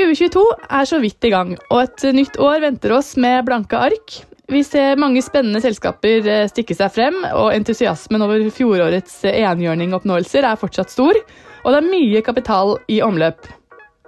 2022 0.00 0.42
er 0.72 0.86
så 0.88 0.98
vidt 1.02 1.26
i 1.28 1.30
gang, 1.32 1.54
og 1.68 1.82
et 1.82 2.04
nytt 2.16 2.38
år 2.40 2.62
venter 2.64 2.94
oss 2.96 3.12
med 3.20 3.44
blanke 3.44 3.76
ark. 3.76 4.14
Vi 4.50 4.62
ser 4.66 4.98
mange 4.98 5.20
spennende 5.22 5.60
selskaper 5.62 6.26
eh, 6.26 6.46
stikke 6.50 6.74
seg 6.74 6.90
frem, 6.94 7.18
og 7.36 7.52
entusiasmen 7.52 8.24
over 8.24 8.46
fjorårets 8.54 9.20
enhjørningoppnåelser 9.28 10.48
er 10.48 10.58
fortsatt 10.58 10.90
stor. 10.90 11.20
Og 11.60 11.68
det 11.74 11.82
er 11.82 11.90
mye 11.90 12.24
kapital 12.24 12.78
i 12.88 13.02
omløp. 13.04 13.44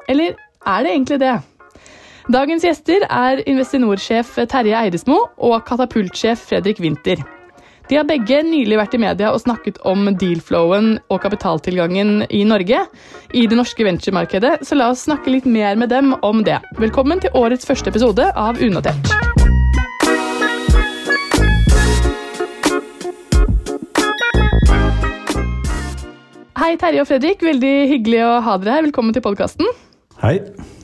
Eller 0.08 0.34
er 0.64 0.86
det 0.86 0.94
egentlig 0.94 1.20
det? 1.22 1.36
Dagens 2.32 2.64
gjester 2.64 3.04
er 3.10 3.44
Investinor-sjef 3.50 4.36
Terje 4.48 4.78
Eidesmo 4.78 5.20
og 5.36 5.60
katapultsjef 5.68 6.48
Fredrik 6.48 6.80
Winther. 6.80 7.20
De 7.90 7.96
har 7.98 8.06
begge 8.06 8.38
nylig 8.46 8.76
vært 8.78 8.94
i 8.94 9.00
media 9.02 9.32
og 9.34 9.42
snakket 9.42 9.80
om 9.88 10.06
deal-flowen 10.18 10.94
og 11.10 11.18
kapitaltilgangen 11.24 12.22
i 12.30 12.44
Norge, 12.46 12.84
i 13.34 13.46
det 13.50 13.58
norske 13.58 13.84
venturemarkedet, 13.86 14.60
så 14.66 14.78
la 14.78 14.92
oss 14.92 15.04
snakke 15.08 15.32
litt 15.34 15.48
mer 15.48 15.76
med 15.80 15.90
dem 15.90 16.14
om 16.22 16.44
det. 16.46 16.60
Velkommen 16.78 17.22
til 17.22 17.34
årets 17.38 17.66
første 17.66 17.90
episode 17.90 18.30
av 18.38 18.62
Unotert. 18.62 19.12
Hei, 26.62 26.76
Terje 26.78 27.02
og 27.02 27.08
Fredrik. 27.10 27.42
Veldig 27.42 27.72
hyggelig 27.90 28.20
å 28.22 28.36
ha 28.46 28.60
dere 28.62 28.78
her. 28.78 28.86
Velkommen 28.86 29.16
til 29.16 29.24
podkasten. 29.24 29.66
Hei. 30.22 30.36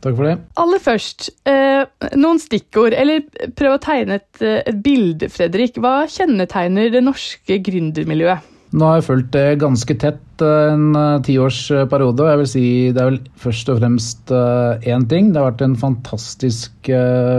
Takk 0.02 0.16
for 0.18 0.26
det. 0.26 0.34
Aller 0.58 0.80
først, 0.82 1.28
eh, 1.46 1.84
noen 2.18 2.40
stikkord. 2.42 2.94
Eller 2.98 3.22
prøv 3.54 3.76
å 3.76 3.82
tegne 3.82 4.18
et, 4.18 4.42
eh, 4.42 4.62
et 4.66 4.82
bilde, 4.82 5.28
Fredrik. 5.30 5.78
Hva 5.78 6.08
kjennetegner 6.10 6.90
det 6.90 7.04
norske 7.04 7.62
gründermiljøet? 7.62 8.40
Nå 8.74 8.84
har 8.84 8.98
jeg 8.98 9.06
fulgt 9.06 9.30
det 9.32 9.60
ganske 9.60 9.94
tett 9.96 10.42
eh, 10.42 10.72
en 10.74 10.90
uh, 10.94 11.20
tiårsperiode. 11.20 12.20
og 12.20 12.28
jeg 12.28 12.38
vil 12.38 12.50
si 12.50 12.92
Det 12.92 13.00
er 13.00 13.10
vel 13.10 13.20
først 13.38 13.68
og 13.70 13.78
fremst 13.80 14.26
én 14.28 15.08
ting. 15.08 15.32
Det 15.32 15.40
har 15.40 15.52
vært 15.52 15.62
en 15.62 15.76
fantastisk 15.76 16.72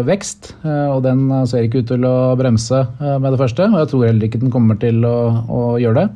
vekst. 0.08 0.54
og 0.64 1.04
den 1.04 1.28
ser 1.48 1.68
ikke 1.68 1.84
ut 1.84 1.88
til 1.88 2.02
å 2.06 2.36
bremse 2.40 2.88
med 3.00 3.30
det 3.30 3.40
første. 3.40 3.68
Og 3.68 3.80
jeg 3.84 3.90
tror 3.92 4.08
heller 4.08 4.28
ikke 4.28 4.40
den 4.40 4.52
kommer 4.52 4.80
til 4.80 5.04
å, 5.04 5.46
å 5.50 5.78
gjøre 5.78 6.08
det. 6.08 6.10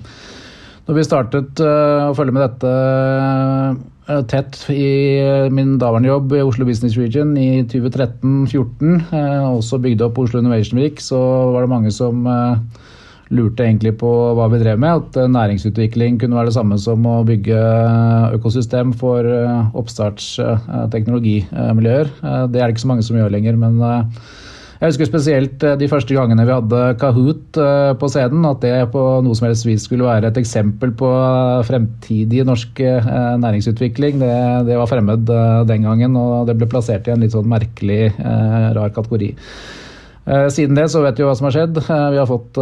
Når 0.88 0.96
vi 0.96 1.04
startet 1.04 1.60
å 1.60 2.16
følge 2.16 2.34
med 2.34 2.48
dette 2.50 2.72
Eh, 2.74 3.93
tett 4.28 4.58
i 4.74 5.20
eh, 5.22 5.46
min 5.54 5.78
daværende 5.80 6.10
jobb 6.10 6.34
i 6.36 6.42
Oslo 6.44 6.66
Business 6.68 6.98
Region 7.00 7.38
i 7.40 7.64
2013-2014, 7.72 9.14
eh, 9.16 9.44
også 9.48 9.80
bygde 9.84 10.06
opp 10.08 10.18
Oslo 10.20 10.40
Innovation 10.42 10.80
Week, 10.82 10.98
så 11.02 11.20
var 11.54 11.62
det 11.64 11.72
mange 11.72 11.92
som 11.96 12.16
lurte 13.34 13.64
egentlig 13.64 13.94
på 14.02 14.10
hva 14.38 14.46
vi 14.52 14.62
drev 14.62 14.78
med. 14.84 14.92
At 15.00 15.12
næringsutvikling 15.32 16.12
kunne 16.22 16.38
være 16.38 16.50
det 16.52 16.58
samme 16.58 16.78
som 16.82 17.00
å 17.08 17.26
bygge 17.26 17.60
økosystem 18.36 18.88
for 19.00 19.20
oppstartsteknologimiljøer. 19.80 22.08
Det 22.20 22.58
er 22.60 22.66
det 22.68 22.74
ikke 22.76 22.84
så 22.84 22.92
mange 22.92 23.06
som 23.08 23.18
gjør 23.18 23.34
lenger, 23.34 23.56
men 23.58 23.74
jeg 24.84 24.92
husker 24.92 25.08
spesielt 25.08 25.64
eh, 25.64 25.78
de 25.80 25.88
første 25.88 26.12
gangene 26.12 26.44
vi 26.44 26.52
hadde 26.52 26.80
Kahoot 27.00 27.56
eh, 27.56 27.94
på 27.96 28.10
scenen. 28.12 28.44
At 28.50 28.60
det 28.66 28.92
på 28.92 29.00
noe 29.24 29.38
som 29.40 29.48
helst 29.48 29.64
vis 29.64 29.86
skulle 29.88 30.04
være 30.04 30.28
et 30.28 30.40
eksempel 30.42 30.92
på 31.00 31.12
fremtidig 31.70 32.44
norsk 32.50 32.82
eh, 32.84 33.08
næringsutvikling. 33.40 34.20
Det, 34.20 34.34
det 34.68 34.76
var 34.82 34.92
fremmed 34.92 35.24
den 35.70 35.88
gangen, 35.88 36.20
og 36.20 36.52
det 36.52 36.58
ble 36.60 36.68
plassert 36.68 37.08
i 37.08 37.16
en 37.16 37.24
litt 37.24 37.32
sånn 37.32 37.48
merkelig, 37.48 38.12
rar 38.20 38.92
kategori. 38.92 39.32
Siden 40.56 40.78
det 40.78 40.86
så 40.92 41.02
vet 41.04 41.18
vi 41.20 41.26
hva 41.28 41.34
som 41.36 41.50
har 41.50 41.56
skjedd. 41.56 41.80
Vi 41.84 42.20
har 42.20 42.28
fått 42.30 42.60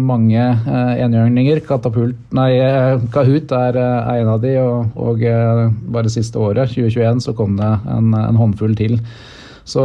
mange 0.00 0.46
enhjørninger. 0.64 1.60
Kahoot 1.68 3.52
er 3.58 3.78
en 3.80 4.32
av 4.32 4.40
de, 4.44 4.54
og, 4.62 4.96
og 4.96 5.24
bare 5.92 6.12
siste 6.12 6.40
året, 6.40 6.72
2021, 6.72 7.20
så 7.26 7.36
kom 7.36 7.56
det 7.60 7.68
en, 7.92 8.12
en 8.16 8.40
håndfull 8.40 8.76
til. 8.80 8.96
Så 9.64 9.82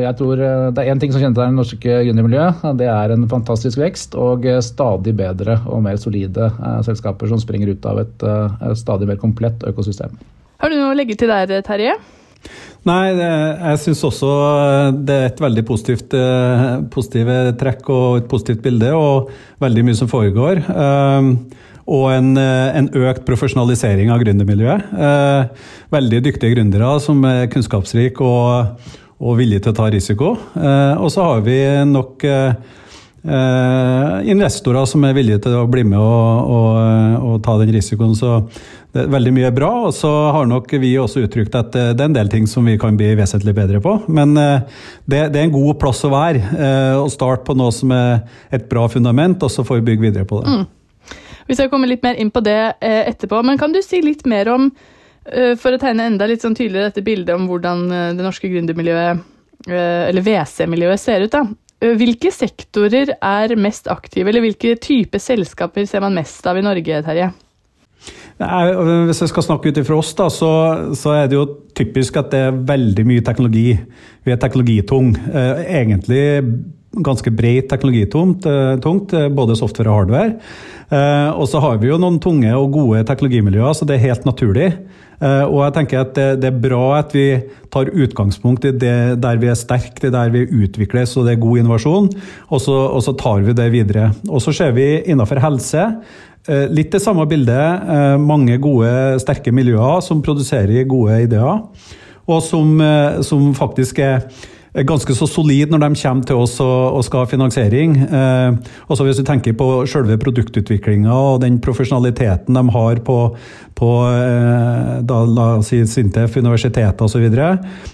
jeg 0.00 0.16
tror 0.16 0.40
eh, 0.40 0.70
det 0.72 0.82
er 0.82 0.94
én 0.94 1.00
ting 1.00 1.12
som 1.12 1.20
kjennetegner 1.20 1.52
det 1.52 1.60
norske 1.60 1.96
gründermiljøet. 2.06 2.62
Det 2.80 2.88
er 2.88 3.12
en 3.12 3.26
fantastisk 3.28 3.80
vekst 3.82 4.16
og 4.16 4.46
eh, 4.48 4.62
stadig 4.64 5.12
bedre 5.18 5.58
og 5.68 5.84
mer 5.84 6.00
solide 6.00 6.48
eh, 6.48 6.78
selskaper 6.86 7.28
som 7.28 7.40
springer 7.42 7.74
ut 7.74 7.88
av 7.88 8.00
et, 8.00 8.26
stadig 8.80 9.10
mer 9.10 9.20
komplett 9.20 9.64
økosystem. 9.68 10.16
Har 10.62 10.72
du 10.72 10.78
noe 10.78 10.94
å 10.94 10.96
legge 10.96 11.18
til 11.20 11.28
der, 11.28 11.52
Terje? 11.66 11.98
Nei, 12.88 13.12
jeg 13.14 13.78
syns 13.78 14.00
også 14.08 14.28
det 15.06 15.14
er 15.14 15.28
et 15.28 15.42
veldig 15.42 15.62
positivt 15.68 16.14
positive 16.90 17.36
trekk 17.60 17.90
og 17.94 18.16
et 18.18 18.26
positivt 18.30 18.64
bilde, 18.64 18.88
og 18.90 19.28
veldig 19.62 19.84
mye 19.86 19.98
som 20.00 20.10
foregår. 20.10 20.64
Og 21.90 22.12
en, 22.14 22.34
en 22.38 22.90
økt 22.94 23.24
profesjonalisering 23.26 24.12
av 24.14 24.22
gründermiljøet. 24.22 24.92
Veldig 25.92 26.20
dyktige 26.28 26.54
gründere 26.54 26.92
som 27.02 27.24
er 27.26 27.48
kunnskapsrike 27.50 28.22
og, 28.22 28.92
og 29.22 29.40
villige 29.40 29.64
til 29.64 29.74
å 29.74 29.78
ta 29.80 29.88
risiko. 29.92 30.36
Og 30.54 31.08
så 31.10 31.26
har 31.26 31.42
vi 31.46 31.58
nok 31.90 32.26
investorer 34.26 34.86
som 34.90 35.04
er 35.06 35.14
villige 35.14 35.42
til 35.44 35.54
å 35.58 35.66
bli 35.70 35.84
med 35.86 35.98
og, 35.98 36.54
og, 36.54 37.26
og 37.26 37.42
ta 37.46 37.56
den 37.60 37.74
risikoen. 37.74 38.14
Så 38.18 38.40
det 38.92 39.04
er 39.04 39.12
veldig 39.12 39.32
mye 39.34 39.50
bra. 39.54 39.70
Og 39.88 39.94
så 39.96 40.10
har 40.36 40.46
nok 40.50 40.70
vi 40.82 40.94
også 41.02 41.24
uttrykt 41.26 41.54
at 41.58 41.72
det 41.74 41.98
er 41.98 42.10
en 42.10 42.18
del 42.18 42.30
ting 42.30 42.46
som 42.50 42.66
vi 42.66 42.76
kan 42.78 42.98
bli 42.98 43.10
vesentlig 43.18 43.54
bedre 43.58 43.82
på. 43.82 43.96
Men 44.06 44.34
det, 44.38 45.24
det 45.34 45.34
er 45.34 45.42
en 45.46 45.54
god 45.54 45.80
plass 45.82 46.04
å 46.06 46.12
være. 46.14 46.44
Å 47.02 47.08
starte 47.10 47.46
på 47.48 47.58
noe 47.58 47.74
som 47.74 47.90
er 47.94 48.22
et 48.54 48.70
bra 48.70 48.86
fundament, 48.92 49.42
og 49.42 49.50
så 49.50 49.66
får 49.66 49.80
vi 49.80 49.90
bygge 49.90 50.08
videre 50.10 50.28
på 50.30 50.42
det. 50.44 50.60
Mm. 50.60 50.70
Vi 51.52 51.58
skal 51.58 51.68
komme 51.68 51.90
litt 51.90 52.00
mer 52.00 52.16
inn 52.16 52.30
på 52.32 52.40
det 52.40 52.60
eh, 52.80 53.02
etterpå, 53.10 53.42
men 53.44 53.58
kan 53.60 53.74
du 53.74 53.82
si 53.84 53.98
litt 54.00 54.22
mer 54.24 54.48
om, 54.48 54.70
eh, 55.28 55.52
for 55.60 55.76
å 55.76 55.80
tegne 55.80 56.06
enda 56.08 56.24
litt 56.24 56.40
sånn 56.40 56.56
tydeligere 56.56 56.88
dette 56.88 57.04
bildet 57.04 57.34
om 57.36 57.44
hvordan 57.50 57.82
eh, 57.92 58.06
det 58.16 58.24
norske 58.24 58.48
gründermiljøet, 58.48 59.28
eller 59.68 60.24
WC-miljøet, 60.26 60.98
ser 60.98 61.22
ut, 61.22 61.30
da. 61.30 61.44
Hvilke 62.00 62.32
sektorer 62.34 63.12
er 63.14 63.52
mest 63.60 63.86
aktive, 63.92 64.32
eller 64.32 64.42
hvilke 64.42 64.72
type 64.82 65.20
selskaper 65.22 65.84
ser 65.86 66.02
man 66.02 66.16
mest 66.16 66.48
av 66.50 66.58
i 66.58 66.64
Norge, 66.64 66.98
Terje? 67.06 67.28
Hvis 68.40 69.22
jeg 69.22 69.30
skal 69.30 69.46
snakke 69.46 69.70
ut 69.70 69.78
ifra 69.78 70.00
oss, 70.00 70.10
da, 70.18 70.26
så, 70.32 70.50
så, 70.98 71.12
er 71.14 71.30
det 71.30 71.36
jo 71.36 71.44
typisk 71.78 72.16
at 72.18 72.32
det 72.32 72.40
er 72.48 72.62
veldig 72.72 73.04
mye 73.06 73.22
teknologi. 73.22 73.68
Vi 74.24 74.34
er 74.34 74.40
teknologitung. 74.42 75.12
Egentlig 75.30 76.24
ganske 76.92 77.32
bredt 77.32 77.70
teknologitungt, 77.72 79.14
både 79.32 79.56
software 79.56 79.88
og 79.88 80.02
hardware. 80.02 80.34
Eh, 80.92 81.30
og 81.40 81.46
så 81.48 81.60
har 81.62 81.78
vi 81.80 81.88
jo 81.88 82.00
noen 82.00 82.18
tunge 82.20 82.50
og 82.52 82.74
gode 82.74 83.04
teknologimiljøer, 83.08 83.76
så 83.76 83.88
det 83.88 83.96
er 83.96 84.08
helt 84.10 84.26
naturlig. 84.28 84.68
Eh, 85.22 85.44
og 85.46 85.62
jeg 85.62 85.74
tenker 85.78 86.02
at 86.02 86.18
det, 86.42 86.50
er 86.50 86.58
bra 86.64 86.98
at 86.98 87.14
vi 87.16 87.26
tar 87.72 87.92
utgangspunkt 87.92 88.66
i 88.68 88.74
det 88.76 89.22
der 89.22 89.40
vi 89.40 89.48
er 89.48 89.56
sterke, 89.56 90.02
det 90.02 90.12
der 90.12 90.32
vi 90.34 90.44
utvikles 90.64 91.14
og 91.16 91.28
det 91.28 91.36
er 91.36 91.44
god 91.44 91.62
innovasjon, 91.62 92.10
og 92.50 92.60
så, 92.60 92.76
og 92.90 93.00
så 93.06 93.16
tar 93.16 93.46
vi 93.46 93.56
det 93.56 93.70
videre. 93.72 94.10
Og 94.28 94.44
så 94.44 94.52
ser 94.56 94.76
vi 94.76 94.90
innenfor 95.06 95.40
helse. 95.40 95.88
Eh, 96.44 96.66
litt 96.74 96.92
det 96.92 97.00
samme 97.00 97.24
bildet. 97.30 97.88
Mange 98.20 98.58
gode, 98.60 98.92
sterke 99.22 99.54
miljøer 99.54 100.04
som 100.04 100.20
produserer 100.24 100.84
gode 100.90 101.22
ideer, 101.24 101.62
og 102.28 102.38
som, 102.44 102.76
som 103.26 103.48
faktisk 103.58 103.98
er 104.02 104.20
ganske 104.72 105.14
så 105.14 105.26
solid 105.28 105.72
når 105.72 105.82
de 105.82 106.00
kommer 106.00 106.28
til 106.28 106.38
oss 106.40 106.54
og, 106.64 106.96
og 106.96 107.04
skal 107.04 107.24
ha 107.24 107.28
finansiering. 107.28 107.96
Eh, 108.06 108.70
også 108.88 109.04
hvis 109.04 109.20
du 109.20 109.26
tenker 109.28 109.56
på 109.58 109.68
selve 109.90 110.16
produktutviklinga 110.20 111.12
og 111.12 111.42
den 111.44 111.58
profesjonaliteten 111.62 112.56
de 112.56 112.62
har 112.72 113.02
på, 113.04 113.18
på 113.76 113.90
eh, 114.08 114.94
da, 115.04 115.20
la 115.28 115.46
oss 115.58 115.72
si 115.72 115.82
Sintef, 115.88 116.38
universitetet 116.40 117.04
osv., 117.04 117.28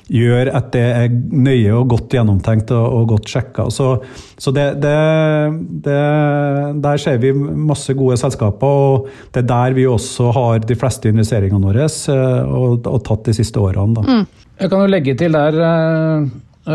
gjør 0.09 0.53
at 0.55 0.71
det 0.75 0.87
er 0.87 1.11
nøye 1.11 1.75
og 1.75 1.91
godt 1.97 2.15
gjennomtenkt 2.15 2.71
og, 2.77 2.87
og 2.87 3.12
godt 3.17 3.34
sjekka. 3.34 3.69
Så, 3.75 3.91
så 4.38 4.55
det, 4.55 4.71
det, 4.84 4.97
det, 5.84 6.00
der 6.84 7.03
ser 7.03 7.19
vi 7.22 7.34
masse 7.34 7.94
gode 7.99 8.21
selskaper, 8.22 8.83
og 8.88 9.33
det 9.34 9.43
er 9.43 9.50
der 9.50 9.78
vi 9.78 9.91
også 9.91 10.31
har 10.37 10.62
de 10.62 10.78
fleste 10.78 11.11
investeringene 11.11 11.72
våre 11.72 11.88
eh, 11.91 12.59
og, 12.59 12.87
og 12.87 13.03
tatt 13.09 13.33
de 13.33 13.41
siste 13.43 13.59
årene. 13.59 13.99
Da. 13.99 14.06
Mm. 14.06 14.44
Jeg 14.59 14.71
kan 14.71 14.83
jo 14.83 14.91
legge 14.91 15.14
til 15.19 15.35
der 15.35 15.58
eh, 15.62 16.29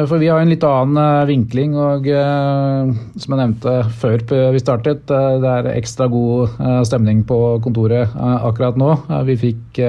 for 0.09 0.17
vi 0.17 0.29
har 0.31 0.41
en 0.41 0.49
litt 0.49 0.63
annen 0.65 0.97
eh, 0.97 1.25
vinkling, 1.29 1.75
og 1.77 2.07
eh, 2.09 2.93
som 3.21 3.35
jeg 3.35 3.39
nevnte 3.39 3.73
før 4.01 4.23
vi 4.55 4.61
startet, 4.61 5.03
det 5.07 5.51
er 5.51 5.69
ekstra 5.73 6.07
god 6.09 6.55
stemning 6.87 7.21
på 7.29 7.39
kontoret 7.63 8.15
akkurat 8.17 8.79
nå. 8.79 8.95
Vi 9.27 9.35
fikk 9.37 9.81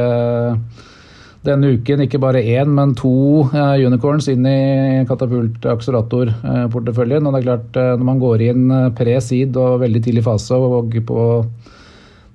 denne 1.44 1.70
uken 1.76 2.04
ikke 2.04 2.20
bare 2.20 2.40
én, 2.40 2.70
men 2.72 2.94
to 2.96 3.46
unicorns 3.52 4.28
inn 4.32 4.46
i 4.48 5.04
Katapult 5.08 5.64
akseleratorporteføljen. 5.74 7.24
Og 7.24 7.34
det 7.34 7.42
er 7.42 7.48
klart, 7.48 7.80
når 8.00 8.08
man 8.08 8.22
går 8.22 8.46
inn 8.48 8.76
pre-seed 8.96 9.56
og 9.60 9.82
veldig 9.84 10.04
tidlig 10.06 10.24
fase 10.24 10.56
og 10.56 10.96
på 11.08 11.24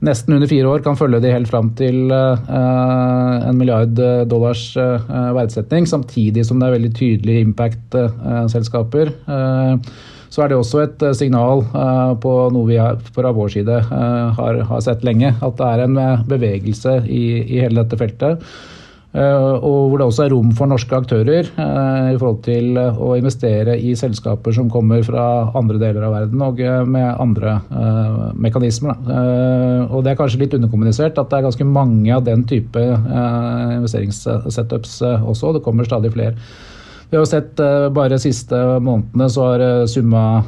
nesten 0.06 0.36
under 0.36 0.50
fire 0.50 0.70
år 0.72 0.84
kan 0.86 0.98
følge 1.00 1.22
de 1.24 1.34
helt 1.34 1.50
fram 1.52 1.72
til 1.80 2.12
uh, 2.12 2.38
en 3.50 3.58
milliard 3.60 3.96
dollars 4.30 4.64
uh, 4.80 5.00
verdsetning, 5.36 5.88
samtidig 5.90 6.46
som 6.48 6.62
det 6.62 6.70
er 6.70 6.78
veldig 6.78 6.94
tydelige 6.96 7.44
impact-selskaper. 7.48 9.14
Så 10.30 10.44
er 10.44 10.52
det 10.52 10.60
også 10.60 10.84
et 10.84 11.04
signal 11.18 11.64
på 12.22 12.34
noe 12.54 12.68
vi 12.70 12.76
fra 13.16 13.32
vår 13.34 13.50
side 13.50 13.80
har, 13.90 14.60
sett 14.86 15.02
lenge. 15.08 15.32
At 15.42 15.56
det 15.58 15.70
er 15.74 15.82
en 15.88 15.98
bevegelse 16.30 17.00
i 17.10 17.24
hele 17.50 17.82
dette 17.82 17.98
feltet. 17.98 18.46
Og 19.10 19.90
hvor 19.90 19.98
det 19.98 20.06
også 20.06 20.24
er 20.28 20.34
rom 20.36 20.52
for 20.54 20.70
norske 20.70 20.94
aktører 20.94 21.48
i 21.50 22.18
forhold 22.20 22.44
til 22.46 22.78
å 22.78 23.16
investere 23.18 23.74
i 23.82 23.96
selskaper 23.98 24.54
som 24.54 24.70
kommer 24.70 25.02
fra 25.08 25.24
andre 25.58 25.80
deler 25.82 26.06
av 26.06 26.14
verden 26.14 26.44
og 26.46 26.62
med 26.86 27.08
andre 27.18 27.56
mekanismer. 28.38 29.00
Og 29.90 30.06
det 30.06 30.14
er 30.14 30.20
kanskje 30.20 30.44
litt 30.44 30.54
underkommunisert 30.60 31.18
at 31.18 31.32
det 31.32 31.40
er 31.40 31.48
ganske 31.48 31.66
mange 31.66 32.14
av 32.14 32.22
den 32.28 32.46
type 32.50 32.84
investeringssetups 33.80 35.00
også. 35.02 35.50
og 35.50 35.58
Det 35.58 35.66
kommer 35.66 35.90
stadig 35.90 36.14
flere. 36.14 36.38
Vi 37.10 37.18
har 37.18 37.26
sett 37.26 37.58
bare 37.96 38.12
de 38.14 38.20
siste 38.22 38.58
månedene 38.86 39.26
så 39.34 39.46
har 39.48 39.64
Summa 39.90 40.44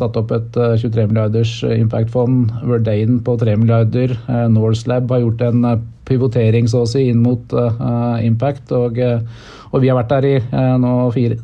satt 0.00 0.16
opp 0.16 0.30
et 0.32 0.54
23 0.56 1.10
milliarders 1.10 1.58
impact-fond. 1.68 2.54
Verdane 2.64 3.18
på 3.26 3.34
3 3.42 3.58
milliarder. 3.60 4.14
Norselab 4.48 5.12
har 5.12 5.20
gjort 5.20 5.44
en 5.44 5.66
pivotering 6.08 6.70
så 6.72 6.86
å 6.86 6.88
si 6.88 7.10
inn 7.10 7.20
mot 7.20 7.52
impact. 8.24 8.72
Og, 8.72 8.96
og, 9.02 9.76
vi 9.82 9.90
har 9.92 9.98
vært 9.98 10.14
der 10.14 10.28
i 10.30 10.34
nå 10.80 10.94
fire, 11.12 11.36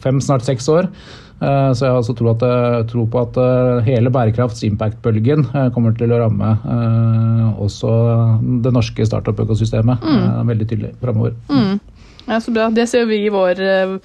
fem, 0.00 0.22
snart 0.24 0.48
seks 0.48 0.70
år. 0.72 0.88
Så 1.36 1.84
jeg 1.84 1.92
har 1.92 1.98
altså 1.98 2.14
tro, 2.16 2.30
at, 2.32 2.46
tro 2.88 3.04
på 3.12 3.20
at 3.20 3.36
hele 3.84 4.08
bærekrafts-impact-bølgen 4.14 5.44
kommer 5.74 5.92
til 5.98 6.14
å 6.16 6.22
ramme 6.22 6.54
også 7.60 7.92
det 8.64 8.72
norske 8.72 9.04
startup-økosystemet 9.12 10.08
mm. 10.08 10.24
veldig 10.48 10.70
tydelig 10.72 10.94
framover. 11.04 11.36
Mm. 11.52 11.76
Ja, 12.26 12.40
så 12.40 12.50
bra. 12.50 12.70
Det 12.70 12.86
ser 12.86 13.04
vi 13.06 13.20
i 13.24 13.28
vår, 13.30 13.60
eh, 13.60 13.98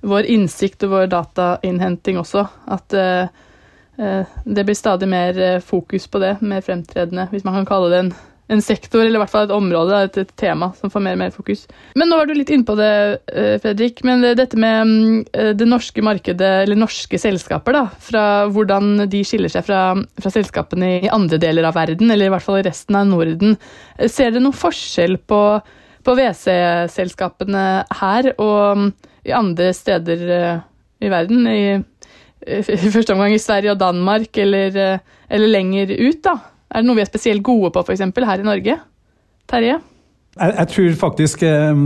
vår 0.00 0.28
innsikt 0.30 0.84
og 0.86 0.92
vår 0.94 1.08
datainnhenting 1.10 2.20
også. 2.20 2.46
At 2.70 2.94
uh, 2.94 3.26
det 4.44 4.64
blir 4.66 4.76
stadig 4.76 5.08
mer 5.08 5.60
fokus 5.62 6.06
på 6.10 6.20
det, 6.22 6.36
mer 6.42 6.62
fremtredende, 6.66 7.28
hvis 7.30 7.44
man 7.46 7.54
kan 7.60 7.66
kalle 7.68 7.90
det 7.92 8.00
en, 8.02 8.08
en 8.50 8.62
sektor, 8.62 9.04
eller 9.04 9.20
i 9.20 9.22
hvert 9.22 9.32
fall 9.32 9.46
et 9.46 9.54
område, 9.54 10.00
et, 10.08 10.18
et, 10.18 10.32
tema 10.36 10.72
som 10.76 10.90
får 10.90 11.04
mer 11.06 11.14
og 11.14 11.20
mer 11.22 11.34
fokus. 11.34 11.62
Men 11.94 12.10
nå 12.10 12.18
var 12.18 12.26
du 12.26 12.34
litt 12.34 12.50
inne 12.52 12.66
på 12.66 12.74
det, 12.78 12.90
Fredrik. 13.62 14.02
Men 14.04 14.26
dette 14.36 14.58
med 14.60 15.30
det 15.32 15.68
norske 15.70 16.02
markedet, 16.04 16.50
eller 16.64 16.78
norske 16.78 17.22
selskaper, 17.22 17.78
da, 17.78 17.84
fra 18.10 18.24
hvordan 18.50 19.06
de 19.10 19.22
skiller 19.24 19.54
seg 19.54 19.64
fra, 19.70 19.86
fra 20.18 20.34
selskapene 20.34 20.90
i 20.98 21.14
andre 21.14 21.38
deler 21.42 21.70
av 21.70 21.78
verden, 21.78 22.10
eller 22.10 22.28
i 22.28 22.34
hvert 22.34 22.44
fall 22.44 22.60
i 22.60 22.66
resten 22.66 22.98
av 22.98 23.08
Norden. 23.08 23.56
Ser 24.04 24.34
dere 24.34 24.42
noen 24.42 24.58
forskjell 24.58 25.20
på 25.22 25.40
på 26.04 26.14
WC-selskapene 26.18 27.64
her 28.00 28.30
og 28.36 28.90
i 29.24 29.32
andre 29.34 29.70
steder 29.76 30.24
eh, 30.36 30.64
i 31.04 31.10
verden. 31.12 31.46
I, 31.48 31.78
i 32.44 32.92
første 32.92 33.16
omgang 33.16 33.34
i 33.34 33.40
Sverige 33.42 33.72
og 33.72 33.80
Danmark, 33.80 34.36
eller, 34.40 34.76
eh, 34.76 35.16
eller, 35.30 35.52
lenger 35.52 35.94
ut, 35.96 36.20
da. 36.24 36.36
Er 36.70 36.82
det 36.82 36.88
noe 36.88 36.98
vi 36.98 37.04
er 37.04 37.10
spesielt 37.10 37.44
gode 37.46 37.72
på, 37.72 37.84
f.eks. 37.84 38.04
her 38.04 38.42
i 38.42 38.46
Norge? 38.46 38.78
Terje? 39.50 39.80
Jeg, 40.34 40.50
jeg, 40.58 40.68
tror 40.72 40.94
faktisk 40.98 41.42
eh, 41.46 41.82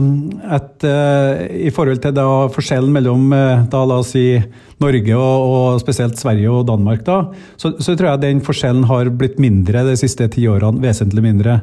at 0.57 0.85
uh, 0.89 1.41
i 1.53 1.69
forhold 1.75 2.01
til 2.01 2.15
da 2.17 2.25
forskjellen 2.55 2.95
mellom 2.95 3.27
uh, 3.35 3.67
da 3.69 3.83
la 3.85 3.99
oss 4.01 4.15
si 4.15 4.39
Norge 4.81 5.19
og, 5.19 5.43
og, 5.45 5.81
spesielt 5.83 6.17
Sverige 6.17 6.55
og 6.55 6.65
Danmark, 6.71 7.03
da, 7.05 7.19
så, 7.61 7.75
så, 7.77 7.93
tror 7.93 8.13
jeg 8.13 8.23
den 8.23 8.41
forskjellen 8.47 8.87
har 8.89 9.11
blitt 9.21 9.37
mindre 9.43 9.83
de 9.91 9.99
siste 10.01 10.31
ti 10.33 10.47
årene. 10.49 10.81
Vesentlig 10.81 11.25
mindre. 11.25 11.59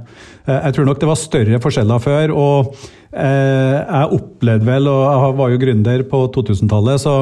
Jeg 0.45 0.75
tror 0.75 0.89
nok 0.89 0.99
det 1.01 1.09
var 1.09 1.17
større 1.17 1.61
forskjeller 1.63 2.03
før. 2.03 2.33
og 2.35 2.75
jeg 3.15 4.17
opplevde 4.17 4.67
vel, 4.67 4.89
og 4.91 5.03
jeg 5.07 5.35
var 5.39 5.53
jo 5.53 5.59
gründer 5.61 6.03
på 6.11 6.19
2000-tallet, 6.35 6.99
så 6.99 7.13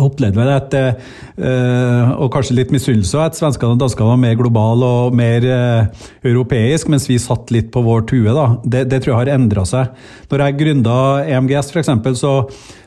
opplevde 0.00 0.40
vel 0.40 0.50
at, 0.54 0.74
uh, 0.74 2.14
og 2.18 2.30
kanskje 2.34 2.56
litt 2.58 2.72
misunnelse, 2.74 3.18
at 3.20 3.38
svenskene 3.38 3.76
og 3.76 3.82
danskene 3.82 4.10
var 4.10 4.22
mer 4.22 4.38
globale 4.38 4.90
og 5.04 5.16
mer 5.16 5.46
uh, 5.48 6.06
europeisk, 6.26 6.90
mens 6.92 7.08
vi 7.10 7.20
satt 7.22 7.52
litt 7.54 7.70
på 7.74 7.84
vår 7.84 8.06
tue. 8.10 8.30
da. 8.30 8.46
Det, 8.64 8.86
det 8.90 9.02
tror 9.02 9.14
jeg 9.14 9.20
har 9.22 9.34
endra 9.36 9.66
seg. 9.68 10.06
Når 10.32 10.46
jeg 10.46 10.58
gründa 10.62 10.96
EMGS, 11.30 11.70
f.eks., 11.74 11.92
så 12.20 12.34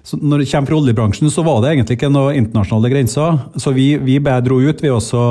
så 0.07 0.15
når 0.23 0.39
det 0.39 0.45
kommer 0.47 0.69
fra 0.69 0.77
oljebransjen, 0.77 1.27
så 1.27 1.43
var 1.43 1.57
det 1.59 1.73
egentlig 1.73 1.97
ikke 1.97 2.07
noen 2.07 2.37
internasjonale 2.39 2.91
grenser. 2.93 3.41
Så 3.59 3.73
vi, 3.75 3.89
vi 3.99 4.15
dro 4.23 4.61
ut. 4.63 4.79
Vi 4.79 4.91
også 4.93 5.23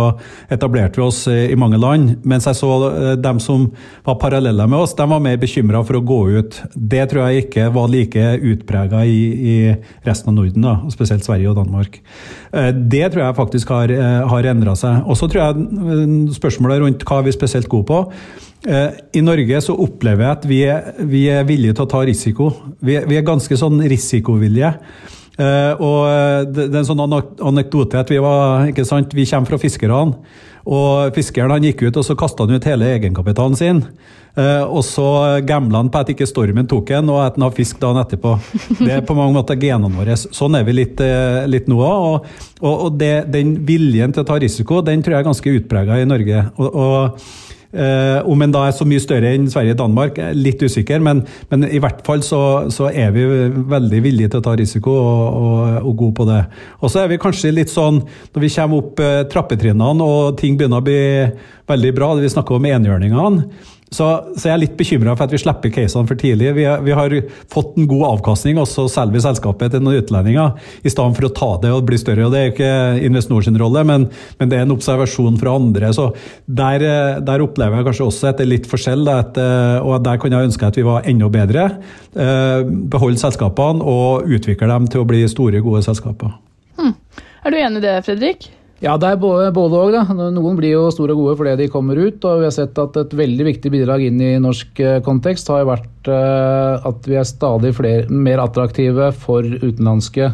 etablerte 0.53 1.01
vi 1.01 1.07
oss 1.07 1.23
i 1.33 1.57
mange 1.57 1.81
land. 1.81 2.19
Mens 2.29 2.45
jeg 2.45 2.59
så 2.59 2.73
eh, 2.91 3.15
dem 3.17 3.41
som 3.41 3.71
var 4.05 4.19
parallelle 4.21 4.67
med 4.69 4.85
oss, 4.85 4.93
de 4.99 5.09
var 5.09 5.23
mer 5.25 5.41
bekymra 5.41 5.81
for 5.81 5.97
å 5.97 6.05
gå 6.05 6.21
ut. 6.37 6.61
Det 6.77 7.07
tror 7.09 7.25
jeg 7.25 7.47
ikke 7.47 7.71
var 7.73 7.89
like 7.89 8.27
utprega 8.53 9.01
i, 9.09 9.21
i, 9.33 9.57
resten 10.05 10.35
av 10.35 10.37
Norden, 10.43 10.69
da, 10.69 10.77
spesielt 10.93 11.25
Sverige 11.25 11.55
og 11.55 11.57
Danmark. 11.63 11.97
Eh, 12.53 12.69
det 12.77 13.07
tror 13.15 13.31
jeg 13.31 13.41
faktisk 13.41 13.73
har, 13.73 13.97
eh, 13.97 14.27
har 14.29 14.51
endra 14.53 14.77
seg. 14.77 15.09
Og 15.09 15.17
så 15.17 15.31
tror 15.33 15.47
jeg 15.47 16.35
spørsmålet 16.37 16.85
rundt 16.85 17.09
hva 17.09 17.23
er 17.23 17.31
vi 17.31 17.39
spesielt 17.39 17.73
gode 17.73 17.89
på. 17.89 18.05
Eh, 18.67 18.89
I 19.13 19.23
Norge 19.23 19.61
så 19.63 19.77
opplever 19.79 20.27
jeg 20.27 20.37
at 20.37 20.47
vi 20.51 20.63
er, 20.67 20.89
vi 21.07 21.27
er 21.31 21.47
villige 21.47 21.77
til 21.77 21.87
å 21.87 21.91
ta 21.93 22.03
risiko. 22.07 22.51
Vi 22.83 22.99
er, 22.99 23.07
vi 23.07 23.19
er 23.19 23.27
ganske 23.27 23.59
sånn 23.59 23.79
risikovillige. 23.87 24.75
Uh, 25.37 25.77
og 25.85 25.99
eh, 26.09 26.43
det, 26.49 26.63
er 26.71 26.79
en 26.81 26.87
sånn 26.89 27.03
anekdote 27.05 27.99
at 28.01 28.09
vi, 28.09 28.17
var, 28.25 28.71
ikke 28.71 28.87
sant, 28.89 29.13
vi 29.13 29.27
kommer 29.29 29.53
fra 29.53 29.61
fiskerne. 29.61 30.17
Og 30.67 31.15
Fiskeren 31.15 31.53
han 31.53 31.63
gikk 31.63 31.85
ut 31.85 31.99
og 32.01 32.07
så 32.09 32.17
kasta 32.19 32.47
han 32.47 32.57
ut 32.57 32.65
hele 32.67 32.89
egenkapitalen 32.97 33.55
sin. 33.55 33.85
Og 34.37 34.83
så 34.85 35.07
gambla 35.47 35.79
han 35.79 35.93
på 35.95 36.01
at 36.03 36.11
ikke 36.13 36.27
stormen 36.29 36.67
tok 36.69 36.91
en, 36.99 37.13
og 37.15 37.21
at 37.23 37.39
han 37.39 37.45
har 37.47 37.55
fisk 37.55 37.79
dagen 37.81 38.01
etterpå. 38.03 38.33
Det 38.83 38.91
er 38.97 39.05
på 39.07 39.15
mange 39.17 39.37
måter 39.39 39.57
genene 39.63 39.95
våre. 39.95 40.19
Sånn 40.19 40.59
er 40.59 40.67
vi 40.67 40.75
litt, 40.75 40.99
litt 41.47 41.71
nå. 41.71 41.79
Og, 41.79 42.27
og, 42.59 42.75
og 42.75 42.99
det, 42.99 43.13
den 43.31 43.55
viljen 43.69 44.13
til 44.13 44.27
å 44.27 44.29
ta 44.29 44.41
risiko 44.43 44.83
den 44.85 45.07
tror 45.07 45.15
jeg 45.15 45.23
er 45.23 45.31
ganske 45.31 45.55
utprega 45.61 46.01
i 46.03 46.11
Norge. 46.11 46.43
og, 46.59 46.83
og 46.83 47.46
Uh, 47.75 48.23
om 48.31 48.43
en 48.43 48.53
da 48.55 48.67
er 48.67 48.75
så 48.77 48.87
mye 48.89 49.03
større 49.03 49.33
enn 49.35 49.49
Sverige 49.51 49.75
og 49.75 49.81
Danmark, 49.83 50.21
litt 50.39 50.63
usikker, 50.63 51.03
men, 51.03 51.25
men 51.51 51.67
i 51.67 51.81
hvert 51.83 52.03
fall 52.07 52.23
så, 52.25 52.41
så, 52.73 52.89
er 52.93 53.11
vi 53.13 53.27
veldig 53.69 54.03
villige 54.05 54.33
til 54.33 54.41
å 54.41 54.47
ta 54.47 54.55
risiko 54.57 54.95
og, 54.95 55.25
og, 55.41 55.59
og 55.83 55.97
gode 55.99 56.17
på 56.21 56.29
det. 56.31 56.41
Og 56.81 56.93
så 56.93 57.03
er 57.03 57.11
vi 57.13 57.21
kanskje 57.21 57.55
litt 57.57 57.73
sånn 57.73 58.01
når 58.01 58.45
vi 58.45 58.53
kommer 58.55 58.85
opp 58.85 59.03
uh, 59.03 59.23
trappetrinnene 59.33 60.07
og 60.07 60.39
ting 60.41 60.59
begynner 60.59 60.83
å 60.83 60.87
bli 60.87 61.01
veldig 61.67 61.97
bra, 61.97 62.13
vi 62.21 62.31
snakker 62.31 62.57
om 62.57 62.69
enhjørningene, 62.71 63.49
så, 63.87 64.07
så, 64.35 64.49
jeg 64.49 64.53
er 64.53 64.63
litt 64.65 64.75
bekymra 64.79 65.13
for 65.15 65.29
at 65.29 65.35
vi 65.35 65.39
slipper 65.39 65.71
casene 65.71 66.09
for 66.09 66.19
tidlig. 66.19 66.49
Vi, 66.57 66.65
vi, 66.89 66.95
har 66.99 67.13
fått 67.53 67.77
en 67.79 67.87
god 67.87 68.03
avkastning, 68.09 68.59
og 68.59 68.67
så 68.67 68.89
selger 68.91 69.15
vi 69.15 69.23
selskapet 69.23 69.73
til 69.73 69.85
noen 69.85 70.01
utlendinger 70.03 70.57
i 70.83 70.91
stedet 70.91 71.19
for 71.19 71.29
å 71.29 71.33
ta 71.37 71.51
det 71.63 71.71
og 71.75 71.87
bli 71.87 72.01
større. 72.01 72.27
og 72.27 72.35
Det 72.35 72.41
er 72.41 72.51
ikke 72.51 72.73
Investinor 73.07 73.47
sin 73.47 73.59
rolle, 73.61 73.85
men, 73.87 74.09
men, 74.41 74.51
det 74.51 74.59
er 74.59 74.67
en 74.67 74.75
observasjon 74.75 75.39
fra 75.39 75.55
andre. 75.61 75.93
så 75.95 76.09
Der, 76.47 76.87
der 77.23 77.47
opplever 77.47 77.79
jeg 77.79 77.89
kanskje 77.91 78.09
også 78.11 78.33
at 78.33 78.41
det 78.41 78.49
er 78.49 78.53
litt 78.57 78.69
forskjell, 78.71 79.07
at, 79.13 79.39
og 79.85 80.03
der 80.03 80.19
kunne 80.23 80.41
jeg 80.41 80.51
ønske 80.51 80.67
at 80.67 80.81
vi 80.81 80.87
var 80.87 81.07
enda 81.07 81.31
bedre. 81.31 81.69
Eh, 82.17 82.67
beholde 82.91 83.23
selskapene 83.23 83.87
og 83.87 84.27
utvikle 84.27 84.71
dem 84.73 84.91
til 84.91 85.05
å 85.05 85.09
bli 85.09 85.23
store, 85.31 85.63
gode 85.63 85.85
selskaper. 85.87 86.35
Hmm. 86.81 86.95
Er 87.47 87.55
du 87.55 87.63
enig 87.63 87.85
i 87.85 87.87
det, 87.87 87.99
Fredrik? 88.07 88.51
Ja, 88.85 88.99
det 89.01 89.09
er 89.09 89.21
både 89.57 89.79
òg. 89.81 89.95
Noen 90.37 90.57
blir 90.59 90.75
jo 90.75 90.89
store 90.93 91.15
og 91.15 91.23
gode 91.23 91.37
fordi 91.39 91.55
de 91.63 91.69
kommer 91.73 91.97
ut. 91.97 92.21
Og 92.29 92.43
vi 92.43 92.45
har 92.45 92.53
sett 92.53 92.77
at 92.77 92.99
et 93.01 93.15
veldig 93.17 93.47
viktig 93.49 93.71
bidrag 93.73 94.05
inn 94.05 94.21
i 94.21 94.35
norsk 94.43 94.83
eh, 94.85 94.99
kontekst 95.05 95.49
har 95.49 95.65
vært 95.65 96.11
eh, 96.13 96.85
at 96.91 97.09
vi 97.09 97.17
er 97.17 97.25
stadig 97.25 97.73
flere, 97.79 98.05
mer 98.13 98.43
attraktive 98.45 99.09
for 99.17 99.47
utenlandske 99.47 100.29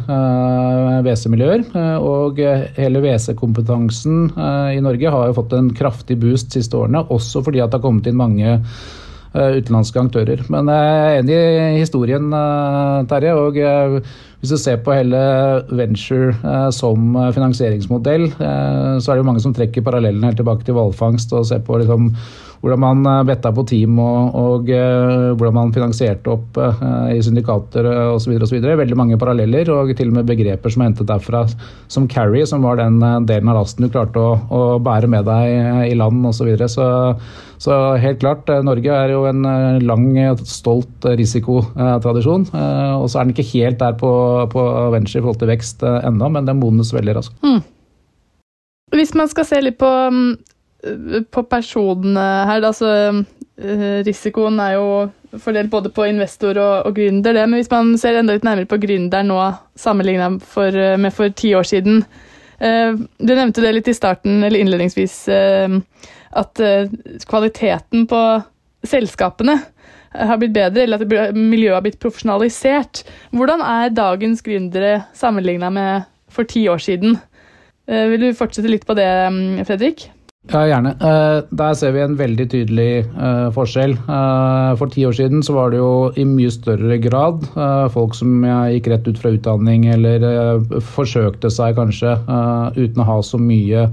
WC-miljøer. 1.06 1.68
Og 2.02 2.42
hele 2.80 3.04
WC-kompetansen 3.04 4.32
i 4.74 4.82
Norge 4.82 5.14
har 5.14 5.30
jo 5.30 5.38
fått 5.38 5.54
en 5.56 5.70
kraftig 5.78 6.18
boost 6.22 6.50
siste 6.56 6.80
årene, 6.80 7.04
også 7.14 7.44
fordi 7.46 7.62
det 7.62 7.70
har 7.78 7.84
kommet 7.84 8.10
inn 8.10 8.18
mange 8.18 8.58
utenlandske 9.32 10.02
aktører. 10.02 10.42
Men 10.52 10.68
jeg 10.68 10.90
er 10.98 11.22
enig 11.22 11.38
i 11.38 11.80
historien, 11.80 12.26
Terje. 13.08 13.32
og 13.32 13.56
hvis 14.42 14.50
du 14.50 14.58
ser 14.58 14.80
på 14.82 14.90
hele 14.90 15.18
venture 15.70 16.32
eh, 16.34 16.70
som 16.74 17.14
finansieringsmodell, 17.34 18.24
eh, 18.42 18.94
så 18.98 19.12
er 19.12 19.14
det 19.14 19.22
jo 19.22 19.28
mange 19.28 19.42
som 19.44 19.54
trekker 19.54 19.84
parallellen 19.86 20.26
helt 20.26 20.40
tilbake 20.40 20.66
til 20.66 20.74
hvalfangst 20.74 21.30
og 21.38 21.46
ser 21.46 21.62
på 21.62 21.78
liksom, 21.78 22.08
hvordan 22.62 22.80
man 22.80 23.06
eh, 23.10 23.22
betta 23.26 23.50
på 23.54 23.64
team 23.66 23.98
og, 23.98 24.36
og 24.38 24.70
uh, 24.70 25.32
hvordan 25.34 25.56
man 25.56 25.72
finansierte 25.74 26.30
opp 26.30 26.58
uh, 26.60 27.10
i 27.10 27.18
syndikater 27.24 27.88
osv. 28.14 28.36
Veldig 28.62 28.98
mange 28.98 29.18
paralleller 29.20 29.68
og 29.74 29.90
til 29.98 30.12
og 30.12 30.20
med 30.20 30.28
begreper 30.30 30.72
som 30.72 30.84
er 30.84 30.92
hentet 30.92 31.10
derfra, 31.10 31.42
som 31.92 32.06
carry, 32.10 32.44
som 32.46 32.62
var 32.62 32.78
den 32.78 33.00
delen 33.26 33.50
av 33.50 33.58
lasten 33.58 33.86
du 33.86 33.90
klarte 33.90 34.22
å, 34.22 34.36
å 34.46 34.60
bære 34.82 35.10
med 35.10 35.26
deg 35.26 35.90
i 35.90 35.98
land 35.98 36.22
osv. 36.28 36.42
Så, 36.42 36.46
videre. 36.48 36.66
så 36.66 36.86
Så 37.62 37.76
helt 38.02 38.18
klart, 38.18 38.48
Norge 38.66 38.90
er 38.90 39.12
jo 39.12 39.20
en 39.28 39.44
lang, 39.86 40.08
stolt 40.42 41.06
risikotradisjon. 41.06 42.48
Og 42.50 43.04
så 43.06 43.20
er 43.20 43.28
den 43.28 43.34
ikke 43.36 43.46
helt 43.52 43.78
der 43.78 43.94
på, 44.00 44.10
på 44.50 44.64
venture 44.90 45.20
i 45.20 45.22
forhold 45.22 45.38
til 45.38 45.52
vekst 45.52 45.86
ennå, 45.86 46.32
men 46.34 46.48
den 46.48 46.58
modnes 46.58 46.90
veldig 46.90 47.14
raskt. 47.20 47.38
Mm. 47.46 47.60
Hvis 48.92 49.14
man 49.14 49.30
skal 49.30 49.46
se 49.48 49.60
litt 49.62 49.78
på 49.80 49.88
mm, 49.88 50.32
på 51.30 51.44
personene 51.46 52.22
her, 52.48 52.64
altså 52.66 52.90
eh, 52.90 54.02
Risikoen 54.06 54.58
er 54.62 54.76
jo 54.76 54.86
fordelt 55.40 55.70
både 55.72 55.92
på 55.94 56.06
investor 56.10 56.58
og, 56.58 56.88
og 56.88 56.96
gründer, 56.96 57.34
det. 57.36 57.46
Men 57.46 57.60
hvis 57.60 57.70
man 57.72 57.94
ser 58.00 58.18
enda 58.18 58.36
litt 58.36 58.46
nærmere 58.46 58.70
på 58.70 58.80
gründer 58.82 59.24
nå 59.26 59.38
sammenligna 59.78 60.32
eh, 60.34 60.96
med 61.00 61.14
for 61.14 61.34
ti 61.38 61.54
år 61.56 61.68
siden 61.68 62.02
eh, 62.58 62.92
Du 63.18 63.34
nevnte 63.34 63.64
det 63.64 63.74
litt 63.76 63.90
i 63.92 63.96
starten, 63.96 64.42
eller 64.42 64.60
innledningsvis, 64.60 65.16
at 66.32 66.60
kvaliteten 67.28 68.06
på 68.08 68.20
selskapene 68.88 69.58
har 70.12 70.38
blitt 70.40 70.54
bedre, 70.54 70.84
eller 70.84 71.02
at 71.02 71.36
miljøet 71.36 71.76
har 71.76 71.84
blitt 71.84 72.00
profesjonalisert. 72.02 73.02
Hvordan 73.32 73.62
er 73.64 73.92
dagens 73.92 74.42
gründere 74.44 75.02
sammenligna 75.16 75.70
med 75.72 76.08
for 76.32 76.48
ti 76.48 76.66
år 76.68 76.80
siden? 76.82 77.18
Eh, 77.88 78.08
vil 78.12 78.28
du 78.28 78.36
fortsette 78.36 78.70
litt 78.70 78.86
på 78.86 78.96
det, 78.98 79.08
mm, 79.08 79.64
Fredrik? 79.68 80.10
Ja, 80.50 80.64
gjerne. 80.66 80.90
Eh, 80.98 81.44
der 81.54 81.74
ser 81.78 81.92
vi 81.94 82.00
en 82.02 82.16
veldig 82.18 82.48
tydelig 82.50 83.04
uh, 83.14 83.46
forskjell. 83.54 83.92
Uh, 84.08 84.72
for 84.80 84.90
ti 84.90 85.04
år 85.06 85.14
siden 85.14 85.44
så 85.46 85.54
var 85.54 85.70
det 85.70 85.78
jo 85.78 86.10
i 86.18 86.24
mye 86.26 86.50
større 86.50 86.98
grad 86.98 87.46
folk 87.94 88.16
som 88.18 88.42
gikk 88.74 88.90
rett 88.90 89.06
ut 89.06 89.20
fra 89.22 89.30
utdanning 89.36 89.86
eller 89.92 90.64
forsøkte 90.82 91.50
seg 91.52 91.78
kanskje 91.78 92.16
uten 92.74 93.02
å 93.02 93.06
ha 93.06 93.18
så 93.22 93.38
mye 93.38 93.86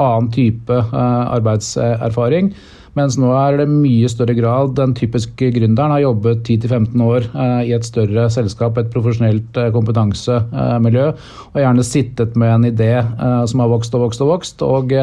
annen 0.00 0.30
type 0.32 0.80
arbeidserfaring. 0.96 2.54
Mens 2.98 3.14
nå 3.20 3.28
er 3.38 3.60
det 3.60 3.68
mye 3.70 4.08
større 4.10 4.34
grad 4.34 4.72
den 4.78 4.96
typiske 4.98 5.50
gründeren 5.54 5.94
har 5.94 6.02
jobbet 6.02 6.42
10-15 6.42 7.04
år 7.04 7.28
eh, 7.28 7.60
i 7.68 7.74
et 7.76 7.86
større 7.86 8.26
selskap, 8.34 8.78
et 8.80 8.90
profesjonelt 8.90 9.60
eh, 9.60 9.70
kompetansemiljø, 9.74 11.06
og 11.52 11.60
gjerne 11.62 11.86
sittet 11.86 12.34
med 12.40 12.54
en 12.56 12.68
idé 12.72 12.90
eh, 12.98 13.44
som 13.50 13.62
har 13.62 13.70
vokst 13.70 13.94
og 13.94 14.06
vokst 14.08 14.24
og 14.26 14.32
vokst. 14.32 14.66
Og 14.66 14.94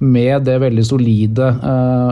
med 0.00 0.46
det 0.46 0.58
veldig 0.62 0.84
solide 0.86 1.50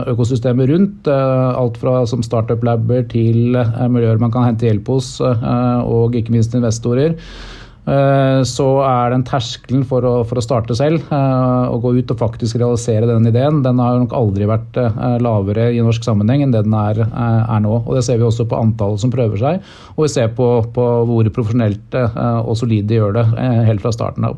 økosystemet 0.09 0.69
rundt, 0.69 1.07
alt 1.09 1.77
fra 1.81 2.03
som 2.09 2.23
startup-laber 2.23 3.05
til 3.11 3.57
miljøer 3.91 4.21
man 4.21 4.33
kan 4.33 4.45
hente 4.47 4.67
hjelp 4.67 4.91
hos, 4.93 5.15
og 5.21 6.15
ikke 6.17 6.33
minst 6.35 6.55
investorer 6.57 7.15
så 8.45 8.65
er 8.85 9.13
den 9.13 9.23
terskelen 9.25 9.81
for 9.87 10.05
å, 10.05 10.11
for 10.27 10.39
å 10.39 10.43
starte 10.43 10.75
selv 10.77 11.07
eh, 11.15 11.65
og 11.71 11.85
gå 11.85 11.93
ut 11.99 12.11
og 12.13 12.19
faktisk 12.19 12.59
realisere 12.59 13.07
den 13.09 13.25
ideen, 13.29 13.61
den 13.65 13.81
har 13.81 13.97
nok 13.97 14.13
aldri 14.17 14.45
vært 14.49 14.77
eh, 14.77 15.17
lavere 15.23 15.69
i 15.73 15.81
norsk 15.83 16.05
sammenheng 16.05 16.43
enn 16.45 16.53
det 16.53 16.65
den 16.67 16.75
er, 16.77 17.01
er 17.07 17.63
nå. 17.63 17.79
Og 17.81 17.97
Det 17.97 18.03
ser 18.05 18.19
vi 18.21 18.27
også 18.27 18.45
på 18.49 18.59
antallet 18.59 19.01
som 19.01 19.13
prøver 19.13 19.41
seg, 19.41 19.63
og 19.95 20.05
vi 20.05 20.11
ser 20.11 20.29
på, 20.37 20.49
på 20.75 20.87
hvor 21.09 21.31
profesjonelt 21.33 21.95
og 21.99 22.55
solid 22.59 22.87
de 22.89 22.99
gjør 22.99 23.15
det 23.17 23.25
helt 23.67 23.81
fra 23.83 23.91
starten 23.93 24.27
av. 24.27 24.37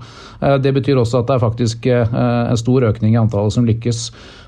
Det 0.61 0.71
betyr 0.75 0.99
også 0.99 1.21
at 1.21 1.29
det 1.29 1.35
er 1.35 1.43
faktisk 1.43 1.87
en 1.91 2.59
stor 2.59 2.85
økning 2.87 3.15
i 3.15 3.19
antallet 3.19 3.55
som 3.55 3.67
lykkes. 3.67 4.01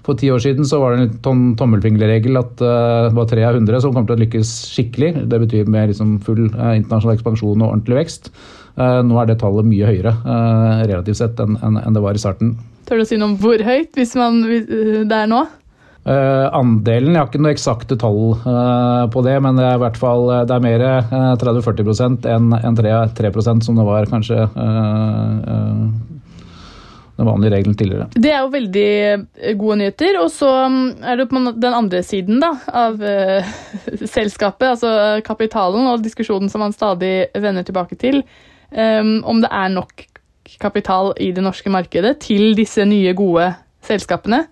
For 0.06 0.20
ti 0.20 0.30
år 0.34 0.42
siden 0.44 0.68
så 0.68 0.80
var 0.82 0.96
det 0.96 1.04
en 1.04 1.20
tom, 1.26 1.44
tommelfingerregel 1.60 2.40
at 2.40 2.56
det 2.60 3.14
var 3.18 3.30
tre 3.30 3.46
av 3.48 3.58
hundre 3.58 3.80
som 3.84 3.94
kom 3.96 4.08
til 4.08 4.18
å 4.18 4.24
lykkes 4.24 4.52
skikkelig. 4.74 5.14
Det 5.32 5.42
betyr 5.46 5.72
med 5.72 5.94
liksom 5.94 6.18
full 6.26 6.46
internasjonal 6.50 7.16
ekspansjon 7.18 7.62
og 7.62 7.70
ordentlig 7.70 8.02
vekst. 8.04 8.34
Eh, 8.74 9.00
nå 9.06 9.18
er 9.22 9.28
det 9.30 9.40
tallet 9.42 9.68
mye 9.70 9.86
høyere 9.86 10.12
eh, 10.18 10.80
relativt 10.90 11.20
sett 11.20 11.42
enn 11.44 11.94
det 11.94 12.02
var 12.02 12.18
i 12.18 12.22
starten. 12.22 12.56
Tør 12.90 13.00
du 13.00 13.06
å 13.06 13.10
si 13.10 13.20
noe 13.20 13.30
om 13.30 13.36
hvor 13.42 13.62
høyt 13.62 13.94
hvis 14.00 14.16
man, 14.18 14.42
eh, 14.50 15.04
det 15.06 15.20
er 15.20 15.30
nå? 15.30 15.44
Uh, 16.04 16.50
andelen, 16.52 17.14
Jeg 17.14 17.22
har 17.22 17.30
ikke 17.30 17.40
noe 17.40 17.54
eksakte 17.56 17.96
tall 17.96 18.34
uh, 18.44 19.06
på 19.08 19.22
det, 19.24 19.38
men 19.40 19.56
det 19.56 19.64
er 19.64 19.78
i 19.78 19.84
hvert 19.86 19.96
fall 19.96 20.26
det 20.50 20.52
er 20.52 20.66
mer 20.66 20.82
uh, 20.84 21.30
30-40 21.40 22.28
enn 22.28 22.50
en 22.58 22.76
3, 22.76 22.92
3 23.16 23.32
som 23.64 23.80
det 23.80 23.86
var 23.88 24.10
kanskje 24.12 24.50
den 27.14 27.30
vanlige 27.30 27.54
regelen 27.54 27.78
tidligere. 27.80 28.10
Det 28.20 28.34
er 28.34 28.42
jo 28.42 28.52
veldig 28.52 29.56
gode 29.62 29.80
nyheter. 29.80 30.18
Og 30.20 30.32
så 30.34 30.50
mm, 30.68 30.84
er 31.08 31.22
det 31.22 31.30
på 31.32 31.40
den 31.62 31.78
andre 31.78 32.04
siden 32.04 32.44
da, 32.44 32.52
av 32.68 33.00
selskapet, 34.18 34.74
altså 34.74 35.22
kapitalen 35.24 35.88
og 35.94 36.04
diskusjonen 36.04 36.52
som 36.52 36.66
man 36.66 36.76
stadig 36.76 37.30
vender 37.38 37.64
tilbake 37.64 37.96
til 38.02 38.26
om 38.74 39.42
det 39.44 39.50
er 39.54 39.70
nok 39.70 40.06
kapital 40.60 41.14
i 41.22 41.32
det 41.36 41.44
norske 41.44 41.72
markedet 41.72 42.18
til 42.26 42.54
disse 42.58 42.86
nye, 42.88 43.14
gode 43.18 43.52
selskapene. 43.86 44.44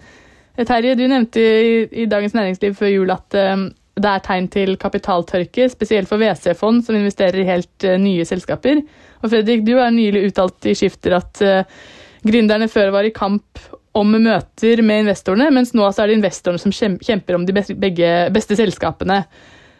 Eh, 0.57 0.65
Terje, 0.67 0.95
du 0.99 1.05
nevnte 1.07 1.41
i, 1.41 2.07
Dagens 2.09 2.35
Næringsliv 2.37 2.75
før 2.79 2.91
jul 2.91 3.13
at 3.13 3.37
um, 3.55 3.69
det 4.01 4.11
er 4.11 4.23
tegn 4.25 4.47
til 4.51 4.77
kapitaltørke, 4.79 5.67
spesielt 5.71 6.09
for 6.09 6.21
WC-fond 6.21 6.83
som 6.85 6.97
investerer 6.97 7.41
i 7.41 7.49
helt 7.49 7.87
uh, 7.87 7.97
nye 8.01 8.25
selskaper. 8.27 8.81
Og 9.21 9.29
Fredrik, 9.33 9.65
du 9.67 9.75
har 9.77 9.91
nylig 9.93 10.29
uttalt 10.29 10.69
i 10.69 10.75
Skifter 10.77 11.17
at 11.19 11.43
uh, 11.45 11.83
gründerne 12.27 12.69
før 12.71 12.93
var 12.95 13.07
i 13.07 13.15
kamp 13.15 13.61
om 13.97 14.13
møter 14.15 14.79
med 14.87 15.03
investorene, 15.03 15.49
mens 15.51 15.73
nå 15.75 15.83
er 15.83 16.07
det 16.07 16.15
investorene 16.15 16.61
som 16.61 16.71
kjemper 17.03 17.35
om 17.35 17.43
de 17.43 17.55
begge, 17.75 18.11
beste 18.31 18.55
selskapene. 18.55 19.25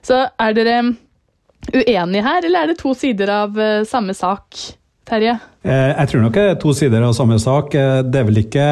Så 0.03 0.25
er 0.35 0.57
dere 0.57 0.81
uenige 1.69 2.25
her, 2.25 2.45
eller 2.45 2.63
er 2.63 2.71
det 2.71 2.79
to 2.81 2.93
sider 2.97 3.31
av 3.33 3.57
uh, 3.57 3.81
samme 3.87 4.15
sak? 4.17 4.59
Terje? 5.11 5.33
Eh, 5.65 5.91
jeg 5.91 6.09
tror 6.11 6.21
nok 6.23 6.35
det 6.37 6.43
er 6.45 6.59
to 6.61 6.71
sider 6.77 7.03
av 7.03 7.15
samme 7.17 7.35
sak. 7.41 7.73
Eh, 7.75 7.99
det 8.05 8.19
er 8.21 8.27
vel 8.27 8.41
ikke 8.43 8.67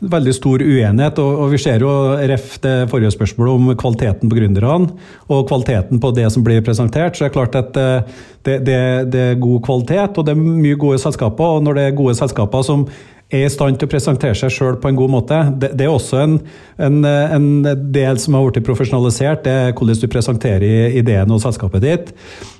veldig 0.00 0.32
stor 0.34 0.64
uenighet. 0.64 1.20
Og, 1.22 1.44
vi 1.52 1.60
ser 1.60 1.84
jo 1.84 1.92
ref 2.16 2.56
det 2.64 2.74
forrige 2.90 3.12
spørsmålet 3.14 3.60
om 3.60 3.68
kvaliteten 3.78 4.32
på 4.32 4.38
gründerne 4.38 4.90
og 5.32 5.46
kvaliteten 5.48 6.00
på 6.02 6.12
det 6.16 6.26
som 6.32 6.44
blir 6.46 6.64
presentert. 6.64 7.16
Så 7.16 7.24
det 7.24 7.30
er 7.30 7.36
klart 7.36 7.58
at 7.60 7.76
det, 7.76 8.58
det, 8.66 8.80
det 9.12 9.22
er 9.30 9.42
god 9.42 9.62
kvalitet, 9.68 10.18
og 10.18 10.26
det 10.26 10.34
er 10.34 10.42
mye 10.42 10.80
gode 10.80 11.00
selskaper. 11.02 11.58
Og 11.58 11.68
når 11.68 11.78
det 11.78 11.86
er 11.86 12.00
gode 12.00 12.16
selskaper 12.18 12.66
som 12.66 12.88
er 13.34 13.46
i 13.46 13.50
stand 13.50 13.78
til 13.80 13.88
å 13.88 13.90
presentere 13.90 14.36
seg 14.38 14.52
sjøl 14.54 14.76
på 14.82 14.90
en 14.90 14.98
god 14.98 15.10
måte. 15.10 15.38
Det, 15.58 15.72
det 15.78 15.86
er 15.86 15.92
også 15.92 16.20
en, 16.22 16.36
en, 16.78 16.98
en, 17.04 17.48
del 17.94 18.20
som 18.22 18.36
har 18.38 18.46
blitt 18.46 18.66
profesjonalisert, 18.66 19.42
det 19.46 19.54
er 19.54 19.72
hvordan 19.74 19.98
du 19.98 20.06
presenterer 20.12 20.94
ideen 21.00 21.34
og 21.34 21.42
selskapet 21.42 21.82
ditt. 21.82 22.12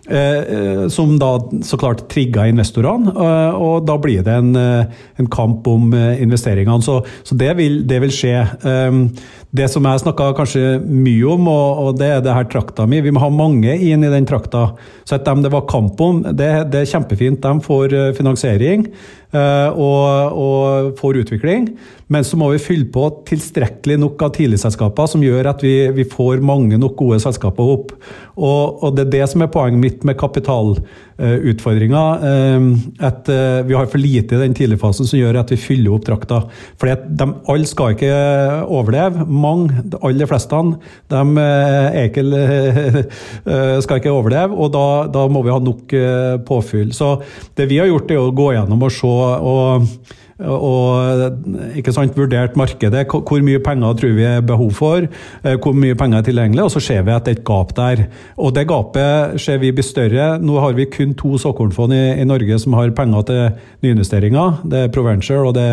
Eh, 0.09 0.39
eh, 0.57 0.89
som 0.89 1.17
da 1.19 1.33
så 1.67 1.77
klart 1.79 2.05
trigga 2.13 2.45
investorene, 2.47 3.11
eh, 3.11 3.57
og 3.59 3.89
da 3.89 3.97
blir 3.99 4.23
det 4.23 4.37
en, 4.39 4.53
en 4.55 5.31
kamp 5.33 5.67
om 5.67 5.91
investeringene. 5.97 6.79
Så, 6.85 7.01
så 7.27 7.35
det, 7.39 7.51
vil, 7.59 7.81
det, 7.91 7.99
vil, 8.05 8.15
skje. 8.15 8.37
Um, 8.63 9.09
det 9.57 9.67
som 9.73 9.87
jeg 9.89 10.05
snakka 10.05 10.31
kanskje 10.39 10.77
mye 10.85 11.27
om, 11.35 11.51
og, 11.51 11.83
og, 11.83 11.91
det 11.99 12.13
er 12.13 12.23
det 12.23 12.37
her 12.37 12.47
trakta 12.53 12.87
mi. 12.87 13.03
Vi 13.03 13.11
må 13.15 13.25
ha 13.25 13.33
mange 13.35 13.75
inn 13.75 14.07
i 14.07 14.13
den 14.13 14.29
trakta. 14.29 14.69
Så 15.07 15.19
at 15.19 15.27
dem 15.27 15.43
det 15.43 15.51
var 15.55 15.67
kamp 15.71 16.01
om, 16.03 16.23
det, 16.23 16.51
det 16.71 16.85
er 16.85 16.91
kjempefint. 16.93 17.43
De 17.43 17.67
får 17.67 17.97
finansiering. 18.19 18.87
Og, 19.37 20.37
og 20.39 20.93
får 21.01 21.19
utvikling. 21.25 21.67
Men 22.13 22.23
så 22.23 22.39
må 22.39 22.53
vi 22.53 22.63
fylle 22.63 22.87
på 22.95 23.09
tilstrekkelig 23.27 23.97
nok 23.99 24.21
av 24.23 24.35
tidligselskaper 24.37 25.09
som 25.11 25.25
gjør 25.27 25.49
at 25.51 25.63
vi, 25.65 25.75
vi 25.97 26.05
får 26.07 26.39
mange 26.45 26.79
nok 26.79 26.95
gode 27.01 27.19
selskaper 27.25 27.73
opp. 27.73 27.95
Og, 28.37 28.83
og, 28.85 28.93
det 28.95 29.07
er 29.07 29.13
det 29.15 29.23
som 29.33 29.43
er 29.43 29.51
poenget 29.51 29.83
mitt 29.83 30.05
med 30.07 30.19
kapitalutfordringa. 30.21 32.03
Uh, 32.23 32.69
at 33.09 33.27
uh, 33.33 33.67
vi 33.67 33.75
har 33.75 33.89
for 33.91 33.99
lite 33.99 34.37
i 34.37 34.43
den 34.45 34.55
tidligfasen 34.55 35.09
som 35.09 35.19
gjør 35.19 35.41
at 35.41 35.51
vi 35.51 35.59
fyller 35.59 35.97
opp 35.97 36.07
drakta. 36.07 36.45
For 36.79 36.93
alle 36.95 37.71
skal 37.71 37.97
ikke 37.97 38.13
overleve. 38.63 39.27
Mange, 39.27 39.83
de 39.83 39.99
aller 40.07 40.31
fleste, 40.31 40.61
de 41.11 41.25
uh, 41.41 41.99
ikke, 42.05 42.23
skal 43.83 43.99
ikke 43.99 44.15
overleve. 44.15 44.55
Og 44.55 44.71
da, 44.77 44.87
da, 45.11 45.27
må 45.33 45.43
vi 45.43 45.55
ha 45.57 45.59
nok 45.59 45.97
påfyll. 46.47 46.95
Så 46.95 47.17
det 47.59 47.67
vi 47.73 47.81
har 47.83 47.91
gjort, 47.91 48.15
er 48.15 48.23
å 48.23 48.31
gå 48.37 48.53
gjennom 48.55 48.87
og 48.87 48.95
se 48.95 49.11
og 49.11 49.91
og 50.45 51.77
ikke 51.79 51.95
sant, 51.97 52.17
vurdert 52.17 52.59
markedet. 52.61 53.07
Hvor 53.09 53.45
mye 53.45 53.61
penger 53.65 53.97
tror 53.97 54.13
vi 54.19 54.27
er 54.29 54.45
behov 54.45 54.75
for? 54.77 55.07
Eh, 55.43 55.57
hvor 55.57 55.73
mye 55.73 55.97
penger 55.97 56.21
er 56.21 56.27
tilgjengelig? 56.27 56.67
Og 56.67 56.75
så 56.75 56.83
ser 56.85 57.07
vi 57.07 57.15
at 57.15 57.25
det 57.25 57.33
er 57.33 57.41
et 57.41 57.47
gap 57.49 57.73
der. 57.77 58.05
Og 58.37 58.53
det 58.55 58.67
gapet 58.69 59.41
ser 59.41 59.63
vi 59.63 59.73
blir 59.73 59.87
større. 59.87 60.37
Nå 60.43 60.61
har 60.61 60.77
vi 60.77 60.91
kun 60.93 61.17
to 61.17 61.39
såkornfond 61.41 61.97
i, 61.97 62.05
i 62.21 62.29
Norge 62.29 62.61
som 62.61 62.77
har 62.77 62.93
penger 62.97 63.29
til 63.31 63.43
nyinvesteringer. 63.87 64.63
Det 64.69 64.85
er 64.85 64.95
Proventure 64.95 65.49
og 65.49 65.57
det 65.57 65.69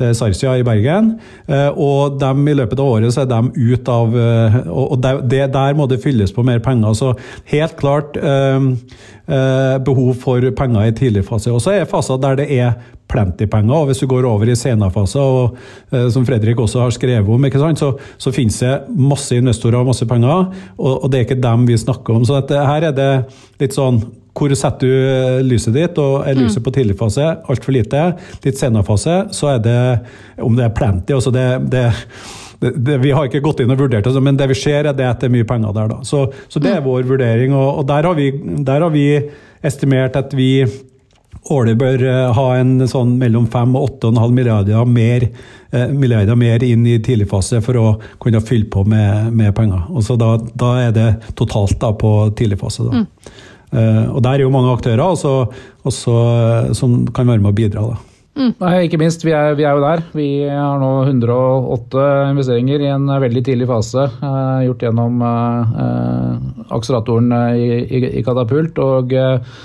det 0.00 0.06
er 0.08 0.14
Sarsia 0.16 0.54
i 0.56 0.62
Bergen. 0.64 1.10
Eh, 1.44 1.68
og 1.76 2.14
dem, 2.22 2.46
i 2.48 2.54
løpet 2.56 2.80
av 2.80 2.86
året 2.88 3.12
så 3.12 3.26
er 3.26 3.28
de 3.28 3.50
ut 3.74 3.90
av 3.92 4.14
eh, 4.16 4.56
Og 4.72 4.94
det, 5.28 5.42
der 5.52 5.76
må 5.76 5.84
det 5.90 6.00
fylles 6.00 6.32
på 6.32 6.44
mer 6.46 6.62
penger. 6.64 6.94
Så 6.96 7.12
helt 7.52 7.76
klart 7.76 8.16
behov 9.84 10.14
for 10.18 10.42
penger 10.56 10.88
i 10.88 10.94
tidlig 10.96 11.26
fase. 11.28 11.52
Og 11.52 11.60
så 11.62 11.76
er 11.76 11.90
faser 11.90 12.18
der 12.18 12.40
det 12.40 12.48
er 12.56 12.72
plenty 13.10 13.48
penger. 13.50 13.74
og 13.74 13.90
Hvis 13.90 14.02
du 14.02 14.06
går 14.10 14.28
over 14.28 14.48
i 14.48 14.56
senere 14.58 14.90
og 15.20 15.58
eh, 15.92 16.08
som 16.12 16.26
Fredrik 16.26 16.60
også 16.60 16.84
har 16.84 16.94
skrevet 16.94 17.28
om, 17.28 17.76
så, 17.76 17.92
så, 18.18 18.32
finnes 18.32 18.58
det 18.62 18.76
masse 18.96 19.36
investorer 19.36 19.80
og 19.80 19.90
masse 19.90 20.06
penger, 20.06 20.48
og, 20.78 21.04
og, 21.04 21.10
det 21.10 21.18
er 21.18 21.28
ikke 21.28 21.42
dem 21.42 21.66
vi 21.68 21.78
snakker 21.78 22.16
om. 22.16 22.24
Så 22.24 22.40
dette, 22.40 22.64
her 22.66 22.90
er 22.90 22.96
det 22.96 23.12
litt 23.60 23.76
sånn 23.76 24.02
hvor 24.40 24.52
setter 24.54 24.86
du 24.86 24.92
eh, 24.94 25.40
lyset 25.44 25.74
ditt? 25.74 25.98
og 25.98 26.22
Er 26.24 26.38
lyset 26.38 26.62
mm. 26.62 26.66
på 26.66 26.74
tidlig 26.76 26.96
fase 27.00 27.24
altfor 27.50 27.74
lite? 27.74 28.04
Litt 28.44 28.60
senere 28.60 28.86
fase, 28.86 29.24
så 29.36 29.56
er 29.56 29.64
det 29.64 29.80
om 30.40 30.54
det 30.56 30.68
er 30.68 30.76
plenty. 30.76 31.16
altså 31.16 31.34
det, 31.34 31.48
det 31.72 31.88
det, 32.60 32.98
vi 33.00 33.12
har 33.16 33.24
ikke 33.24 33.40
gått 33.40 33.62
inn 33.62 33.72
og 33.72 33.78
vurdert 33.80 34.04
det, 34.04 34.20
men 34.20 34.36
det 34.36 34.50
vi 34.50 34.56
ser, 34.58 34.84
er 34.84 34.96
det 34.96 35.06
at 35.08 35.22
det 35.22 35.30
er 35.30 35.32
mye 35.32 35.46
penger 35.48 35.72
der. 35.72 35.94
Så, 36.04 36.26
så 36.52 36.60
det 36.60 36.74
er 36.74 36.82
mm. 36.82 36.88
vår 36.90 37.06
vurdering. 37.08 37.54
og, 37.56 37.80
og 37.80 37.86
der, 37.88 38.04
har 38.04 38.18
vi, 38.18 38.26
der, 38.66 38.84
har 38.84 38.92
vi, 38.92 39.06
estimert 39.64 40.16
at 40.16 40.32
vi 40.36 40.64
årlig 41.48 41.76
bør 41.80 42.02
eh, 42.04 42.32
ha 42.36 42.46
en 42.58 42.74
sånn 42.88 43.14
mellom 43.20 43.46
5 43.50 43.76
og 43.78 44.00
8,5 44.02 44.34
milliarder 44.36 44.88
mer, 44.88 45.28
eh, 45.72 45.88
milliarder 45.88 46.36
mer 46.38 46.64
inn 46.66 46.84
i 46.86 46.98
tidligfase 47.02 47.62
for 47.64 47.80
å 47.80 47.86
kunne 48.22 48.42
fylle 48.44 48.68
på 48.72 48.84
med, 48.88 49.32
med 49.32 49.54
penger. 49.56 49.86
Og 49.94 50.04
så 50.06 50.18
da, 50.20 50.34
da, 50.52 50.74
er 50.88 50.92
det 50.96 51.08
totalt 51.38 51.78
da 51.80 51.94
på 51.96 52.12
tidligfase. 52.36 52.90
Da. 52.90 53.00
Mm. 53.00 53.08
Uh, 53.70 54.06
og 54.16 54.22
Der 54.26 54.32
er 54.34 54.42
jo 54.42 54.50
mange 54.50 54.72
aktører 54.74 55.04
også, 55.04 55.32
også, 55.86 56.14
som 56.74 57.04
kan 57.14 57.28
være 57.30 57.38
med 57.38 57.52
å 57.52 57.58
bidra. 57.60 57.84
da. 57.92 57.98
Mm. 58.40 58.52
Nei, 58.60 58.72
ikke 58.86 58.98
minst. 59.00 59.24
Vi 59.26 59.34
er, 59.36 59.54
vi 59.58 59.66
er, 59.66 59.76
jo 59.76 59.84
der. 59.84 60.02
Vi 60.16 60.28
har 60.48 60.78
nå 60.80 60.90
108 61.04 62.06
investeringer 62.30 62.82
i 62.82 62.90
en 62.90 63.06
veldig 63.10 63.42
tidlig 63.46 63.68
fase. 63.70 64.06
Eh, 64.10 64.64
gjort 64.68 64.86
gjennom 64.86 65.22
eh, 65.26 66.48
akseleratoren 66.72 67.34
i, 67.58 67.68
i, 67.84 68.02
i, 68.20 68.24
Katapult. 68.26 68.78
og 68.82 69.14
Eh, 69.14 69.60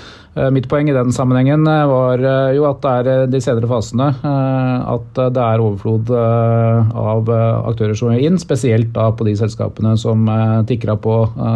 mitt 0.52 0.66
poeng 0.68 0.90
i 0.90 0.94
den 0.94 1.14
sammenhengen 1.16 1.64
eh, 1.70 1.86
var 1.88 2.20
eh, 2.20 2.54
jo 2.58 2.66
at 2.68 2.82
det 2.84 2.92
er 3.14 3.30
de 3.32 3.40
senere 3.40 3.70
fasene 3.70 4.10
at 4.16 5.16
det 5.16 5.42
er 5.42 5.62
overflod 5.62 6.10
av 6.12 7.30
aktører 7.32 7.96
som 7.96 8.12
er 8.12 8.20
inn, 8.26 8.36
spesielt 8.40 8.92
da 8.94 9.08
på 9.16 9.26
de 9.26 9.32
selskapene 9.38 9.94
som 9.98 10.28
tikra 10.68 10.94
på 11.00 11.14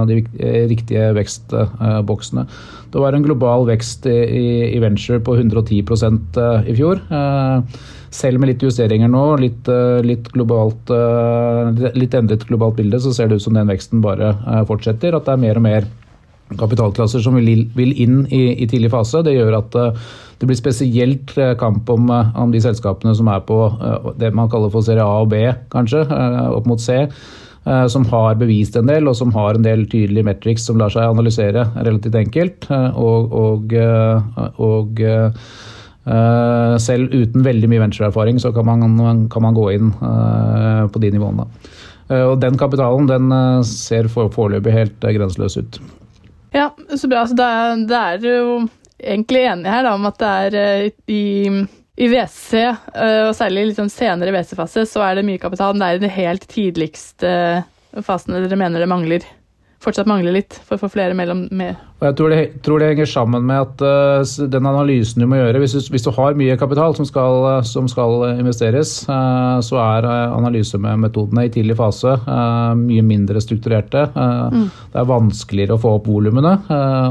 de 0.09 0.19
riktige 0.71 1.11
vekstboksene. 1.17 2.47
Det 2.91 3.03
var 3.03 3.15
en 3.15 3.25
global 3.25 3.67
vekst 3.69 4.09
i 4.11 4.81
venture 4.83 5.21
på 5.23 5.37
110% 5.39 6.41
i 6.67 6.77
fjor. 6.79 7.03
Selv 8.11 8.43
med 8.43 8.53
litt 8.53 8.65
justeringer 8.67 9.13
nå, 9.13 9.25
litt, 9.43 9.71
litt, 10.07 10.33
globalt, 10.35 10.91
litt 11.95 12.19
endret 12.19 12.49
globalt 12.49 12.81
bilde, 12.81 13.03
så 13.03 13.15
ser 13.15 13.31
det 13.31 13.39
ut 13.39 13.47
som 13.47 13.57
den 13.57 13.71
veksten 13.71 14.03
bare 14.05 14.35
fortsetter. 14.69 15.15
At 15.17 15.29
det 15.29 15.37
er 15.37 15.45
mer 15.47 15.61
og 15.61 15.67
mer 15.69 15.91
kapitalklasser 16.59 17.23
som 17.23 17.37
vil, 17.39 17.69
inn 17.77 18.25
i, 18.27 18.43
i, 18.57 18.67
tidlig 18.71 18.91
fase. 18.93 19.23
Det 19.27 19.35
gjør 19.37 19.59
at 19.61 19.77
uh, 19.79 20.09
det 20.41 20.49
blir 20.49 20.59
spesielt 20.59 21.35
uh, 21.39 21.53
kamp 21.61 21.91
om, 21.93 22.09
uh, 22.11 22.33
om, 22.39 22.51
de 22.55 22.63
selskapene 22.63 23.15
som 23.17 23.31
er 23.31 23.45
på 23.47 23.61
det 24.21 24.33
man 24.37 24.51
kaller 24.51 24.73
for 24.73 24.87
serie 24.87 25.05
A 25.05 25.23
og 25.23 25.31
B, 25.33 25.45
kanskje, 25.73 26.07
opp 26.51 26.67
mot 26.71 26.83
C. 26.83 27.05
Som 27.93 28.07
har 28.09 28.39
bevist 28.41 28.73
en 28.81 28.89
del, 28.89 29.05
og 29.05 29.13
som 29.19 29.35
har 29.35 29.55
en 29.55 29.67
del 29.67 29.83
tydelige 29.93 30.25
metrics 30.25 30.65
som 30.65 30.79
lar 30.81 30.89
seg 30.91 31.05
analysere 31.05 31.67
relativt 31.77 32.17
enkelt. 32.17 32.65
Og, 32.97 33.35
og, 33.37 33.75
og 34.65 35.03
selv 36.81 37.13
uten 37.13 37.45
veldig 37.45 37.69
mye 37.69 37.85
ventureerfaring 37.85 38.41
så 38.41 38.55
kan 38.57 38.65
man, 38.65 39.29
kan 39.29 39.45
man, 39.45 39.61
gå 39.61 39.69
inn 39.77 39.93
på 39.93 41.05
de 41.05 41.13
nivåene. 41.13 41.51
Og 42.33 42.39
den 42.41 42.57
kapitalen 42.59 43.13
den 43.13 43.29
ser 43.69 44.09
foreløpig 44.09 44.79
helt 44.81 45.11
grenseløs 45.21 45.61
ut. 45.61 45.83
Ja, 46.55 46.71
så 46.97 47.09
bra. 47.11 47.25
Så 47.27 47.37
det 47.39 47.51
det 47.91 47.99
er 47.99 48.25
jo 48.27 48.69
egentlig 49.01 49.45
enige 49.49 49.75
her 49.75 49.85
da, 49.87 49.95
om 49.97 50.09
at 50.11 50.19
det 50.21 50.31
er 50.45 50.57
eh, 50.61 50.87
i, 51.09 51.25
i 51.97 52.09
WC, 52.11 52.55
eh, 52.61 53.21
og 53.29 53.35
særlig 53.39 53.71
sånn 53.77 53.93
senere 53.93 54.35
WC-fase, 54.35 54.85
så 54.89 55.05
er 55.07 55.19
det 55.19 55.27
mye 55.29 55.41
kapital. 55.43 55.75
Men 55.75 55.85
det 55.85 55.91
er 55.91 56.01
i 56.01 56.07
de 56.07 56.15
helt 56.21 56.49
tidligste 56.51 57.35
fasene 58.07 58.43
dere 58.45 58.59
mener 58.59 58.83
det 58.83 58.91
mangler 58.91 59.25
fortsatt 59.81 60.09
mangler 60.11 60.35
litt 60.37 60.59
for 60.67 60.77
å 60.77 60.83
få 60.85 60.91
flere 60.93 61.17
mellom 61.17 61.47
med. 61.57 61.79
Og 62.01 62.07
jeg 62.09 62.17
tror 62.17 62.33
det, 62.33 62.39
tror 62.65 62.81
det, 62.81 62.87
henger 62.95 63.09
sammen 63.13 63.45
med 63.45 63.61
at 63.61 63.83
uh, 63.85 64.47
den 64.49 64.69
analysen 64.71 65.21
du 65.21 65.27
må 65.29 65.37
gjøre 65.37 65.61
Hvis 65.61 65.75
du, 65.77 65.81
hvis 65.93 66.07
du 66.07 66.09
har 66.17 66.39
mye 66.39 66.57
kapital 66.61 66.97
som 66.97 67.05
skal, 67.05 67.45
som 67.69 67.91
skal 67.93 68.25
investeres, 68.39 68.95
uh, 69.11 69.61
så 69.65 69.77
er 69.83 70.09
uh, 70.09 70.33
analysemetodene 70.39 71.45
i 71.45 71.53
tidlig 71.53 71.77
fase 71.77 72.17
mye 72.81 73.03
mindre 73.05 73.41
strukturerte. 73.43 74.07
Mm. 74.15 74.67
Det 74.93 74.99
er 75.01 75.09
vanskeligere 75.09 75.77
å 75.77 75.81
få 75.81 75.93
opp 75.99 76.09
volumene, 76.09 76.53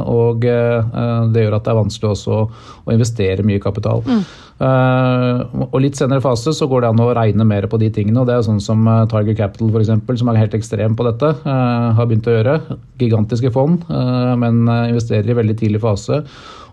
og 0.09 0.43
det 0.43 1.43
gjør 1.43 1.57
at 1.57 1.65
det 1.65 1.71
er 1.71 1.79
vanskelig 1.79 2.11
også 2.13 2.37
å 2.39 2.93
investere 2.95 3.45
mye 3.47 3.61
kapital. 3.63 4.03
Mm. 4.07 4.23
Uh, 4.59 5.45
og 5.69 5.77
litt 5.79 5.95
senere 5.95 6.19
fase 6.19 6.51
så 6.51 6.65
går 6.67 6.83
det 6.83 6.89
an 6.91 6.99
å 6.99 7.13
regne 7.15 7.45
mer 7.47 7.69
på 7.71 7.79
de 7.79 7.87
tingene. 7.95 8.19
og 8.19 8.27
Det 8.27 8.35
er 8.35 8.43
sånn 8.43 8.59
som 8.63 8.83
uh, 8.89 9.05
Tiger 9.09 9.37
Capital, 9.37 9.69
for 9.71 9.79
eksempel, 9.79 10.19
som 10.19 10.31
er 10.31 10.41
helt 10.41 10.57
ekstrem 10.57 10.97
på 10.99 11.05
dette, 11.07 11.31
uh, 11.45 11.95
har 11.95 12.09
begynt 12.09 12.27
å 12.27 12.35
gjøre. 12.35 12.57
Gigantiske 12.99 13.53
fond, 13.55 13.85
men 13.87 14.57
investerer 14.87 15.29
i 15.29 15.37
veldig 15.41 15.57
tidlig 15.59 15.83
fase. 15.83 16.23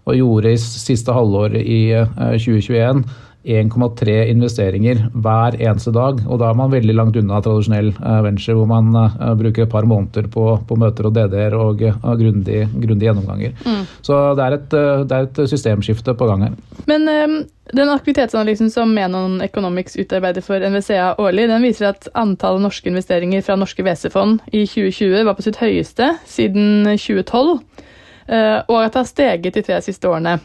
Og 0.07 0.15
gjorde 0.15 0.53
i 0.55 0.59
siste 0.61 1.15
halvår 1.15 1.57
i 1.59 1.81
2021 2.15 3.03
1,3 3.47 4.15
investeringer 4.33 5.05
hver 5.15 5.55
eneste 5.61 5.93
dag. 5.95 6.19
Og 6.27 6.41
da 6.43 6.51
er 6.51 6.59
man 6.59 6.73
veldig 6.73 6.95
langt 6.99 7.19
unna 7.19 7.39
tradisjonell 7.43 7.93
venture, 8.27 8.57
hvor 8.59 8.71
man 8.71 8.91
bruker 9.39 9.67
et 9.67 9.73
par 9.73 9.87
måneder 9.87 10.27
på, 10.33 10.49
på 10.67 10.79
møter 10.79 11.07
og 11.07 11.15
DD-er 11.15 11.55
og 11.55 11.83
uh, 11.87 12.09
grundige 12.19 12.67
gjennomganger. 12.83 13.55
Mm. 13.67 13.85
Så 14.07 14.19
det 14.39 14.47
er, 14.47 14.57
et, 14.59 14.71
det 14.73 15.19
er, 15.19 15.29
et, 15.29 15.43
systemskifte 15.51 16.17
på 16.19 16.31
gang 16.31 16.49
her. 16.49 16.57
Men 16.91 17.07
um 17.11 17.39
den 17.75 17.89
aktivitetsanalysen 17.91 18.71
som 18.71 18.93
Menon 18.95 19.41
Economics 19.43 19.97
utarbeider 19.99 20.45
for 20.45 20.63
NVCA 20.63 21.17
årlig, 21.19 21.49
den 21.51 21.65
viser 21.67 21.89
at 21.89 22.07
antallet 22.15 22.63
norske 22.63 22.87
investeringer 22.87 23.43
fra 23.43 23.57
norske 23.59 23.83
WC-fond 23.83 24.39
i 24.53 24.63
2020 24.71 25.25
var 25.27 25.35
på 25.35 25.43
sitt 25.49 25.59
høyeste 25.59 26.13
siden 26.31 26.87
2012, 26.87 27.57
eh, 27.57 27.86
og 28.27 28.77
at 28.81 28.93
det 28.95 29.01
har 29.01 29.09
steget 29.09 29.55
de 29.55 29.63
tre 29.63 29.81
siste 29.85 30.09
årene. 30.11 30.37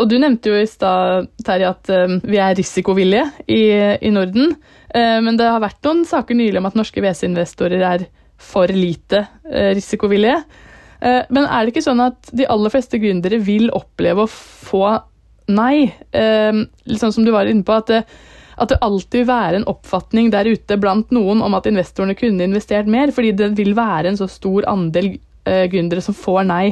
Og 0.00 0.08
Du 0.08 0.16
nevnte 0.16 0.48
jo 0.48 0.56
i 0.56 0.68
stad 0.68 1.28
Terje, 1.44 1.68
at 1.74 1.90
eh, 1.92 2.16
vi 2.24 2.40
er 2.40 2.56
risikovillige 2.56 3.26
i, 3.46 3.60
i, 4.00 4.12
Norden. 4.14 4.54
Eh, 4.88 5.18
men 5.20 5.36
det 5.38 5.48
har 5.50 5.60
vært 5.62 5.84
noen 5.84 6.06
saker 6.08 6.38
nylig 6.38 6.60
om 6.62 6.70
at 6.70 6.78
norske 6.78 7.04
WC-investorer 7.04 7.84
er 7.84 8.08
for 8.40 8.72
lite 8.72 9.26
risikovillige. 9.44 10.38
Men 11.00 11.44
er 11.44 11.64
det 11.64 11.74
ikke 11.74 11.82
sånn 11.84 12.00
at 12.00 12.30
de 12.36 12.46
aller 12.48 12.72
fleste 12.72 12.96
gründere 13.00 13.36
vil 13.44 13.68
oppleve 13.76 14.24
å 14.24 14.30
få 14.30 14.86
nei. 15.52 15.90
Eh, 16.16 16.60
litt 16.88 17.02
sånn 17.02 17.12
som 17.12 17.26
du 17.26 17.32
var 17.34 17.50
inne 17.50 17.64
på, 17.66 17.76
at 17.76 17.90
det, 17.92 18.00
at 18.60 18.72
det 18.72 18.80
alltid 18.84 19.22
vil 19.22 19.28
være 19.28 19.60
en 19.60 19.68
oppfatning 19.68 20.30
der 20.32 20.48
ute 20.48 20.78
blant 20.80 21.12
noen 21.12 21.44
om 21.44 21.56
at 21.56 21.68
investorene 21.68 22.16
kunne 22.16 22.48
investert 22.48 22.88
mer, 22.88 23.12
fordi 23.12 23.34
det 23.36 23.52
vil 23.60 23.74
være 23.76 24.12
en 24.12 24.20
så 24.20 24.28
stor 24.30 24.68
andel 24.72 25.14
eh, 25.44 25.66
gründere 25.72 26.04
som 26.04 26.16
får 26.16 26.48
nei 26.48 26.64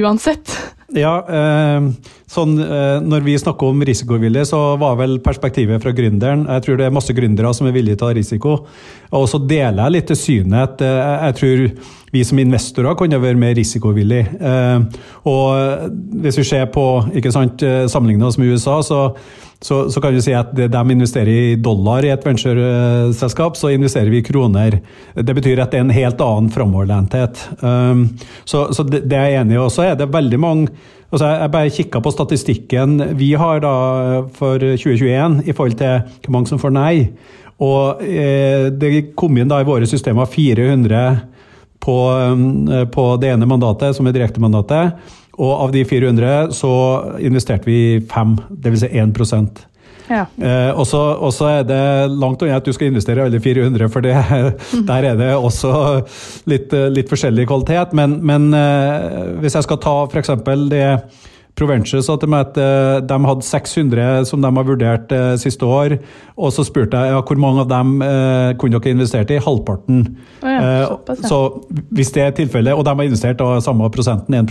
uansett. 0.00 0.54
Ja, 0.92 1.12
eh, 1.24 1.86
sånn, 2.28 2.58
eh, 2.60 3.00
Når 3.00 3.24
vi 3.24 3.38
snakker 3.40 3.72
om 3.72 3.80
risikovilje, 3.84 4.44
så 4.44 4.60
var 4.80 4.96
vel 5.00 5.18
perspektivet 5.24 5.82
fra 5.82 5.92
gründeren 5.96 6.44
Jeg 6.46 6.62
tror 6.66 6.76
det 6.76 6.86
er 6.86 6.94
masse 6.94 7.14
gründere 7.16 7.54
som 7.54 7.66
er 7.66 7.72
villige 7.72 7.96
til 7.96 8.06
å 8.06 8.10
ta 8.10 8.18
risiko. 8.18 8.66
Og 9.12 9.28
så 9.28 9.40
deler 9.40 9.84
jeg 9.84 9.92
litt 9.96 10.12
det 10.12 10.18
synet. 10.20 10.84
Eh, 10.84 11.30
jeg 11.30 11.38
tror 11.40 11.64
vi 12.12 12.24
som 12.28 12.40
investorer 12.42 12.96
kunne 12.98 13.20
være 13.22 13.40
mer 13.40 13.54
risikovillige. 13.56 14.36
Eh, 14.40 15.04
og 15.28 15.88
hvis 16.24 16.42
vi 16.42 16.48
ser 16.50 16.68
på 16.74 16.86
ikke 17.16 17.32
sant, 17.34 17.64
sammenligner 17.88 18.28
oss 18.28 18.38
med 18.40 18.52
USA, 18.52 18.80
så 18.84 19.06
så, 19.62 19.90
så, 19.90 20.00
kan 20.02 20.14
du 20.14 20.18
si 20.22 20.32
at 20.34 20.50
de 20.56 20.80
investerer 20.90 21.30
i 21.30 21.56
dollar 21.62 22.02
i 22.02 22.10
et 22.10 22.24
ventureselskap, 22.26 23.54
så 23.58 23.70
investerer 23.70 24.10
vi 24.10 24.18
i 24.18 24.24
kroner. 24.26 24.80
Det 25.14 25.36
betyr 25.38 25.62
at 25.62 25.70
det 25.70 25.78
er 25.78 25.84
en 25.86 25.94
helt 25.94 26.24
annen 26.24 26.50
framoverlenthet. 26.50 27.44
Um, 27.60 28.08
så, 28.44 28.66
så 28.74 28.82
det, 28.82 29.06
er 29.06 29.30
jeg 29.30 29.44
enig 29.44 29.54
i. 29.54 29.60
Og 29.62 29.70
så 29.70 29.86
er 29.86 29.94
det 29.98 30.10
veldig 30.12 30.42
mange 30.42 30.74
altså 31.12 31.28
Jeg 31.28 31.52
bare 31.52 31.70
kikka 31.76 32.00
på 32.00 32.10
statistikken 32.14 32.94
vi 33.20 33.34
har 33.36 33.58
da 33.60 33.72
for 34.32 34.56
2021 34.56 35.42
i 35.44 35.52
forhold 35.52 35.76
til 35.76 35.98
hvor 36.24 36.32
mange 36.32 36.48
som 36.48 36.60
får 36.60 36.72
nei. 36.72 36.94
Og 37.62 38.00
eh, 38.00 38.70
det 38.72 39.12
kom 39.14 39.36
inn 39.36 39.50
da 39.50 39.60
i 39.60 39.66
våre 39.68 39.86
systemer 39.86 40.24
400 40.24 41.02
på, 41.82 41.96
um, 42.10 42.70
på 42.94 43.08
det 43.22 43.34
ene 43.34 43.48
mandatet, 43.50 43.96
som 43.98 44.06
er 44.06 44.14
direktemandatet. 44.16 45.10
Og 45.40 45.52
av 45.52 45.74
de 45.74 45.82
400 45.88 46.52
så 46.54 46.72
investerte 47.18 47.68
vi 47.68 48.00
fem, 48.12 48.36
dvs. 48.50 48.84
Si 48.84 48.90
1 49.00 49.62
ja. 50.12 50.26
Eh, 50.36 50.70
og 50.76 50.86
så 51.32 51.48
er 51.48 51.66
det 51.66 51.82
langt 52.12 52.42
unna 52.42 52.58
at 52.60 52.66
du 52.66 52.72
skal 52.74 52.90
investere 52.90 53.22
i 53.22 53.30
alle 53.30 53.40
400, 53.40 53.88
for 53.92 54.04
det, 54.04 54.14
der 54.90 55.08
er 55.12 55.18
det 55.18 55.30
også 55.36 55.72
litt, 56.50 56.74
litt 56.92 57.10
forskjellig 57.12 57.46
kvalitet. 57.48 57.94
Men, 57.96 58.18
men 58.26 58.50
eh, 58.56 59.38
hvis 59.42 59.56
jeg 59.58 59.68
skal 59.68 59.80
ta 59.82 59.96
f.eks. 60.10 60.34
det 60.72 60.86
Proventure 61.58 62.00
sa 62.04 62.16
til 62.16 62.30
meg 62.32 62.46
at 62.48 62.58
uh, 62.58 62.98
de 63.04 63.18
hadde 63.28 63.44
600 63.44 64.28
som 64.30 64.40
de 64.40 64.48
har 64.48 64.68
vurdert 64.68 65.12
uh, 65.12 65.34
siste 65.40 65.68
år. 65.68 65.98
Og 66.36 66.54
så 66.54 66.64
spurte 66.64 66.98
jeg 66.98 67.12
ja, 67.12 67.20
hvor 67.20 67.40
mange 67.40 67.66
av 67.66 67.68
dem 67.72 67.98
uh, 68.00 68.52
kunne 68.60 68.80
dere 68.80 68.96
investert 68.96 69.32
i. 69.34 69.40
Halvparten. 69.42 70.06
Oh 70.42 70.48
ja, 70.48 70.86
såpass, 70.88 71.20
ja. 71.22 71.28
Så 71.28 71.84
hvis 71.92 72.14
det 72.14 72.24
er 72.24 72.38
tilfellet, 72.38 72.72
og 72.76 72.86
de 72.86 72.96
har 72.96 73.10
investert 73.10 73.42
da 73.42 73.60
samme 73.64 73.90
prosenten, 73.92 74.38
1 74.38 74.48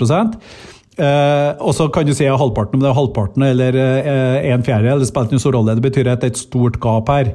Uh, 1.01 1.57
og 1.65 1.73
så 1.73 1.87
kan 1.89 2.05
du 2.05 2.13
si 2.13 2.27
ja, 2.27 2.35
halvparten, 2.37 2.77
om 2.77 2.83
det 2.83 2.91
er 2.91 2.97
halvparten 2.97 3.45
eller 3.47 3.77
eh, 3.79 4.51
en 4.51 4.61
fjerdedel. 4.65 5.01
Det 5.01 5.07
spiller 5.09 5.29
ikke 5.29 5.37
noen 5.37 5.43
stor 5.47 5.55
rolle. 5.57 5.75
Det 5.79 5.85
betyr 5.87 6.11
at 6.11 6.21
det 6.21 6.29
er 6.29 6.35
et 6.35 6.41
stort 6.43 6.77
gap 6.83 7.09
her. 7.09 7.31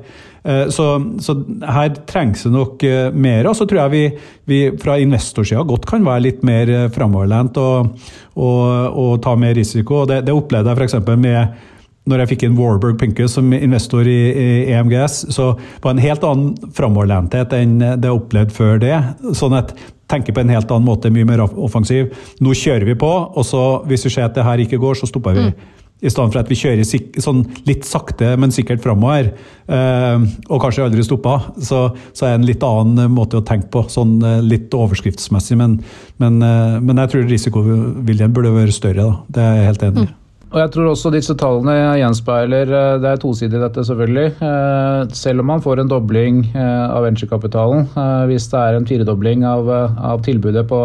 Eh, 0.46 0.68
så, 0.70 0.86
så, 1.18 1.34
her 1.66 1.94
trengs 2.06 2.44
det 2.46 2.52
nok 2.54 2.84
uh, 2.86 3.08
mer. 3.10 3.48
Og 3.50 3.56
så 3.58 3.66
tror 3.66 3.82
jeg 3.84 3.94
vi, 3.94 4.02
vi 4.46 4.60
fra 4.82 4.98
investorsida 5.02 5.64
godt 5.66 5.88
kan 5.90 6.06
være 6.06 6.28
litt 6.28 6.44
mer 6.46 6.70
uh, 6.70 6.84
framoverlent 6.94 7.58
og, 7.58 7.96
og, 8.38 8.60
og, 8.92 9.16
ta 9.24 9.34
mer 9.40 9.56
risiko. 9.58 10.04
Det, 10.06 10.22
det 10.28 10.36
opplevde 10.36 10.70
jeg 10.70 10.86
f.eks. 10.86 11.00
med 11.16 11.72
når 12.06 12.22
jeg 12.22 12.30
fikk 12.36 12.44
inn 12.46 12.54
Warburg 12.54 13.00
Pincus 13.00 13.34
som 13.34 13.50
investor 13.50 14.06
i, 14.06 14.20
i 14.30 14.48
EMGS, 14.70 15.24
så 15.34 15.48
var 15.82 15.88
det 15.90 15.96
en 15.96 16.04
helt 16.04 16.26
annen 16.28 16.70
framoverlenthet 16.76 17.56
enn 17.58 17.80
det 17.82 18.06
jeg 18.06 18.20
opplevde 18.20 18.54
før 18.54 18.78
det. 18.78 18.94
Sånn 19.34 19.56
at 19.58 19.74
tenker 20.10 20.34
på 20.34 20.42
en 20.42 20.52
helt 20.54 20.70
annen 20.70 20.86
måte, 20.86 21.12
mye 21.12 21.26
mer 21.28 21.44
offensiv. 21.46 22.12
Nå 22.42 22.54
kjører 22.56 22.86
vi 22.88 22.98
på, 22.98 23.10
og 23.10 23.46
så 23.46 23.64
hvis 23.90 24.06
vi 24.06 24.14
ser 24.16 24.28
at 24.28 24.36
det 24.36 24.46
her 24.46 24.62
ikke 24.62 24.80
går, 24.82 25.00
så 25.00 25.08
stopper 25.10 25.38
vi. 25.38 25.48
Mm. 25.50 25.72
I 26.04 26.10
stedet 26.12 26.28
for 26.34 26.42
at 26.42 26.50
vi 26.52 26.58
kjører 26.60 27.20
sånn 27.24 27.38
litt 27.64 27.86
sakte, 27.88 28.34
men 28.36 28.52
sikkert 28.52 28.82
framover, 28.84 29.30
eh, 29.72 30.26
og 30.50 30.60
kanskje 30.60 30.84
aldri 30.84 31.04
stoppa, 31.06 31.38
så, 31.56 31.86
så, 32.10 32.26
er 32.26 32.34
det 32.34 32.40
en 32.42 32.50
litt 32.50 32.66
annen 32.68 33.14
måte 33.16 33.40
å 33.40 33.46
tenke 33.46 33.70
på. 33.72 33.86
Sånn 33.92 34.18
eh, 34.20 34.42
litt 34.44 34.76
overskriftsmessig, 34.76 35.56
men, 35.56 35.78
men, 36.20 36.38
eh, 36.44 36.76
men 36.84 37.00
jeg 37.00 37.14
tror 37.14 37.26
risikoviljen 37.30 38.36
burde 38.36 38.52
være 38.58 38.76
større. 38.76 39.08
Da. 39.08 39.24
Det 39.32 39.46
er 39.46 39.58
jeg 39.60 39.68
helt 39.72 39.88
enig 39.88 40.04
i. 40.04 40.10
Mm. 40.10 40.22
Og 40.54 40.60
jeg 40.60 40.70
tror 40.72 40.92
også 40.92 41.10
disse 41.10 41.34
tallene 41.38 41.74
gjenspeiler 41.98 42.70
eh, 42.70 42.98
Det 43.02 43.08
er 43.10 43.22
tosidig 43.22 43.60
dette, 43.60 43.82
selvfølgelig. 43.88 44.26
Eh, 44.46 45.00
selv 45.18 45.42
om 45.42 45.48
man 45.50 45.62
får 45.64 45.82
en 45.82 45.90
dobling 45.90 46.36
eh, 46.52 46.84
av 46.86 47.02
venturekapitalen, 47.06 47.88
hvis 48.30 48.46
det 48.52 48.60
er 48.60 48.76
en 48.76 48.86
firedobling 48.86 49.42
av, 49.46 49.70
av 50.12 50.22
tilbudet 50.26 50.66
på 50.70 50.78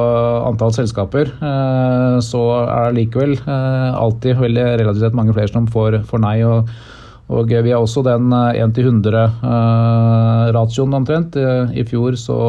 antall 0.48 0.74
selskaper, 0.76 1.30
så 2.26 2.42
er 2.64 2.90
det 2.90 2.98
likevel 2.98 3.36
alltid 3.48 4.40
veldig 4.40 4.66
relativt 4.82 5.18
mange 5.18 5.36
flere 5.36 5.52
som 5.52 5.68
får, 5.70 6.02
får 6.10 6.26
nei. 6.26 6.40
og 6.48 6.72
og 7.32 7.48
vi 7.48 7.72
har 7.72 7.80
også 7.80 8.02
den 8.04 8.34
1 8.36 8.74
til 8.76 8.90
100-ratioen 8.90 10.98
omtrent. 10.98 11.38
I 11.40 11.86
fjor 11.88 12.18
så 12.20 12.40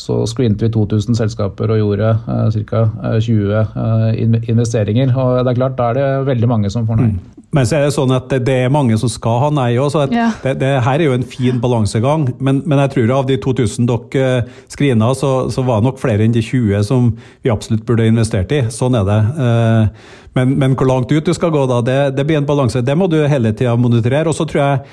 så 0.00 0.22
screenet 0.30 0.62
vi 0.64 0.70
2000 0.72 1.18
selskaper 1.18 1.74
og 1.74 1.82
gjorde 1.82 2.14
uh, 2.26 2.48
ca. 2.70 2.86
20 3.20 3.52
uh, 3.76 4.40
investeringer. 4.50 5.12
Og 5.14 5.44
det 5.44 5.52
er 5.52 5.60
klart, 5.60 5.76
da 5.78 5.90
er 5.90 6.00
det 6.00 6.08
veldig 6.32 6.50
mange 6.50 6.72
som 6.72 6.88
får 6.88 7.00
nei. 7.02 7.12
Mm. 7.12 7.40
Men 7.50 7.66
så 7.66 7.80
er 7.80 7.88
det 7.88 7.94
sånn 7.96 8.12
at 8.14 8.28
det, 8.30 8.44
det 8.46 8.56
er 8.64 8.70
mange 8.70 8.94
som 9.00 9.10
skal 9.10 9.40
ha 9.42 9.48
nei 9.50 9.72
òg, 9.82 9.90
ja. 10.14 10.28
det, 10.44 10.52
det, 10.60 10.70
her 10.86 11.00
er 11.00 11.08
jo 11.08 11.16
en 11.16 11.26
fin 11.26 11.58
balansegang. 11.62 12.28
Men, 12.38 12.60
men, 12.62 12.78
jeg 12.84 12.92
tror 12.94 13.14
av 13.16 13.26
de 13.26 13.40
2000 13.42 13.88
dere 13.90 14.22
eh, 14.22 14.60
screena, 14.70 15.10
så, 15.18 15.32
så, 15.50 15.64
var 15.66 15.80
det 15.80 15.88
nok 15.88 15.98
flere 15.98 16.22
enn 16.22 16.36
de 16.36 16.44
20 16.46 16.86
som 16.86 17.10
vi 17.42 17.50
absolutt 17.50 17.82
burde 17.88 18.06
investert 18.06 18.54
i. 18.54 18.62
Sånn 18.70 18.94
er 19.00 19.08
det. 19.08 19.18
Uh, 19.34 20.20
men, 20.38 20.54
men, 20.62 20.76
hvor 20.78 20.86
langt 20.86 21.10
ut 21.10 21.26
du 21.26 21.32
skal 21.34 21.50
gå 21.50 21.64
da, 21.66 21.80
det, 21.82 21.98
det 22.14 22.26
blir 22.28 22.38
en 22.38 22.46
balanse. 22.46 22.84
Det 22.86 22.94
må 22.94 23.10
du 23.10 23.18
hele 23.26 23.50
tida 23.50 23.74
monitorere. 23.74 24.30
Og 24.30 24.38
så 24.38 24.46
tror 24.46 24.62
jeg 24.62 24.84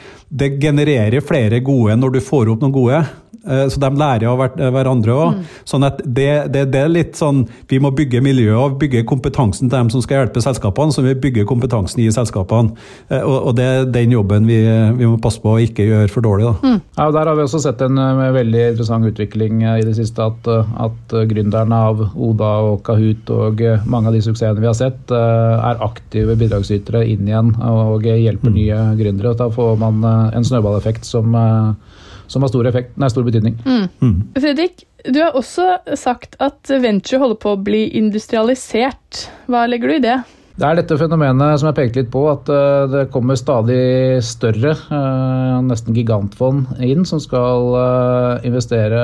det 0.42 0.56
genererer 0.64 1.22
flere 1.22 1.62
gode 1.62 2.00
når 2.02 2.18
du 2.18 2.24
får 2.26 2.56
opp 2.56 2.66
noen 2.66 2.74
gode. 2.74 3.04
Eh, 3.46 3.68
så 3.70 3.80
de 3.80 3.90
lærer 3.98 4.28
av 4.30 4.42
eh, 4.46 4.70
hverandre 4.74 5.14
òg. 5.14 5.38
Mm. 5.38 5.46
Sånn 5.68 5.88
at 5.88 6.02
det, 6.04 6.30
det, 6.54 6.66
det, 6.74 6.84
er 6.84 6.92
litt 6.92 7.18
sånn 7.20 7.44
Vi 7.70 7.80
må 7.84 7.92
bygge 7.96 8.22
miljøet 8.24 8.58
og 8.58 8.78
bygge 8.82 9.06
kompetansen 9.08 9.70
til 9.70 9.76
dem 9.78 9.92
som 9.94 10.04
skal 10.04 10.24
hjelpe 10.24 10.44
selskapene, 10.44 10.94
så 10.96 11.04
vi 11.06 11.16
bygger 11.28 11.48
kompetansen 11.50 12.04
i 12.04 12.10
selskapene. 12.14 12.76
Eh, 13.10 13.22
og, 13.22 13.52
og 13.52 13.58
det 13.60 13.68
er 13.68 13.90
den 13.94 14.16
jobben 14.16 14.48
vi, 14.50 14.60
vi, 14.98 15.08
må 15.08 15.20
passe 15.24 15.42
på 15.44 15.56
å 15.56 15.62
ikke 15.64 15.88
gjøre 15.88 16.12
for 16.14 16.26
dårlig. 16.26 16.50
Da. 16.50 16.56
Mm. 16.74 16.82
Ja, 17.00 17.10
Der 17.18 17.32
har 17.32 17.40
vi 17.40 17.46
også 17.46 17.62
sett 17.64 17.84
en 17.86 17.98
veldig 17.98 18.64
interessant 18.74 19.08
utvikling 19.08 19.64
i 19.68 19.86
det 19.86 19.96
siste. 19.98 20.28
At, 20.28 20.48
at 20.82 21.14
gründerne 21.30 21.82
av 21.92 22.02
Oda 22.16 22.52
og 22.68 22.82
Kahoot 22.88 23.30
og 23.34 23.62
mange 23.88 24.10
av 24.10 24.18
de 24.18 24.24
suksessene 24.26 24.64
vi 24.64 24.70
har 24.70 24.78
sett, 24.78 25.14
er 25.14 25.84
aktive 25.86 26.36
bidragsytere 26.40 27.04
inn 27.08 27.30
igjen 27.30 27.54
og 27.64 28.08
hjelper 28.08 28.52
mm. 28.52 28.58
nye 28.58 28.82
gründere. 29.00 29.36
Da 29.38 29.50
får 29.54 29.78
man 29.82 30.02
en 30.08 30.48
snøballeffekt 30.48 31.08
som 31.08 31.36
som 32.28 32.44
har 32.44 32.52
stor, 32.52 32.68
effekt, 32.70 32.96
nei, 33.00 33.10
stor 33.12 33.26
betydning. 33.28 33.58
Mm. 33.66 33.86
Mm. 34.02 34.18
Fredrik, 34.38 34.86
du 35.08 35.22
har 35.24 35.38
også 35.38 35.78
sagt 36.00 36.36
at 36.44 36.72
venture 36.84 37.22
holder 37.22 37.40
på 37.42 37.54
å 37.56 37.62
bli 37.62 37.86
industrialisert. 38.00 39.28
Hva 39.48 39.66
legger 39.70 39.94
du 39.94 39.98
i 39.98 40.04
det? 40.08 40.18
Det 40.58 40.66
er 40.66 40.80
dette 40.80 40.96
fenomenet 40.98 41.60
som 41.62 41.68
jeg 41.70 41.78
pekte 41.78 42.02
litt 42.02 42.10
på, 42.10 42.24
at 42.32 42.48
eh, 42.50 42.88
det 42.90 43.04
kommer 43.14 43.38
stadig 43.38 44.18
større, 44.26 44.72
eh, 44.74 45.58
nesten 45.68 45.94
gigantfond 45.94 46.80
inn, 46.82 47.04
som 47.06 47.22
skal 47.22 47.76
eh, 47.78 48.48
investere 48.50 49.04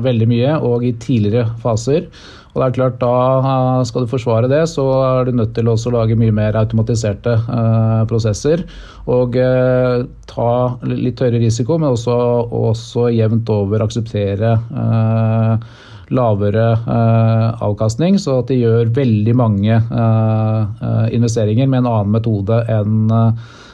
veldig 0.00 0.28
mye 0.30 0.54
og 0.64 0.86
i 0.88 0.94
tidligere 0.96 1.50
faser. 1.60 2.08
Og 2.50 2.58
det 2.58 2.66
er 2.66 2.74
klart, 2.74 2.98
Da 2.98 3.82
skal 3.86 4.04
du 4.04 4.10
forsvare 4.10 4.48
det, 4.50 4.64
så 4.68 4.84
er 5.04 5.28
du 5.28 5.36
nødt 5.38 5.54
til 5.54 5.70
å 5.70 5.76
lage 5.94 6.18
mye 6.18 6.34
mer 6.34 6.58
automatiserte 6.58 7.36
eh, 7.38 8.00
prosesser. 8.10 8.64
Og 9.06 9.38
eh, 9.38 10.02
ta 10.30 10.50
litt 10.82 11.22
høyere 11.22 11.42
risiko, 11.44 11.78
men 11.78 11.94
også, 11.94 12.16
også 12.50 13.06
jevnt 13.14 13.50
over 13.54 13.86
akseptere 13.86 14.56
eh, 14.58 15.70
lavere 16.10 16.66
eh, 16.74 17.62
avkastning. 17.62 18.18
Så 18.18 18.40
at 18.42 18.50
de 18.50 18.58
gjør 18.64 18.90
veldig 18.98 19.36
mange 19.38 19.78
eh, 19.78 21.06
investeringer 21.14 21.70
med 21.70 21.84
en 21.84 21.92
annen 21.94 22.14
metode 22.18 22.64
enn 22.68 23.10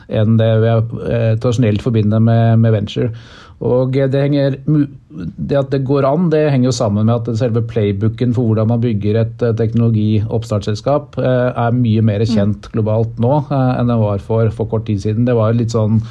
enn 0.07 0.37
det 0.39 0.53
vi 0.62 0.73
tradisjonelt 1.43 1.83
forbinder 1.83 2.21
med, 2.23 2.61
med 2.62 2.71
venture. 2.77 3.09
Og 3.64 3.95
det, 3.97 4.21
henger, 4.21 4.59
det, 4.69 5.57
at 5.57 5.73
det 5.73 5.81
går 5.88 6.05
an, 6.05 6.29
det 6.33 6.51
henger 6.53 6.69
jo 6.69 6.77
sammen 6.77 7.09
med 7.09 7.16
at 7.16 7.40
selve 7.40 7.64
playbooken 7.64 8.35
for 8.37 8.51
hvordan 8.51 8.69
man 8.69 8.83
bygger 8.83 9.23
et 9.23 9.45
eh, 9.45 9.57
teknologioppstartsselskap 9.57 11.16
eh, 11.23 11.49
er 11.57 11.79
mye 11.79 12.05
mer 12.05 12.21
mm. 12.21 12.33
kjent 12.35 12.69
globalt 12.75 13.16
nå 13.23 13.38
eh, 13.47 13.73
enn 13.81 13.92
det 13.92 14.01
var 14.03 14.21
for, 14.25 14.53
for 14.53 14.69
kort 14.69 14.85
tid 14.90 15.01
siden. 15.07 15.25
Det 15.29 15.37
var 15.38 15.57
litt 15.57 15.77
sånn 15.77 16.03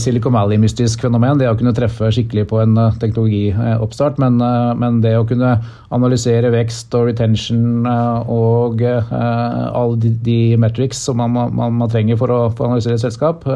Silicon 0.00 0.32
Valley-mystisk 0.34 1.04
fenomen. 1.04 1.38
Det 1.38 1.46
å 1.46 1.54
kunne 1.54 1.74
treffe 1.76 2.08
skikkelig 2.10 2.46
på 2.50 2.56
en 2.58 2.72
teknologioppstart. 2.98 4.16
Men, 4.18 4.40
men, 4.80 4.96
det 5.04 5.12
å 5.14 5.26
kunne 5.28 5.52
analysere 5.94 6.50
vekst 6.50 6.96
og 6.98 7.06
retention 7.06 7.84
og 7.86 8.82
alle 8.82 10.00
de, 10.00 10.10
de, 10.26 10.38
metrics 10.58 11.04
som 11.06 11.20
man, 11.20 11.36
man, 11.54 11.76
man 11.76 11.92
trenger 11.92 12.18
for 12.18 12.34
å, 12.34 12.40
for 12.56 12.66
å 12.66 12.72
analysere 12.72 12.98
et 12.98 13.04
selskap, 13.04 13.46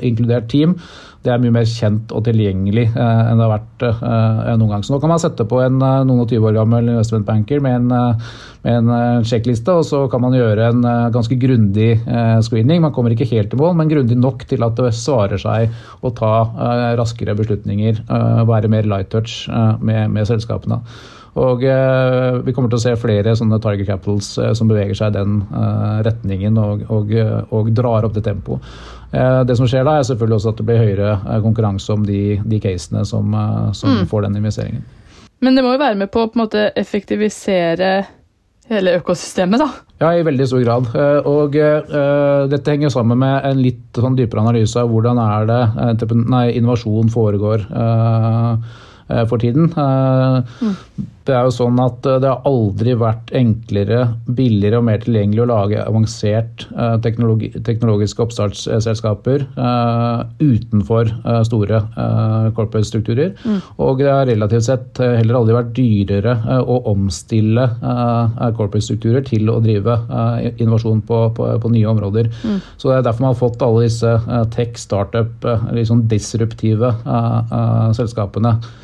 inkludert 0.00 0.48
team, 0.50 0.74
det 1.26 1.32
er 1.34 1.42
mye 1.42 1.54
mer 1.54 1.66
kjent 1.68 2.12
og 2.14 2.22
tilgjengelig 2.26 2.86
eh, 2.88 3.22
enn 3.26 3.40
det 3.40 3.46
har 3.46 3.52
vært 3.52 3.84
eh, 3.88 4.52
noen 4.60 4.76
gang. 4.76 4.84
Så 4.86 4.94
nå 4.94 5.00
kan 5.02 5.10
man 5.12 5.22
sette 5.22 5.46
på 5.48 5.58
en 5.64 5.80
eh, 5.82 6.04
noen 6.06 6.22
og 6.22 6.30
20 6.30 6.46
år 6.50 6.56
gammel 6.60 6.92
investmentbanker 6.92 7.62
med 7.64 7.80
en, 7.80 8.14
med 8.66 8.78
en 8.92 9.26
sjekkliste, 9.26 9.74
og 9.74 9.86
så 9.88 10.04
kan 10.12 10.22
man 10.22 10.36
gjøre 10.36 10.70
en 10.70 10.86
ganske 11.14 11.38
grundig 11.40 11.90
screening. 12.46 12.82
Man 12.84 12.94
kommer 12.94 13.14
ikke 13.14 13.28
helt 13.30 13.54
i 13.54 13.60
mål, 13.60 13.76
men 13.78 13.90
grundig 13.90 14.18
nok 14.18 14.46
til 14.50 14.64
at 14.66 14.78
det 14.78 14.94
svarer 14.96 15.40
seg 15.40 15.74
å 16.02 16.12
ta 16.16 16.32
raskere 16.98 17.36
beslutninger, 17.38 18.02
være 18.48 18.70
mer 18.72 18.88
light 18.90 19.12
touch 19.14 19.44
med, 19.50 20.10
med 20.14 20.26
selskapene. 20.28 20.80
Og 21.36 21.64
eh, 21.68 22.38
vi 22.46 22.52
kommer 22.56 22.72
til 22.72 22.78
å 22.78 22.84
se 22.86 22.94
flere 23.00 23.34
sånne 23.36 23.58
Tiger 23.60 23.88
Capitals 23.90 24.30
eh, 24.40 24.52
som 24.56 24.70
beveger 24.70 24.96
seg 24.96 25.12
i 25.12 25.16
den 25.18 25.40
eh, 25.44 25.98
retningen 26.06 26.56
og, 26.60 26.86
og, 26.88 27.12
og, 27.52 27.72
drar 27.76 28.06
opp 28.08 28.16
det 28.16 28.24
tempoet. 28.26 28.64
Det 29.06 29.54
som 29.56 29.68
skjer 29.70 29.84
da, 29.86 29.94
er 29.96 30.04
selvfølgelig 30.04 30.36
også 30.36 30.50
at 30.50 30.58
det 30.58 30.64
blir 30.66 30.80
høyere 30.82 31.38
konkurranse 31.40 31.94
om 31.94 32.02
de, 32.04 32.36
de 32.42 32.58
casene 32.60 33.04
som, 33.06 33.30
som 33.78 33.92
mm. 33.94 34.08
får 34.10 34.26
den 34.26 34.40
investeringen. 34.40 34.82
Men 35.46 35.56
det 35.56 35.62
må 35.64 35.76
jo 35.76 35.80
være 35.80 35.96
med 36.00 36.10
på 36.12 36.24
å 36.24 36.28
på 36.28 36.36
en 36.36 36.42
måte 36.42 36.64
effektivisere 36.76 37.92
hele 38.66 38.96
økosystemet, 38.98 39.62
da? 39.62 39.68
Ja, 40.02 40.10
i 40.10 40.26
veldig 40.26 40.48
stor 40.50 40.64
grad. 40.66 40.90
Og 41.30 41.54
uh, 41.54 42.44
dette 42.50 42.74
henger 42.74 42.92
sammen 42.92 43.22
med 43.22 43.46
en 43.46 43.62
litt 43.62 43.96
sånn 43.96 44.18
dypere 44.18 44.42
analyse 44.42 44.82
av 44.82 44.90
hvordan 44.90 45.22
er 45.22 45.48
det 45.48 45.62
uh, 46.02 46.16
nei, 46.26 46.48
innovasjon 46.58 47.14
foregår. 47.14 47.68
Uh, 47.70 48.82
for 49.30 49.38
tiden. 49.38 49.70
Mm. 49.70 51.06
Det 51.26 51.34
er 51.34 51.46
jo 51.46 51.54
sånn 51.54 51.78
at 51.82 52.04
det 52.06 52.28
har 52.28 52.44
aldri 52.46 52.92
vært 52.98 53.32
enklere, 53.34 54.02
billigere 54.38 54.78
og 54.78 54.86
mer 54.86 55.00
tilgjengelig 55.02 55.42
å 55.42 55.48
lage 55.50 55.80
avansert 55.82 56.66
teknologi, 57.02 57.50
teknologiske 57.66 58.22
oppstartsselskaper 58.22 59.46
utenfor 60.38 61.10
store 61.48 61.82
corporate 62.54 62.86
strukturer. 62.86 63.34
Mm. 63.42 63.58
Og 63.82 64.02
det 64.04 64.12
har 64.12 64.30
relativt 64.30 64.68
sett 64.68 65.02
heller 65.02 65.40
aldri 65.40 65.58
vært 65.58 65.74
dyrere 65.76 66.36
å 66.62 66.78
omstille 66.92 67.66
corporate 67.80 68.86
strukturer 68.86 69.26
til 69.26 69.50
å 69.50 69.58
drive 69.64 69.98
innovasjon 70.54 71.02
på, 71.10 71.22
på, 71.34 71.50
på 71.62 71.74
nye 71.74 71.90
områder. 71.90 72.30
Mm. 72.46 72.62
Så 72.78 72.92
det 72.92 73.00
er 73.00 73.06
derfor 73.10 73.26
man 73.26 73.34
har 73.34 73.42
fått 73.42 73.66
alle 73.66 73.86
disse 73.88 74.16
tech, 74.54 74.78
startup, 74.78 75.46
liksom 75.74 76.06
disruptive 76.10 76.94
selskapene 77.98 78.56
Eh, 78.56 78.74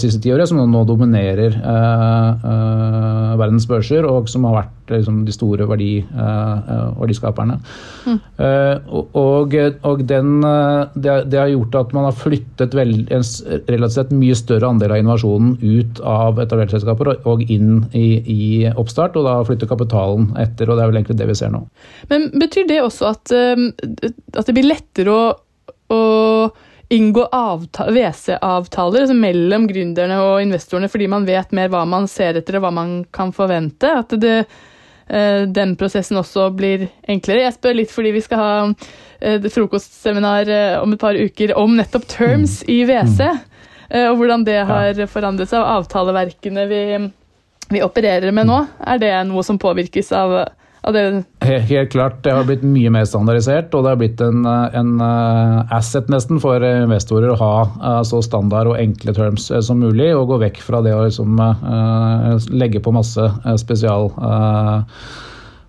siste 0.00 0.20
tiåret, 0.20 0.48
som 0.48 0.60
nå 0.60 0.82
dominerer 0.88 1.54
uh, 1.56 2.44
uh, 2.44 3.32
verdens 3.40 3.66
børser, 3.68 4.04
og 4.04 4.28
som 4.28 4.44
har 4.48 4.58
vært 4.58 4.92
liksom, 4.92 5.22
de 5.24 5.32
store 5.32 5.66
verdi, 5.70 5.92
verdiskaperne. 6.10 7.60
Mm. 8.00 8.16
og, 8.90 9.54
og 9.86 10.00
den, 10.08 10.40
det, 10.42 11.12
det, 11.30 11.38
har 11.38 11.52
gjort 11.52 11.76
at 11.78 11.92
man 11.94 12.08
har 12.08 12.16
flyttet 12.18 12.74
vel, 12.74 12.90
en 13.06 13.22
relativt 13.68 13.94
sett 13.94 14.10
mye 14.10 14.34
større 14.34 14.66
andel 14.66 14.96
av 14.96 15.02
innovasjonen 15.02 15.52
ut 15.62 16.00
av 16.02 16.40
etablerte 16.42 16.74
selskaper 16.74 17.12
og 17.28 17.44
inn 17.46 17.84
i, 17.94 18.08
i, 18.18 18.48
oppstart, 18.72 19.14
og 19.14 19.28
da 19.28 19.36
flytter 19.46 19.70
kapitalen 19.70 20.32
etter. 20.42 20.66
og 20.66 20.74
Det 20.74 20.82
er 20.82 20.90
vel 20.90 21.00
egentlig 21.04 21.20
det 21.22 21.30
vi 21.30 21.38
ser 21.38 21.54
nå. 21.54 21.62
Men 22.10 22.26
Betyr 22.42 22.66
det 22.66 22.82
også 22.82 23.12
at, 23.12 23.30
at 23.30 24.50
det 24.50 24.56
blir 24.58 24.72
lettere 24.72 25.14
å, 25.14 25.30
å 25.94 26.02
inngå 26.90 27.28
WC-avtaler 27.30 29.04
altså 29.04 29.14
mellom 29.14 29.68
gründerne 29.70 30.16
og 30.24 30.40
investorene 30.42 30.90
fordi 30.90 31.06
man 31.10 31.26
vet 31.28 31.52
mer 31.54 31.70
hva 31.70 31.84
man 31.86 32.08
ser 32.10 32.40
etter 32.40 32.58
og 32.58 32.66
hva 32.66 32.72
man 32.74 32.96
kan 33.14 33.30
forvente. 33.34 33.92
At 34.02 34.14
det, 34.18 34.34
eh, 35.06 35.44
den 35.46 35.76
prosessen 35.78 36.18
også 36.18 36.48
blir 36.56 36.88
enklere. 37.06 37.46
Jeg 37.46 37.56
spør 37.58 37.78
litt 37.78 37.94
fordi 37.94 38.14
vi 38.16 38.24
skal 38.24 38.42
ha 38.42 38.50
eh, 38.66 39.38
frokostseminar 39.46 40.50
eh, 40.50 40.80
om 40.82 40.96
et 40.96 41.02
par 41.02 41.14
uker 41.14 41.54
om 41.58 41.78
nettopp 41.78 42.08
terms 42.10 42.60
mm. 42.64 42.74
i 42.74 42.82
WC. 42.90 43.30
Og 43.90 44.20
hvordan 44.20 44.44
det 44.46 44.60
har 44.68 44.98
forandret 45.10 45.50
seg, 45.50 45.64
og 45.64 45.80
avtaleverkene 45.80 46.62
vi, 46.70 46.82
vi 47.74 47.80
opererer 47.82 48.30
med 48.30 48.46
nå. 48.46 48.60
Er 48.86 49.00
det 49.02 49.10
noe 49.26 49.42
som 49.42 49.58
påvirkes 49.58 50.12
av 50.14 50.34
det... 50.88 51.24
Helt 51.68 51.92
klart. 51.92 52.22
Det 52.24 52.32
har 52.32 52.46
blitt 52.48 52.62
mye 52.64 52.90
mer 52.92 53.04
standardisert, 53.08 53.74
og 53.76 53.84
det 53.84 53.92
har 53.92 54.00
blitt 54.00 54.20
en, 54.24 54.44
en 54.48 54.92
eh, 55.04 55.74
asset 55.76 56.08
nesten 56.12 56.40
for 56.40 56.64
investorer 56.64 57.34
å 57.34 57.40
ha 57.40 57.54
eh, 57.68 58.02
så 58.08 58.22
standard 58.24 58.72
og 58.72 58.78
enkle 58.80 59.14
terms 59.16 59.50
eh, 59.52 59.60
som 59.64 59.82
mulig, 59.82 60.08
og 60.16 60.30
gå 60.32 60.40
vekk 60.46 60.62
fra 60.64 60.80
det 60.84 60.96
å 60.96 61.04
liksom, 61.04 61.42
legge 62.56 62.80
på 62.84 62.94
masse 62.96 63.32
spesial 63.60 64.08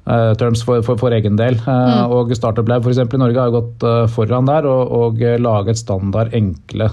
Uh, 0.02 0.34
terms 0.34 0.64
for, 0.66 0.82
for, 0.82 0.98
for, 0.98 1.14
egen 1.14 1.36
del. 1.38 1.60
Uh, 1.62 1.70
mm. 1.70 2.14
Og 2.18 2.32
Startup 2.34 2.66
Lab 2.68 2.82
for 2.82 2.90
eksempel, 2.90 3.20
i 3.20 3.22
Norge 3.22 3.44
har 3.44 3.54
gått 3.54 3.84
uh, 3.86 4.08
foran 4.10 4.50
der 4.50 4.66
og, 4.66 4.90
og 4.98 5.22
laget 5.38 5.78
standard 5.78 6.34
enkle 6.34 6.88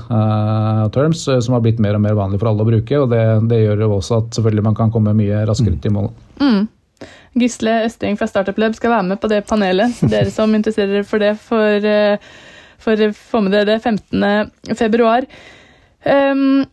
terms 0.93 1.25
som 1.25 1.57
har 1.57 1.63
blitt 1.65 1.81
mer 1.81 1.97
og 1.97 2.05
mer 2.05 2.19
vanlig 2.19 2.43
for 2.43 2.51
alle 2.51 2.67
å 2.67 2.69
bruke. 2.69 3.01
og 3.01 3.09
Det, 3.15 3.23
det 3.49 3.63
gjør 3.63 3.87
jo 3.87 3.95
også 3.97 4.21
at 4.21 4.37
selvfølgelig 4.37 4.67
man 4.69 4.77
kan 4.77 4.93
komme 4.93 5.17
mye 5.17 5.41
raskere 5.49 5.79
ut 5.79 5.83
til 5.87 5.97
mål. 5.97 6.13
Mm. 6.43 6.67
Gisle 7.39 7.83
Østing 7.87 8.19
fra 8.19 8.27
Startup 8.31 8.59
Lab 8.59 8.75
skal 8.79 8.95
være 8.95 9.09
med 9.11 9.21
på 9.23 9.31
det 9.31 9.45
panelet. 9.49 10.01
Dere 10.11 10.33
som 10.35 10.55
interesserer 10.57 11.07
for 11.07 11.23
det, 11.23 11.35
får, 11.43 11.87
får 12.83 13.05
få 13.19 13.45
med 13.45 13.55
dere 13.55 13.75
det 13.75 13.79
15. 13.83 14.75
februar. 14.79 15.29
Um, 16.05 16.67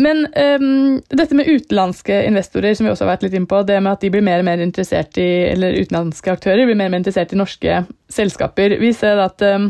men 0.00 0.22
um, 0.60 1.00
dette 1.12 1.36
med 1.36 1.48
utenlandske 1.48 2.22
investorer, 2.24 2.74
som 2.74 2.86
vi 2.86 2.92
også 2.92 3.04
har 3.04 3.14
vært 3.14 3.26
litt 3.26 3.36
inn 3.36 3.48
på, 3.48 3.60
det 3.68 3.76
med 3.82 3.92
at 3.92 4.04
de 4.04 4.10
blir 4.12 4.24
mer 4.24 4.40
og 4.40 4.48
mer 4.48 4.62
interessert 4.64 5.18
i, 5.20 5.28
eller 5.50 5.76
utenlandske 5.76 6.32
aktører 6.32 6.64
blir 6.64 6.78
mer 6.78 6.88
og 6.88 6.94
mer 6.94 7.02
interessert 7.02 7.34
i 7.34 7.40
norske 7.40 7.82
selskaper. 8.12 8.78
Vi 8.80 8.94
ser 8.96 9.20
at 9.20 9.44
um, 9.44 9.68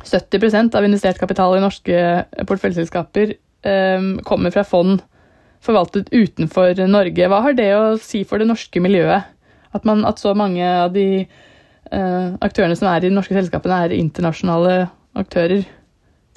70% 0.00 0.78
av 0.78 0.86
investert 0.86 1.20
kapital 1.20 1.58
i 1.58 1.62
norske 1.62 2.00
porteføljeselskaper 2.48 3.36
um, 3.68 4.10
kommer 4.24 4.54
fra 4.54 4.64
fond 4.64 5.02
forvaltet 5.64 6.10
utenfor 6.12 6.78
Norge. 6.88 7.28
Hva 7.30 7.42
har 7.44 7.56
det 7.58 7.68
å 7.76 7.96
si 8.02 8.24
for 8.28 8.40
det 8.40 8.48
norske 8.50 8.82
miljøet? 8.82 9.28
At, 9.76 9.84
man, 9.84 10.04
at 10.08 10.20
så 10.22 10.32
mange 10.38 10.64
av 10.64 10.94
de 10.94 11.26
uh, 11.26 12.36
aktørene 12.44 12.76
som 12.78 12.88
er 12.90 13.04
i 13.04 13.10
de 13.10 13.16
norske 13.16 13.36
selskapene, 13.36 13.82
er 13.84 13.98
internasjonale 13.98 14.86
aktører? 15.18 15.66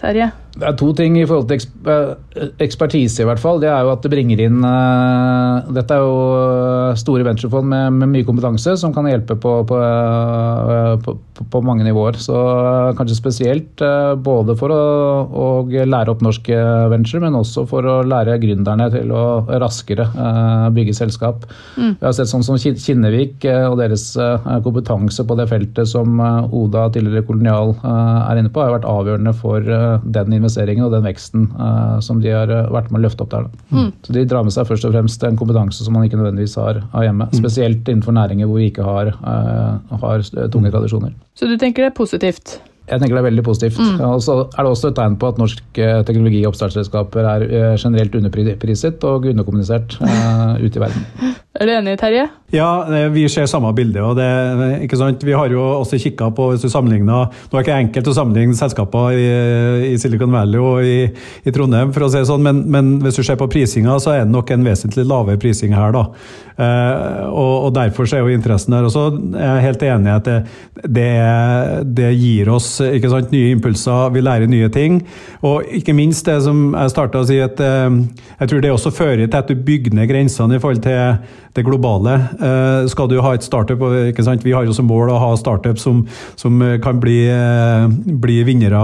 Terje? 0.01 0.31
Det 0.51 0.65
er 0.67 0.75
to 0.75 0.89
ting 0.95 1.15
i 1.15 1.23
forhold 1.23 1.47
til 1.47 1.63
eh, 1.87 2.49
ekspertise, 2.59 3.23
i 3.23 3.27
hvert 3.27 3.39
fall. 3.39 3.61
Det 3.63 3.69
er 3.71 3.85
jo 3.85 3.91
at 3.93 4.03
det 4.03 4.11
bringer 4.11 4.41
inn 4.43 4.59
uh, 4.65 5.63
Dette 5.71 5.95
er 5.95 6.03
jo 6.03 6.15
eh, 6.91 6.97
store 6.99 7.23
venturefond 7.23 7.69
med, 7.71 7.95
med, 8.01 8.11
mye 8.11 8.27
kompetanse 8.27 8.73
som 8.81 8.91
kan 8.91 9.07
hjelpe 9.07 9.37
på, 9.39 9.53
på, 9.67 9.79
på, 11.05 11.13
på 11.53 11.61
mange 11.63 11.85
nivåer. 11.87 12.19
Så 12.19 12.35
kanskje 12.97 13.15
spesielt 13.15 13.83
både 14.25 14.57
for 14.59 14.73
å, 14.75 14.81
å, 15.31 15.47
lære 15.71 16.11
opp 16.11 16.23
norsk 16.25 16.49
venture, 16.91 17.21
men 17.23 17.37
også 17.37 17.63
for 17.69 17.87
å 17.87 17.95
lære 18.03 18.35
gründerne 18.41 18.89
til 18.91 19.13
å 19.15 19.23
raskere 19.61 20.07
bygge 20.75 20.97
selskap. 20.97 21.45
Mm. 21.77 21.95
Vi 22.01 22.05
har 22.05 22.15
sett 22.17 22.31
sånn 22.31 22.43
som 22.45 22.59
Kinnevik 22.59 23.45
og 23.47 23.77
deres 23.79 24.09
kompetanse 24.65 25.25
på 25.27 25.37
det 25.39 25.47
feltet 25.51 25.89
som 25.89 26.19
Oda, 26.19 26.89
tidligere 26.91 27.25
kolonial, 27.27 27.75
er 27.85 28.41
inne 28.41 28.51
på, 28.51 28.63
har 28.63 28.75
vært 28.75 28.89
avgjørende 28.89 29.35
for 29.37 29.63
den 29.63 30.35
investeringen 30.35 30.40
og 30.45 30.93
den 30.93 31.05
veksten 31.05 31.47
uh, 31.57 31.99
som 32.03 32.21
de 32.23 32.31
har 32.33 32.49
eh, 32.51 32.71
vært 32.71 32.91
med 32.91 33.01
å 33.01 33.03
løfte 33.05 33.25
opp 33.25 33.31
der. 33.33 33.47
Mm. 33.69 33.91
Så 34.05 34.15
De 34.15 34.25
drar 34.25 34.43
med 34.47 34.55
seg 34.55 34.67
først 34.69 34.87
og 34.87 34.95
fremst 34.95 35.23
en 35.27 35.37
kompetanse 35.39 35.83
som 35.83 35.93
man 35.93 36.07
ikke 36.07 36.19
nødvendigvis 36.19 36.57
har, 36.61 36.81
har 36.93 37.07
hjemme. 37.07 37.27
Mm. 37.29 37.37
Spesielt 37.41 37.87
innenfor 37.87 38.15
næringer 38.17 38.49
hvor 38.49 38.61
vi 38.61 38.71
ikke 38.71 38.87
har, 38.87 39.13
uh, 39.21 39.97
har 40.03 40.25
tunge 40.53 40.73
tradisjoner. 40.73 41.15
Så 41.35 41.49
du 41.49 41.57
tenker 41.57 41.85
det 41.85 41.91
er 41.91 41.97
positivt? 41.97 42.59
Jeg 42.91 42.99
tenker 42.99 43.15
det 43.15 43.21
er 43.23 43.29
veldig 43.29 43.45
positivt. 43.47 43.79
Mm. 43.79 44.01
Og 44.11 44.21
så 44.25 44.37
er 44.45 44.59
det 44.59 44.71
også 44.71 44.91
et 44.91 44.99
tegn 44.99 45.17
på 45.21 45.31
at 45.31 45.39
norske 45.41 45.91
teknologi- 46.07 46.43
og 46.43 46.51
oppstartsselskaper 46.51 47.29
er 47.35 47.47
generelt 47.79 48.17
underpriset 48.19 49.07
og 49.07 49.29
underkommunisert 49.31 49.97
uh, 50.03 50.59
ute 50.65 50.75
i 50.75 50.83
verden. 50.83 51.37
Er 51.61 51.67
du 51.67 51.73
enig, 51.75 51.97
Terje? 51.99 52.29
Ja, 52.51 52.67
vi 53.11 53.25
ser 53.31 53.45
samme 53.47 53.69
bilde. 53.75 54.01
og 54.03 54.15
det, 54.15 54.27
ikke 54.83 54.97
sant? 54.99 55.23
Vi 55.23 55.35
har 55.35 55.51
jo 55.51 55.61
også 55.61 55.99
kikka 55.99 56.29
på 56.35 56.49
hvis 56.51 56.63
du 56.63 56.69
sammenligner, 56.71 57.31
Nå 57.31 57.57
er 57.57 57.61
det 57.61 57.63
ikke 57.65 57.79
enkelt 57.85 58.09
å 58.11 58.15
sammenligne 58.15 58.55
selskaper 58.57 59.15
i, 59.15 59.27
i 59.91 59.97
Silicon 59.99 60.31
Valley 60.31 60.59
og 60.59 60.83
i, 60.83 60.97
i, 61.43 61.53
Trondheim, 61.53 61.93
for 61.95 62.07
å 62.07 62.09
si 62.11 62.19
det 62.19 62.27
sånn, 62.27 62.43
men, 62.43 62.63
men, 62.71 62.93
hvis 63.03 63.19
du 63.19 63.23
ser 63.27 63.39
på 63.39 63.49
prisinga, 63.51 63.99
så 64.03 64.15
er 64.15 64.25
det 64.25 64.33
nok 64.33 64.51
en 64.51 64.65
vesentlig 64.67 65.05
lavere 65.07 65.39
prising 65.39 65.75
her. 65.75 65.95
da. 65.95 66.05
Eh, 66.61 67.23
og, 67.29 67.67
og, 67.67 67.71
Derfor 67.75 68.09
er 68.09 68.25
jo 68.25 68.33
interessen 68.35 68.75
der. 68.75 68.87
også. 68.87 69.05
Jeg 69.31 69.47
er 69.47 69.65
helt 69.65 69.85
enig 69.87 70.11
i 70.11 70.15
at 70.15 70.27
det, 70.27 70.39
det, 70.83 71.09
det, 71.99 72.11
gir 72.19 72.51
oss 72.51 72.80
ikke 72.97 73.11
sant, 73.11 73.31
nye 73.33 73.51
impulser, 73.55 74.09
vi 74.15 74.23
lærer 74.23 74.49
nye 74.51 74.69
ting. 74.73 75.01
Og 75.47 75.67
ikke 75.77 75.95
minst 75.97 76.27
det 76.27 76.39
som 76.45 76.71
jeg 76.73 76.93
starta 76.93 77.21
å 77.21 77.27
si, 77.27 77.39
at 77.43 77.61
eh, 77.61 77.99
jeg 78.41 78.51
tror 78.51 78.63
det 78.63 78.73
også 78.73 78.93
fører 78.95 79.25
til 79.27 79.39
at 79.39 79.51
du 79.51 79.55
bygger 79.55 79.95
ned 79.97 80.09
grensene 80.11 80.57
i 80.57 80.63
forhold 80.63 80.83
til 80.85 81.21
det 81.55 81.65
globale. 81.67 82.15
Eh, 82.39 82.87
skal 82.91 83.09
du 83.11 83.17
ha 83.23 83.33
et 83.35 83.45
startup, 83.45 83.81
ikke 84.11 84.25
sant? 84.25 84.45
Vi 84.45 84.55
har 84.55 84.67
jo 84.67 84.75
som 84.75 84.87
mål 84.89 85.11
å 85.11 85.19
ha 85.21 85.31
startup 85.39 85.79
som, 85.81 86.05
som 86.39 86.61
kan 86.83 87.01
bli, 87.03 87.25
eh, 87.31 87.87
bli 88.21 88.41
vinnere 88.47 88.81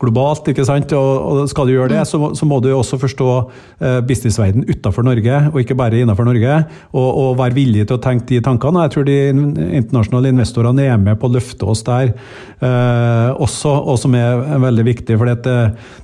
globalt. 0.00 0.48
ikke 0.48 0.66
sant? 0.66 0.92
Og, 0.96 1.10
og 1.42 1.50
skal 1.50 1.68
du 1.68 1.74
gjøre 1.74 1.92
det, 1.96 2.04
så, 2.08 2.20
så, 2.36 2.48
må 2.48 2.60
du 2.64 2.70
også 2.72 3.00
forstå 3.00 3.30
eh, 3.36 3.98
businessverden 4.06 4.66
utenfor 4.68 5.06
Norge, 5.06 5.40
og 5.52 5.60
ikke 5.62 5.76
bare 5.78 6.02
innenfor 6.02 6.28
Norge. 6.28 6.60
Og, 6.92 7.08
og, 7.08 7.32
være 7.38 7.56
villig 7.58 7.86
til 7.86 7.98
å 7.98 8.02
tenke 8.02 8.28
de 8.30 8.40
tankene. 8.44 8.86
Jeg 8.86 8.94
tror 8.94 9.08
de 9.08 9.18
internasjonale 9.28 10.32
investorene 10.34 10.86
er 10.88 10.98
med 11.02 11.18
på 11.18 11.28
å 11.28 11.34
løfte 11.34 11.68
oss 11.68 11.84
der 11.86 12.12
eh, 12.12 13.17
også, 13.38 13.72
og 13.90 13.98
som 14.00 14.14
er 14.18 14.58
veldig 14.62 14.84
viktig. 14.86 15.18
for 15.18 15.30
det, 15.30 15.54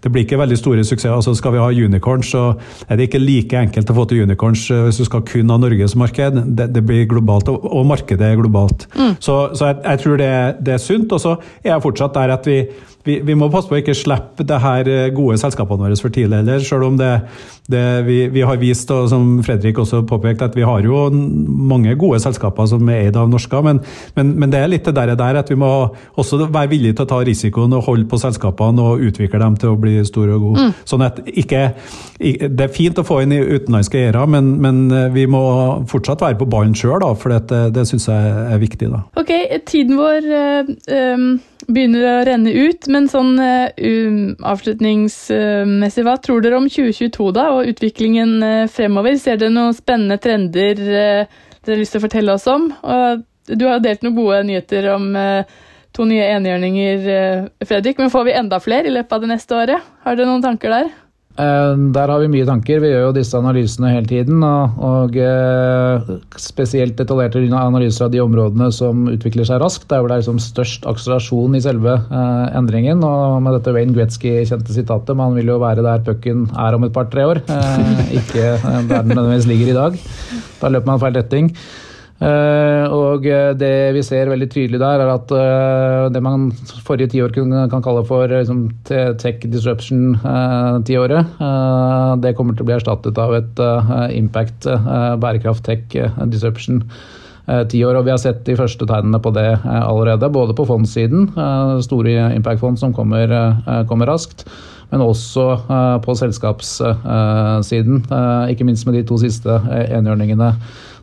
det 0.02 0.12
blir 0.12 0.24
ikke 0.24 0.38
veldig 0.40 0.58
store 0.58 0.84
suksesser. 0.84 1.14
altså 1.14 1.34
Skal 1.34 1.52
vi 1.52 1.62
ha 1.62 1.68
unicorns, 1.70 2.30
så 2.34 2.54
er 2.88 2.96
det 2.96 3.08
ikke 3.08 3.22
like 3.22 3.58
enkelt 3.58 3.90
å 3.90 3.98
få 3.98 4.06
til 4.10 4.24
unicorns 4.24 4.66
hvis 4.70 5.00
du 5.00 5.04
skal 5.08 5.24
kun 5.26 5.50
ha 5.50 5.58
Norges 5.60 5.96
marked. 5.96 6.40
Det, 6.56 6.70
det 6.74 6.84
blir 6.86 7.06
globalt, 7.10 7.48
og, 7.48 7.64
og, 7.64 7.86
markedet 7.86 8.26
er 8.30 8.40
globalt. 8.40 8.88
Mm. 8.96 9.16
Så, 9.20 9.38
så 9.54 9.70
jeg, 9.70 9.80
jeg, 9.84 10.02
tror 10.04 10.20
det, 10.20 10.32
det 10.66 10.74
er 10.74 10.82
sunt. 10.82 11.12
Og 11.12 11.20
så 11.20 11.36
er 11.62 11.74
jeg 11.74 11.86
fortsatt 11.86 12.14
der 12.14 12.34
at 12.34 12.48
vi 12.48 12.58
vi, 13.04 13.18
vi, 13.20 13.34
må 13.36 13.50
passe 13.52 13.68
på 13.68 13.76
å 13.76 13.80
ikke 13.82 13.96
slippe 13.96 14.46
det 14.48 14.58
her 14.62 14.88
eh, 14.88 15.10
gode 15.14 15.36
selskapene 15.40 15.84
våre 15.84 15.98
for 16.00 16.12
tidlig 16.14 16.40
heller. 16.40 16.62
Selv 16.64 16.88
om 16.88 16.96
det, 16.96 17.10
det 17.70 17.82
vi, 18.06 18.16
vi, 18.32 18.44
har 18.46 18.60
vist, 18.60 18.90
og 18.94 19.10
som 19.12 19.26
Fredrik 19.44 19.78
også 19.80 20.02
påpekte, 20.08 20.48
at 20.48 20.56
vi 20.56 20.64
har 20.64 20.84
jo 20.86 21.06
mange 21.12 21.94
gode 22.00 22.22
selskaper 22.24 22.68
som 22.70 22.88
er 22.88 23.06
eid 23.06 23.18
av 23.20 23.28
norske. 23.30 23.60
Men, 23.66 23.82
men, 24.16 24.32
men, 24.40 24.52
det 24.54 24.62
er 24.62 24.72
litt 24.72 24.88
det 24.88 24.96
der, 24.96 25.14
der 25.20 25.40
at 25.42 25.52
vi 25.52 25.58
må 25.60 25.70
også 26.20 26.46
være 26.46 26.72
villige 26.72 26.96
til 26.96 27.06
å 27.06 27.12
ta 27.12 27.20
risikoen 27.28 27.76
og 27.76 27.84
holde 27.90 28.08
på 28.08 28.20
selskapene 28.24 28.88
og 28.88 29.04
utvikle 29.04 29.42
dem 29.42 29.60
til 29.60 29.74
å 29.74 29.80
bli 29.80 29.98
store 30.08 30.38
og 30.38 30.48
gode. 30.48 30.68
Mm. 30.68 30.74
Sånn 30.88 31.04
at 31.04 31.20
ikke, 31.28 31.64
Det 32.18 32.66
er 32.66 32.72
fint 32.72 32.98
å 32.98 33.04
få 33.06 33.20
inn 33.24 33.34
i 33.36 33.42
utenlandske 33.42 34.00
eiere, 34.00 34.24
men, 34.30 34.54
men, 34.64 34.84
eh, 34.92 35.10
vi 35.14 35.28
må 35.30 35.44
fortsatt 35.90 36.24
være 36.24 36.40
på 36.40 36.48
ballen 36.48 36.76
sjøl, 36.78 37.04
for 37.20 37.34
det, 37.34 37.64
det 37.74 37.84
syns 37.90 38.08
jeg 38.08 38.36
er 38.48 38.60
viktig. 38.62 38.88
da. 38.92 39.04
Ok, 39.20 39.32
tiden 39.68 39.98
vår 40.00 40.30
øh, 40.30 40.72
um 40.94 41.34
begynner 41.66 42.06
å 42.06 42.14
renne 42.28 42.52
ut. 42.52 42.88
Men 42.92 43.08
sånn 43.10 43.34
um, 43.38 44.18
avslutningsmessig, 44.52 46.04
hva 46.06 46.16
tror 46.22 46.44
dere 46.44 46.60
om 46.60 46.68
2022 46.70 47.28
da, 47.36 47.48
og 47.56 47.70
utviklingen 47.72 48.36
uh, 48.42 48.64
fremover? 48.72 49.18
Ser 49.20 49.40
dere 49.40 49.54
noen 49.54 49.76
spennende 49.76 50.20
trender 50.22 50.80
uh, 50.80 51.44
dere 51.64 51.76
har 51.76 51.80
lyst 51.80 51.96
til 51.96 52.02
å 52.02 52.06
fortelle 52.06 52.34
oss 52.36 52.48
om? 52.50 52.68
Og 52.82 53.24
du 53.48 53.68
har 53.68 53.84
delt 53.84 54.04
noen 54.04 54.16
gode 54.16 54.42
nyheter 54.48 54.88
om 54.94 55.10
to 55.94 56.06
nye 56.08 56.30
enhjørninger, 56.32 57.04
Fredrik. 57.68 58.00
Men 58.00 58.10
får 58.10 58.24
vi 58.26 58.36
enda 58.40 58.58
flere 58.60 58.88
i 58.88 58.94
løpet 58.94 59.12
av 59.12 59.24
det 59.24 59.30
neste 59.30 59.56
året? 59.58 59.90
Har 60.04 60.16
dere 60.16 60.30
noen 60.32 60.44
tanker 60.44 60.72
der? 60.72 60.88
Eh, 61.34 61.76
der 61.90 62.10
har 62.12 62.20
vi 62.22 62.28
mye 62.30 62.46
tanker. 62.46 62.78
Vi 62.82 62.92
gjør 62.92 63.08
jo 63.08 63.14
disse 63.16 63.34
analysene 63.38 63.90
hele 63.90 64.06
tiden. 64.06 64.42
Og, 64.46 64.76
og 64.86 65.16
eh, 65.18 66.10
spesielt 66.38 66.94
detaljerte 67.00 67.42
analyser 67.58 68.06
av 68.06 68.12
de 68.14 68.22
områdene 68.22 68.70
som 68.74 69.08
utvikler 69.10 69.48
seg 69.48 69.62
raskt. 69.62 69.88
Der 69.90 70.02
hvor 70.02 70.10
det 70.10 70.18
er 70.18 70.24
liksom 70.24 70.42
størst 70.42 70.86
akselerasjon 70.90 71.58
i 71.58 71.62
selve 71.64 71.96
eh, 71.98 72.44
endringen. 72.58 73.02
Og 73.06 73.40
med 73.44 73.58
dette 73.58 73.74
Wayne 73.74 73.96
Gretzky-kjente 73.96 74.76
sitatet, 74.76 75.16
man 75.18 75.34
vil 75.38 75.50
jo 75.50 75.58
være 75.62 75.86
der 75.86 76.04
pucken 76.06 76.46
er 76.54 76.78
om 76.78 76.86
et 76.86 76.94
par-tre 76.94 77.26
år. 77.32 77.42
Eh, 77.50 78.14
ikke 78.20 78.54
der 78.62 79.02
den 79.02 79.16
nødvendigvis 79.16 79.50
ligger 79.50 79.72
i 79.72 79.80
dag. 79.80 79.98
Da 80.60 80.70
løper 80.70 80.92
man 80.92 81.02
feil 81.02 81.18
retning. 81.18 81.50
Eh, 82.22 82.92
og 82.94 83.24
det 83.58 83.90
vi 83.96 84.02
ser 84.06 84.30
veldig 84.30 84.46
tydelig 84.52 84.78
der, 84.78 85.02
er 85.02 85.10
at 85.16 85.32
eh, 85.34 86.04
det 86.14 86.22
man 86.22 86.46
forrige 86.86 87.10
tiår 87.10 87.34
kan 87.34 87.82
kalle 87.82 88.04
for 88.06 88.30
liksom, 88.30 88.68
tech 88.86 89.42
disruption-tiåret, 89.42 91.34
eh, 91.48 92.12
det 92.22 92.36
kommer 92.38 92.54
til 92.54 92.64
å 92.64 92.68
bli 92.70 92.76
erstattet 92.78 93.18
av 93.18 93.34
et 93.40 93.64
impact, 94.14 94.70
bærekraft, 95.20 95.66
tech 95.66 95.98
disruption. 96.30 96.84
Tiår, 97.44 97.92
og 97.98 98.06
Vi 98.06 98.08
har 98.08 98.16
sett 98.16 98.38
de 98.46 98.54
første 98.56 98.86
tegnene 98.88 99.18
på 99.20 99.28
det 99.36 99.58
allerede, 99.68 100.30
både 100.32 100.54
på 100.56 100.64
fondssiden, 100.64 101.26
store 101.84 102.30
impact-fond 102.38 102.80
som 102.80 102.94
kommer, 102.96 103.28
kommer 103.84 104.08
raskt, 104.08 104.46
men 104.88 105.04
også 105.04 105.44
på 106.00 106.14
selskapssiden. 106.16 108.00
Ikke 108.48 108.64
minst 108.64 108.88
med 108.88 108.96
de 108.96 109.04
to 109.04 109.20
siste 109.20 109.58
enhjørningene 109.68 110.54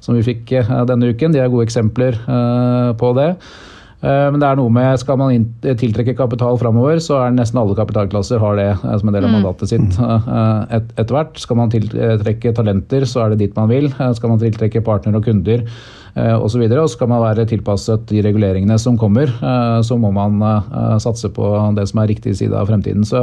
som 0.01 0.17
vi 0.17 0.25
fikk 0.25 0.55
eh, 0.57 0.71
denne 0.89 1.13
uken. 1.13 1.35
De 1.35 1.41
er 1.41 1.51
gode 1.51 1.67
eksempler 1.69 2.17
eh, 2.17 2.89
på 2.99 3.13
det. 3.17 3.29
Eh, 4.01 4.27
men 4.33 4.41
det 4.41 4.49
er 4.49 4.57
noe 4.57 4.73
med, 4.73 4.97
skal 5.01 5.19
man 5.21 5.45
tiltrekke 5.61 6.17
kapital 6.17 6.57
framover, 6.61 6.99
så 7.03 7.19
er 7.21 7.35
nesten 7.35 7.61
alle 7.61 7.77
kapitalklasser 7.77 8.41
har 8.41 8.57
det 8.57 8.69
som 8.81 9.11
en 9.11 9.15
del 9.15 9.27
av 9.27 9.31
mm. 9.31 9.37
mandatet 9.39 9.73
sitt 9.73 9.99
et, 10.01 10.93
etter 10.97 11.15
hvert. 11.15 11.41
Skal 11.41 11.61
man 11.61 11.73
tiltrekke 11.73 12.55
talenter, 12.57 13.05
så 13.09 13.25
er 13.25 13.33
det 13.33 13.43
dit 13.45 13.57
man 13.57 13.69
vil. 13.71 13.91
Skal 14.17 14.33
man 14.33 14.41
tiltrekke 14.41 14.83
partnere 14.85 15.21
og 15.21 15.29
kunder 15.29 15.67
osv. 16.11 16.65
Og, 16.65 16.73
og 16.81 16.89
skal 16.91 17.07
man 17.07 17.21
være 17.23 17.45
tilpasset 17.47 18.09
de 18.09 18.23
reguleringene 18.25 18.75
som 18.81 18.97
kommer, 18.99 19.31
så 19.85 19.95
må 19.95 20.09
man 20.11 20.41
satse 20.99 21.29
på 21.31 21.53
det 21.77 21.85
som 21.87 22.01
er 22.01 22.11
riktig 22.11 22.33
side 22.41 22.57
av 22.57 22.67
fremtiden. 22.67 23.05
Så 23.07 23.21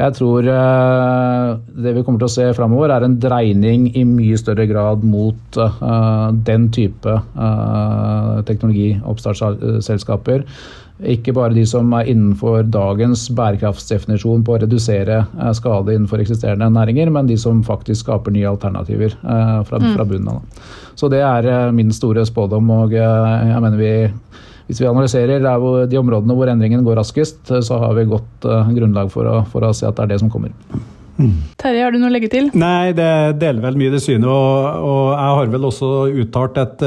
Jeg 0.00 0.14
tror 0.16 0.46
det 0.46 1.92
vi 1.92 2.02
kommer 2.06 2.22
til 2.22 2.28
å 2.28 2.32
se 2.32 2.46
framover, 2.56 2.88
er 2.94 3.04
en 3.04 3.18
dreining 3.20 3.90
i 3.92 4.04
mye 4.08 4.38
større 4.40 4.64
grad 4.70 5.04
mot 5.04 5.58
den 6.46 6.68
type 6.72 7.16
teknologioppstartsselskaper. 8.48 10.46
Ikke 11.10 11.32
bare 11.36 11.56
de 11.56 11.64
som 11.68 11.92
er 11.96 12.08
innenfor 12.12 12.62
dagens 12.72 13.26
bærekraftsdefinisjon 13.36 14.42
på 14.44 14.56
å 14.56 14.60
redusere 14.64 15.22
skade 15.56 15.94
innenfor 15.96 16.20
eksisterende 16.24 16.68
næringer, 16.72 17.12
men 17.12 17.28
de 17.28 17.36
som 17.40 17.62
faktisk 17.64 18.04
skaper 18.04 18.34
nye 18.36 18.48
alternativer 18.50 19.16
fra, 19.20 19.80
fra 19.80 20.04
bunnen 20.04 20.28
av. 20.34 20.40
Så 20.96 21.08
det 21.12 21.22
er 21.24 21.72
min 21.76 21.92
store 21.92 22.24
spådom. 22.28 22.70
og 22.70 22.92
jeg 22.96 23.60
mener 23.64 23.80
vi 23.80 23.94
hvis 24.70 24.80
vi 24.80 24.86
analyserer 24.86 25.42
de 25.90 25.98
områdene 25.98 26.38
hvor 26.38 26.52
endringen 26.52 26.86
går 26.86 27.00
raskest, 27.02 27.42
så 27.50 27.82
har 27.82 27.98
vi 27.98 28.06
godt 28.10 28.46
grunnlag 28.70 29.10
for 29.10 29.26
å, 29.26 29.36
for 29.50 29.66
å 29.66 29.74
se 29.74 29.88
at 29.88 29.98
det 29.98 30.06
er 30.06 30.14
det 30.14 30.20
som 30.22 30.30
kommer. 30.32 30.54
Terje, 31.60 31.82
har 31.84 31.92
du 31.92 31.98
noe 32.00 32.08
å 32.08 32.14
legge 32.14 32.30
til? 32.32 32.48
Nei, 32.56 32.94
det 32.96 33.10
deler 33.42 33.66
vel 33.66 33.76
mye 33.80 33.92
det 33.92 34.00
synet. 34.04 34.30
Og, 34.30 34.86
og 34.86 35.04
jeg 35.12 35.38
har 35.40 35.54
vel 35.58 35.68
også 35.68 35.92
uttalt 36.22 36.60
et 36.62 36.86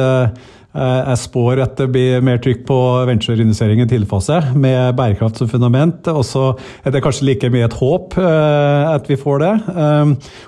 jeg 0.74 1.20
spår 1.22 1.60
at 1.62 1.76
det 1.78 1.86
blir 1.94 2.24
mer 2.26 2.40
trykk 2.42 2.64
på 2.66 2.78
ventureinvestering 3.06 3.84
i 3.84 3.86
tilfase, 3.90 4.40
med 4.58 4.96
bærekraft 4.98 5.38
som 5.38 5.50
fundament. 5.52 6.08
Og 6.10 6.24
så 6.26 6.48
er 6.82 6.96
det 6.96 7.04
kanskje 7.06 7.28
like 7.28 7.52
mye 7.54 7.68
et 7.68 7.78
håp 7.78 8.18
at 8.18 9.06
vi 9.10 9.20
får 9.20 9.44
det. 9.44 9.52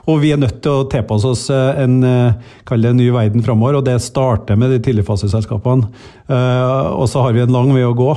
Og 0.09 0.17
vi 0.23 0.33
er 0.33 0.41
nødt 0.41 0.63
til 0.65 0.81
å 0.81 0.87
tilpasse 0.89 1.29
oss 1.29 1.45
en, 1.53 1.99
en 2.01 2.97
ny 2.97 3.11
verden 3.13 3.45
framover, 3.45 3.77
og 3.77 3.85
det 3.85 3.99
starter 4.01 4.57
med 4.57 4.73
de 4.73 4.81
tidligfaseselskapene. 4.87 5.91
Og 6.25 7.05
så 7.11 7.21
har 7.21 7.35
vi 7.35 7.43
en 7.43 7.53
lang 7.53 7.69
vei 7.69 7.83
å 7.85 7.93
gå, 7.93 8.09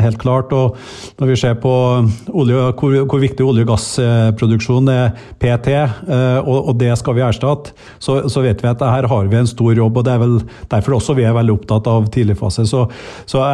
helt 0.00 0.16
klart. 0.22 0.54
Og 0.56 0.78
når 1.20 1.28
vi 1.28 1.36
ser 1.40 1.58
på 1.60 1.72
olje, 2.32 2.62
hvor, 2.80 2.94
hvor 3.04 3.20
viktig 3.20 3.44
olje- 3.44 3.66
og 3.66 3.72
gassproduksjon 3.74 4.88
er 4.88 5.10
PT, 5.42 5.74
og, 6.46 6.72
det 6.80 6.94
skal 7.00 7.18
vi 7.18 7.24
erstatte, 7.26 7.74
så, 8.00 8.22
så 8.32 8.44
vet 8.44 8.64
vi 8.64 8.70
at 8.70 8.84
her 8.84 9.08
har 9.10 9.28
vi 9.28 9.36
en 9.36 9.50
stor 9.50 9.76
jobb. 9.76 10.00
og 10.00 10.06
det 10.06 10.14
er 10.14 10.22
vel 10.22 10.38
derfor 10.72 10.96
også 10.96 11.16
vi 11.18 11.26
er 11.28 11.36
veldig 11.36 11.58
opptatt 11.58 11.92
av 11.92 12.08
tidligfase. 12.14 12.64
Så, 12.68 12.86
så 13.28 13.44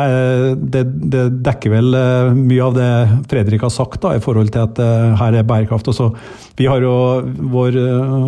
det, 0.56 0.84
det, 1.12 1.26
dekker 1.44 1.72
vel 1.72 1.96
eh, 1.96 2.30
mye 2.36 2.64
av 2.64 2.76
det 2.76 2.90
Fredrik 3.30 3.64
har 3.66 3.72
sagt 3.72 4.02
da, 4.04 4.14
i 4.16 4.22
forhold 4.22 4.52
til 4.54 4.64
at 4.66 4.80
eh, 4.82 5.12
her 5.20 5.38
er 5.38 5.48
bærekraft. 5.48 5.90
Også, 5.92 6.10
vi 6.58 6.68
har 6.70 6.82
jo, 6.84 6.94
Vår, 7.52 7.76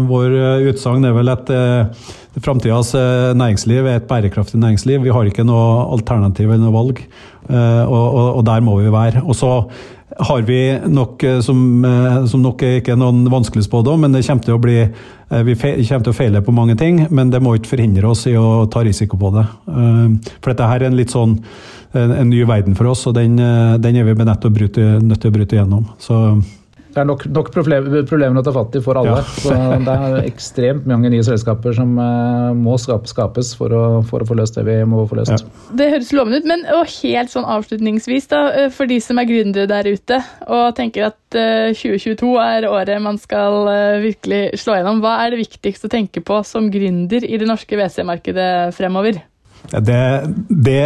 vår 0.09 0.35
utsagn 0.71 1.05
er 1.07 1.15
vel 1.17 1.31
at 1.33 1.51
eh, 1.53 2.07
framtidas 2.43 2.95
næringsliv 3.39 3.87
er 3.87 4.01
et 4.01 4.09
bærekraftig 4.11 4.59
næringsliv. 4.63 5.03
Vi 5.05 5.13
har 5.15 5.29
ikke 5.29 5.47
noe 5.47 5.85
alternativ 5.95 6.49
eller 6.49 6.65
noe 6.65 6.75
valg, 6.75 7.03
og, 7.51 8.07
og, 8.25 8.41
der 8.47 8.65
må 8.65 8.79
vi 8.81 8.91
være. 8.93 9.23
Og 9.23 9.37
så 9.39 9.51
har 10.29 10.43
vi 10.47 10.59
nok, 10.91 11.23
som, 11.47 11.61
som 12.31 12.43
nok 12.43 12.63
ikke 12.67 12.95
er 12.95 12.99
noen 12.99 13.25
vanskelig 13.31 13.67
spådom, 13.67 14.03
men 14.03 14.15
det 14.15 14.25
kommer 14.27 14.47
til 14.47 14.57
å 14.57 14.63
bli 14.63 14.79
Eh, 15.35 15.45
vi 15.47 15.55
kommer 15.57 16.05
til 16.05 16.13
å 16.13 16.17
feile 16.17 16.43
på 16.45 16.55
mange 16.55 16.77
ting, 16.81 17.05
men 17.15 17.33
det 17.33 17.41
må 17.43 17.55
ikke 17.57 17.75
forhindre 17.75 18.11
oss 18.11 18.27
i 18.31 18.37
å 18.39 18.67
ta 18.71 18.85
risiko 18.85 19.19
på 19.21 19.33
det. 19.35 19.47
Eh, 19.71 20.35
for 20.41 20.53
dette 20.53 20.69
her 20.71 20.83
er 20.83 20.91
en 20.91 20.99
litt 20.99 21.15
sånn 21.15 21.39
en 21.95 22.27
ny 22.27 22.41
verden 22.43 22.75
for 22.75 22.91
oss, 22.91 23.05
og 23.07 23.15
den, 23.15 23.39
eh, 23.39 23.77
den 23.79 23.97
er 23.97 24.05
vi 24.05 24.15
nødt 24.19 24.41
til 24.43 24.51
å 24.51 25.35
bryte 25.35 25.57
gjennom. 25.57 25.87
Så 25.99 26.43
det 26.95 27.03
er 27.03 27.09
nok, 27.09 27.25
nok 27.35 27.51
problemer 27.55 28.39
å 28.39 28.45
ta 28.47 28.53
fatt 28.55 28.77
i 28.79 28.83
for 28.85 28.99
alle. 29.01 29.17
Ja. 29.19 29.25
så 29.43 29.55
Det 29.83 29.95
er 29.95 30.29
ekstremt 30.29 30.87
mange 30.87 31.11
nye 31.11 31.25
selskaper 31.27 31.75
som 31.75 31.97
uh, 31.99 32.55
må 32.55 32.77
skapes 32.79 33.53
for 33.59 33.75
å, 33.75 33.83
for 34.07 34.23
å, 34.23 34.29
få 34.29 34.37
løst 34.39 34.59
det 34.59 34.67
vi 34.69 34.77
må 34.89 35.03
få 35.11 35.19
løst. 35.19 35.35
Ja. 35.35 35.75
Det 35.81 35.91
høres 35.91 36.13
lovende 36.15 36.41
ut, 36.43 36.49
men 36.49 36.65
helt 36.69 37.33
sånn 37.33 37.49
avslutningsvis, 37.57 38.31
da, 38.31 38.45
eh, 38.55 38.71
for 38.75 38.91
de 38.91 39.01
som 39.03 39.19
er 39.19 39.29
gründere 39.29 39.71
der 39.71 39.91
ute 39.91 40.21
og 40.47 40.75
tenker 40.79 41.09
at 41.11 41.39
uh, 41.39 41.71
eh, 41.75 41.77
2022 41.77 42.33
er 42.45 42.69
året 42.71 43.03
man 43.03 43.19
skal 43.21 43.61
uh, 43.67 44.03
virkelig 44.05 44.61
slå 44.63 44.79
gjennom, 44.79 45.03
hva 45.05 45.19
er 45.25 45.35
det 45.35 45.43
viktigste 45.43 45.91
å 45.91 45.95
tenke 45.95 46.23
på 46.25 46.41
som 46.47 46.71
gründer 46.73 47.27
i 47.27 47.39
det 47.41 47.49
norske 47.51 47.79
WC-markedet 47.79 48.75
fremover? 48.77 49.25
Det, 49.75 50.03
det 50.49 50.83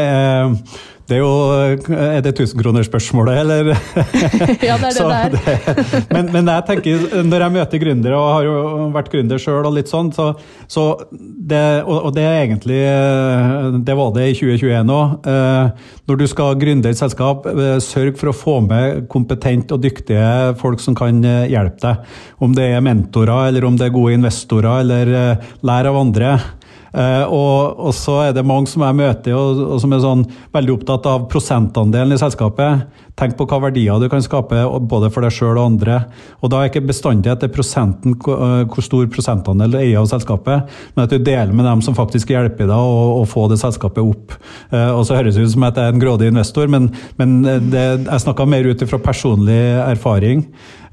det 1.09 1.17
er 1.17 1.23
jo 1.23 1.97
Er 1.97 2.21
det 2.25 2.35
tusenkronersspørsmålet, 2.37 3.39
eller? 3.41 3.71
ja, 4.69 4.77
det 4.77 4.91
er 4.91 5.31
det 5.33 5.41
der. 5.47 6.05
men, 6.13 6.29
men, 6.35 6.51
jeg 6.53 6.65
tenker, 6.69 7.07
når 7.25 7.45
jeg 7.45 7.55
møter 7.55 7.83
gründere, 7.83 8.19
og 8.19 8.35
har 8.35 8.49
jo 8.49 8.89
vært 8.93 9.09
gründer 9.15 9.41
sjøl, 9.41 9.65
og 9.65 9.73
litt 9.77 9.89
sånn, 9.89 10.11
så, 10.13 10.31
så 10.69 10.85
det, 11.11 11.63
og, 11.89 12.11
det 12.17 12.27
er 12.27 12.43
egentlig 12.43 12.81
Det 13.87 13.97
var 13.97 14.13
det 14.17 14.27
i 14.29 14.37
2021 14.37 14.93
òg. 14.99 15.31
Eh, 15.33 15.89
når 16.11 16.21
du 16.21 16.27
skal 16.29 16.61
gründe 16.61 16.93
et 16.93 17.01
selskap, 17.01 17.49
eh, 17.49 17.79
sørg 17.85 18.21
for 18.21 18.33
å 18.33 18.37
få 18.37 18.59
med 18.67 19.09
kompetent 19.13 19.73
og 19.73 19.83
dyktige 19.85 20.55
folk 20.61 20.83
som 20.85 20.97
kan 20.99 21.25
eh, 21.25 21.49
hjelpe 21.55 21.81
deg. 21.87 22.15
Om 22.45 22.53
det 22.57 22.69
er 22.75 22.85
mentorer, 22.85 23.49
eller 23.49 23.65
om 23.69 23.81
det 23.81 23.89
er 23.89 23.97
gode 23.97 24.17
investorer, 24.19 24.85
eller 24.85 25.41
lær 25.65 25.89
av 25.89 26.01
andre. 26.05 26.37
Uh, 26.89 27.25
og, 27.29 27.81
og, 27.89 27.93
så 27.97 28.15
er 28.27 28.37
det 28.37 28.47
mange 28.49 28.71
som 28.71 28.85
jeg 28.87 28.97
møter 28.97 29.37
og, 29.37 29.61
og 29.75 29.83
som 29.83 29.93
er 29.93 30.01
sånn 30.01 30.25
veldig 30.57 30.79
opptatt 30.79 31.09
av 31.11 31.27
prosentandelen 31.33 32.17
i 32.17 32.21
selskapet. 32.21 33.05
Tenk 33.19 33.35
på 33.35 33.49
hva 33.51 33.59
verdier 33.67 33.99
du 33.99 34.07
kan 34.11 34.23
skape 34.23 34.61
både 34.87 35.11
for 35.11 35.27
deg 35.27 35.35
sjøl 35.35 35.57
og 35.57 35.65
andre. 35.73 35.99
Og 36.39 36.53
Da 36.53 36.61
er 36.61 36.71
ikke 36.71 36.85
bestandig 36.87 37.33
etter 37.33 37.51
prosenten, 37.51 38.15
eh, 38.15 38.63
hvor 38.71 38.85
stor 38.85 39.09
prosentandel 39.11 39.75
du 39.75 39.79
eier 39.81 39.99
av 39.99 40.07
selskapet, 40.11 40.71
men 40.95 41.05
at 41.05 41.11
du 41.11 41.19
deler 41.19 41.53
med 41.53 41.67
dem 41.67 41.83
som 41.83 41.99
faktisk 41.99 42.31
hjelper 42.31 42.71
deg 42.71 42.79
å, 42.79 43.19
å 43.19 43.27
få 43.27 43.49
det 43.51 43.59
selskapet 43.59 44.05
opp. 44.05 44.37
Uh, 44.71 44.95
og 44.95 45.03
så 45.09 45.19
høres 45.19 45.35
det 45.35 45.49
ut 45.49 45.55
som 45.57 45.67
at 45.67 45.79
jeg 45.79 45.91
er 45.91 45.97
en 45.97 46.03
grådig 46.03 46.31
investor, 46.31 46.71
men, 46.71 46.93
men 47.19 47.41
det, 47.43 47.87
jeg 48.07 48.23
snakka 48.23 48.47
mer 48.47 48.69
ut 48.71 48.87
fra 48.87 49.03
personlig 49.03 49.59
erfaring. 49.89 50.47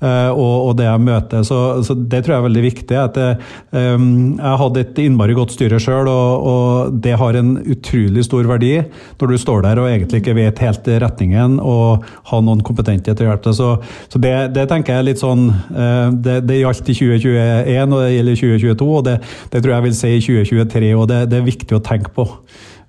Og, 0.06 0.68
og, 0.68 0.72
det 0.78 0.86
jeg 0.86 1.02
møter. 1.02 1.46
Så, 1.48 1.58
så, 1.88 1.96
det 1.96 2.20
tror 2.22 2.34
jeg 2.34 2.42
er 2.42 2.46
veldig 2.46 2.64
viktig. 2.66 2.98
At 3.00 3.16
jeg, 3.18 3.38
jeg 3.72 4.58
hadde 4.60 4.82
et 4.84 5.00
innmari 5.02 5.34
godt 5.34 5.56
styre 5.56 5.80
sjøl, 5.86 6.10
og, 6.10 6.46
og, 6.50 6.96
det 7.04 7.16
har 7.20 7.38
en 7.38 7.56
utrolig 7.62 8.26
stor 8.26 8.48
verdi 8.50 8.74
når 9.20 9.32
du 9.32 9.38
står 9.40 9.66
der 9.66 9.82
og 9.82 9.90
egentlig 9.90 10.22
ikke 10.22 10.36
vet 10.38 10.62
helt 10.64 10.90
retningen, 11.06 11.60
og 11.62 12.06
har 12.32 12.44
noen 12.46 12.64
kompetente 12.66 13.14
til 13.14 13.28
å 13.28 13.32
hjelpe 13.32 13.50
deg. 13.52 13.58
Så, 13.58 13.70
så 14.12 14.22
det, 14.22 14.34
det, 14.56 14.68
tenker 14.72 14.98
jeg 14.98 15.10
litt 15.10 15.22
sånn 15.22 15.48
uh, 15.52 16.10
det, 16.12 16.42
det, 16.50 16.62
gjaldt 16.64 16.92
i 16.92 16.98
2021 16.98 17.96
og 17.96 18.04
det 18.04 18.12
gjelder 18.16 18.36
i 18.36 18.42
2022, 18.42 18.92
og 19.00 19.08
det, 19.08 19.18
det, 19.54 19.62
tror 19.62 19.76
jeg 19.76 19.88
vil 19.88 19.98
si 19.98 20.14
i 20.16 20.22
2023. 20.28 20.92
og 20.98 21.10
Det, 21.12 21.24
er 21.40 21.50
viktig 21.50 21.78
å 21.78 21.84
tenke 21.86 22.14
på. 22.16 22.28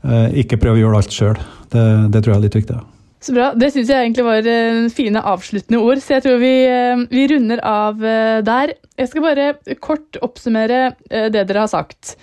Uh, 0.07 0.29
ikke 0.43 0.61
prøve 0.63 0.79
å 0.79 0.85
gjøre 0.85 1.01
alt 1.03 1.15
sjøl. 1.15 1.41
Det, 1.73 2.21
tror 2.21 2.33
jeg 2.33 2.39
er 2.39 2.47
litt 2.47 2.61
viktig. 2.61 2.79
Så 3.27 3.35
bra. 3.35 3.51
Det 3.59 3.73
syns 3.75 3.91
jeg 3.91 4.07
egentlig 4.07 4.27
var 4.27 4.47
uh, 4.47 4.87
fine 4.95 5.23
avsluttende 5.35 5.83
ord, 5.83 6.01
så 6.05 6.17
jeg 6.17 6.27
tror 6.27 6.41
vi, 6.43 6.55
vi 7.11 7.29
runder 7.33 7.63
av 7.67 8.01
der. 8.47 8.77
Jeg 8.97 9.13
skal 9.13 9.27
bare 9.27 9.77
kort 9.83 10.19
oppsummere 10.25 10.91
det 11.11 11.43
dere 11.43 11.65
har 11.65 11.73
sagt. 11.73 12.17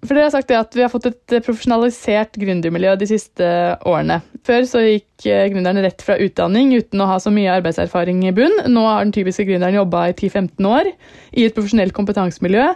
For 0.00 0.16
dere 0.16 0.30
har 0.30 0.32
sagt 0.32 0.52
at 0.56 0.76
Vi 0.76 0.80
har 0.84 0.92
fått 0.92 1.10
et 1.10 1.34
profesjonalisert 1.44 2.38
gründermiljø 2.40 2.94
de 3.00 3.08
siste 3.10 3.48
årene. 3.88 4.20
Før 4.48 4.64
så 4.68 4.80
gikk 4.84 5.26
gründeren 5.52 5.82
rett 5.84 6.00
fra 6.04 6.16
utdanning 6.16 6.72
uten 6.72 7.02
å 7.04 7.10
ha 7.10 7.18
så 7.20 7.32
mye 7.34 7.52
arbeidserfaring 7.58 8.22
i 8.24 8.32
bunn. 8.36 8.62
Nå 8.72 8.86
har 8.86 9.04
den 9.04 9.12
typiske 9.12 9.44
gründeren 9.48 9.76
jobba 9.76 10.06
i 10.08 10.16
10-15 10.16 10.70
år 10.70 10.88
i 10.88 11.44
et 11.44 11.56
profesjonelt 11.56 11.94
kompetansemiljø 11.96 12.66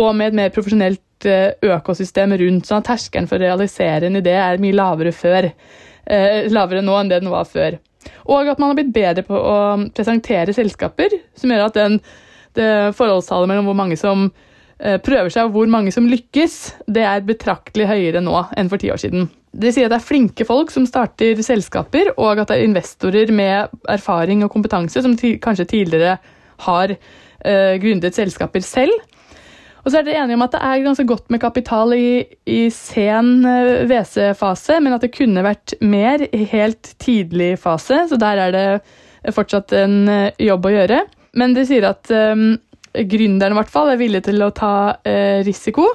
og 0.00 0.10
med 0.16 0.30
et 0.32 0.40
mer 0.40 0.54
profesjonelt 0.54 1.04
økosystem 1.20 2.32
rundt, 2.40 2.64
sånn 2.64 2.80
at 2.80 2.88
terskelen 2.88 3.28
for 3.28 3.36
å 3.36 3.44
realisere 3.44 4.08
en 4.08 4.16
idé 4.16 4.32
er 4.40 4.60
mye 4.62 4.72
lavere 4.72 5.12
før 5.12 5.50
eh, 5.50 6.46
lavere 6.48 6.80
nå 6.80 6.96
enn 6.96 7.10
det 7.12 7.20
den 7.20 7.32
var 7.32 7.44
før. 7.44 7.76
Og 8.24 8.48
at 8.48 8.60
man 8.60 8.72
har 8.72 8.78
blitt 8.78 8.94
bedre 8.94 9.26
på 9.26 9.36
å 9.36 9.56
presentere 9.92 10.56
selskaper, 10.56 11.18
som 11.36 11.52
gjør 11.52 11.66
at 11.66 11.76
den, 11.76 11.98
det 12.56 12.70
forholdstallet 12.96 13.52
mellom 13.52 13.68
hvor 13.68 13.76
mange 13.76 14.00
som 14.00 14.30
eh, 14.30 14.46
prøver 15.04 15.28
seg 15.28 15.48
og 15.48 15.52
hvor 15.52 15.68
mange 15.68 15.92
som 15.92 16.06
lykkes, 16.08 16.54
det 16.88 17.02
er 17.04 17.26
betraktelig 17.26 17.84
høyere 17.90 18.22
nå 18.24 18.38
enn 18.56 18.70
for 18.72 18.80
ti 18.80 18.88
år 18.88 19.02
siden. 19.02 19.26
De 19.50 19.72
sier 19.74 19.88
at 19.88 19.92
det 19.92 19.98
er 19.98 20.06
flinke 20.06 20.46
folk 20.46 20.70
som 20.72 20.86
starter 20.86 21.40
selskaper, 21.42 22.12
og 22.16 22.38
at 22.38 22.48
det 22.48 22.56
er 22.56 22.68
investorer 22.68 23.32
med 23.34 23.72
erfaring 23.90 24.44
og 24.46 24.52
kompetanse 24.54 25.02
som 25.02 25.16
kanskje 25.18 25.66
tidligere 25.72 26.16
har 26.66 26.94
uh, 26.94 27.74
gründet 27.82 28.16
selskaper 28.16 28.62
selv. 28.64 28.94
Og 29.80 29.90
så 29.90 30.00
er 30.00 30.06
dere 30.06 30.24
enige 30.24 30.36
om 30.36 30.44
at 30.44 30.54
det 30.54 30.62
er 30.64 30.82
ganske 30.84 31.06
godt 31.08 31.30
med 31.32 31.40
kapital 31.42 31.94
i, 31.96 32.22
i 32.44 32.60
sen 32.74 33.46
eh, 33.48 33.86
WC-fase, 33.88 34.76
men 34.84 34.92
at 34.92 35.06
det 35.06 35.14
kunne 35.14 35.44
vært 35.44 35.72
mer 35.80 36.26
i 36.36 36.42
helt 36.50 36.92
tidlig 37.00 37.54
fase. 37.62 38.02
Så 38.10 38.18
der 38.20 38.42
er 38.44 38.52
det 38.52 39.32
fortsatt 39.36 39.72
en 39.80 40.02
eh, 40.12 40.42
jobb 40.50 40.68
å 40.68 40.74
gjøre. 40.74 41.00
Men 41.40 41.56
de 41.56 41.64
sier 41.64 41.86
at 41.88 42.10
um, 42.12 42.58
gründerne 42.94 43.54
i 43.54 43.58
hvert 43.60 43.72
fall 43.72 43.92
er 43.92 44.00
villige 44.00 44.28
til 44.30 44.42
å 44.42 44.52
ta 44.54 44.74
uh, 44.98 45.40
risiko, 45.46 45.86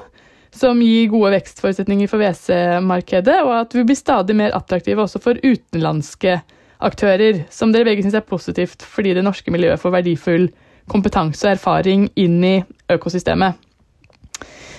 som 0.56 0.80
gir 0.80 1.10
gode 1.12 1.34
vekstforutsetninger 1.34 2.08
for 2.08 2.22
WC-markedet, 2.22 3.40
og 3.44 3.52
at 3.58 3.74
vi 3.76 3.84
blir 3.84 3.98
stadig 3.98 4.36
mer 4.38 4.54
attraktive 4.56 5.04
også 5.04 5.20
for 5.20 5.40
utenlandske 5.44 6.38
aktører, 6.86 7.44
som 7.52 7.72
dere 7.72 7.88
begge 7.88 8.04
syns 8.04 8.16
er 8.16 8.24
positivt 8.24 8.84
fordi 8.84 9.14
det 9.16 9.24
norske 9.24 9.52
miljøet 9.52 9.80
får 9.80 9.94
verdifull 9.98 10.48
kompetanse 10.90 11.46
og 11.46 11.56
erfaring 11.56 12.08
inn 12.20 12.42
i 12.44 12.56
økosystemet. 12.92 13.56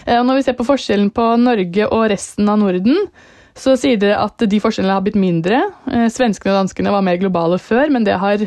Eh, 0.07 0.17
og 0.17 0.27
når 0.27 0.39
vi 0.39 0.45
ser 0.47 0.57
på 0.57 0.67
forskjellen 0.67 1.09
på 1.13 1.31
Norge 1.41 1.89
og 1.89 2.07
resten 2.13 2.49
av 2.49 2.61
Norden, 2.61 3.09
så 3.57 3.73
sier 3.79 3.99
dere 3.99 4.21
at 4.21 4.45
de 4.49 4.61
forskjellene 4.61 4.95
har 4.95 5.03
blitt 5.05 5.19
mindre. 5.19 5.61
Eh, 5.91 6.07
svenskene 6.13 6.53
og 6.53 6.61
danskene 6.63 6.93
var 6.93 7.05
mer 7.05 7.19
globale 7.21 7.59
før, 7.61 7.91
men 7.93 8.07
det 8.07 8.17
har 8.21 8.45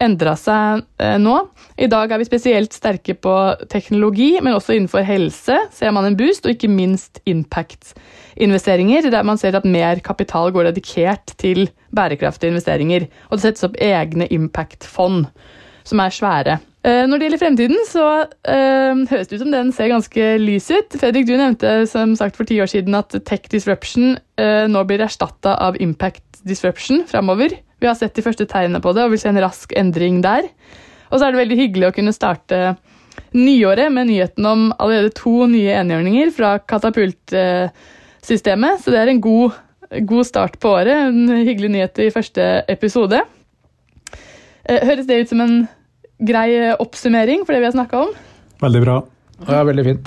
endra 0.00 0.34
seg 0.38 0.84
eh, 1.02 1.16
nå. 1.20 1.36
I 1.80 1.88
dag 1.90 2.12
er 2.12 2.20
vi 2.20 2.28
spesielt 2.28 2.76
sterke 2.76 3.14
på 3.18 3.34
teknologi, 3.72 4.32
men 4.40 4.56
også 4.56 4.76
innenfor 4.76 5.04
helse 5.06 5.58
ser 5.76 5.94
man 5.96 6.08
en 6.08 6.16
boost, 6.18 6.46
og 6.46 6.54
ikke 6.54 6.72
minst 6.72 7.20
impact-investeringer, 7.30 9.10
der 9.12 9.26
man 9.26 9.40
ser 9.40 9.58
at 9.58 9.68
mer 9.68 10.00
kapital 10.04 10.54
går 10.54 10.70
dedikert 10.70 11.36
til 11.40 11.68
bærekraftige 11.96 12.54
investeringer. 12.54 13.06
Og 13.28 13.38
det 13.38 13.46
settes 13.46 13.68
opp 13.68 13.78
egne 13.80 14.28
impact-fond, 14.32 15.28
som 15.84 16.04
er 16.04 16.16
svære. 16.16 16.58
Eh, 16.80 17.04
når 17.04 17.20
det 17.20 17.26
gjelder 17.26 17.40
fremtiden, 17.42 17.80
så 17.84 18.04
øh, 18.24 19.00
høres 19.10 19.28
det 19.28 19.36
ut 19.36 19.42
som 19.42 19.52
den 19.52 19.72
ser 19.76 19.90
ganske 19.92 20.28
lys 20.40 20.70
ut. 20.72 20.96
Fredrik, 20.96 21.26
du 21.28 21.34
nevnte 21.36 21.84
som 21.90 22.14
sagt 22.16 22.38
for 22.40 22.48
ti 22.48 22.56
år 22.62 22.70
siden 22.72 22.96
at 22.96 23.12
tech 23.28 23.50
disruption 23.52 24.14
øh, 24.16 24.64
nå 24.68 24.84
blir 24.88 25.04
erstatta 25.04 25.58
av 25.60 25.76
impact 25.76 26.40
disruption 26.48 27.04
framover. 27.10 27.52
Vi 27.80 27.88
har 27.88 27.96
sett 27.96 28.14
de 28.16 28.22
første 28.24 28.46
tegnene 28.48 28.80
på 28.84 28.92
det 28.96 29.04
og 29.04 29.10
vil 29.14 29.22
se 29.22 29.28
en 29.32 29.42
rask 29.42 29.72
endring 29.78 30.16
der. 30.24 30.42
Og 31.10 31.16
så 31.18 31.24
er 31.26 31.30
det 31.32 31.42
veldig 31.42 31.58
hyggelig 31.58 31.86
å 31.88 31.96
kunne 31.96 32.12
starte 32.14 32.56
nyåret 33.34 33.92
med 33.92 34.06
nyheten 34.10 34.46
om 34.46 34.72
allerede 34.76 35.10
to 35.16 35.46
nye 35.50 35.74
enhjørninger 35.80 36.30
fra 36.34 36.58
katapultsystemet. 36.60 38.80
Så 38.82 38.88
det 38.92 39.00
er 39.00 39.08
en 39.12 39.24
god, 39.24 39.50
god 40.06 40.24
start 40.28 40.54
på 40.62 40.68
året. 40.76 40.96
En 41.08 41.20
hyggelig 41.40 41.70
nyhet 41.74 41.94
i 42.04 42.14
første 42.14 42.42
episode. 42.70 43.18
Høres 44.70 45.06
det 45.08 45.20
ut 45.22 45.30
som 45.32 45.40
en 45.42 45.56
grei 46.20 46.50
oppsummering 46.76 47.40
for 47.46 47.52
det 47.56 47.62
vi 47.62 47.68
har 47.70 47.78
snakka 47.78 47.94
om? 48.06 48.10
Veldig 48.60 48.82
bra. 48.84 48.96
Ja, 49.48 49.62
veldig 49.64 49.84
fint. 49.86 50.06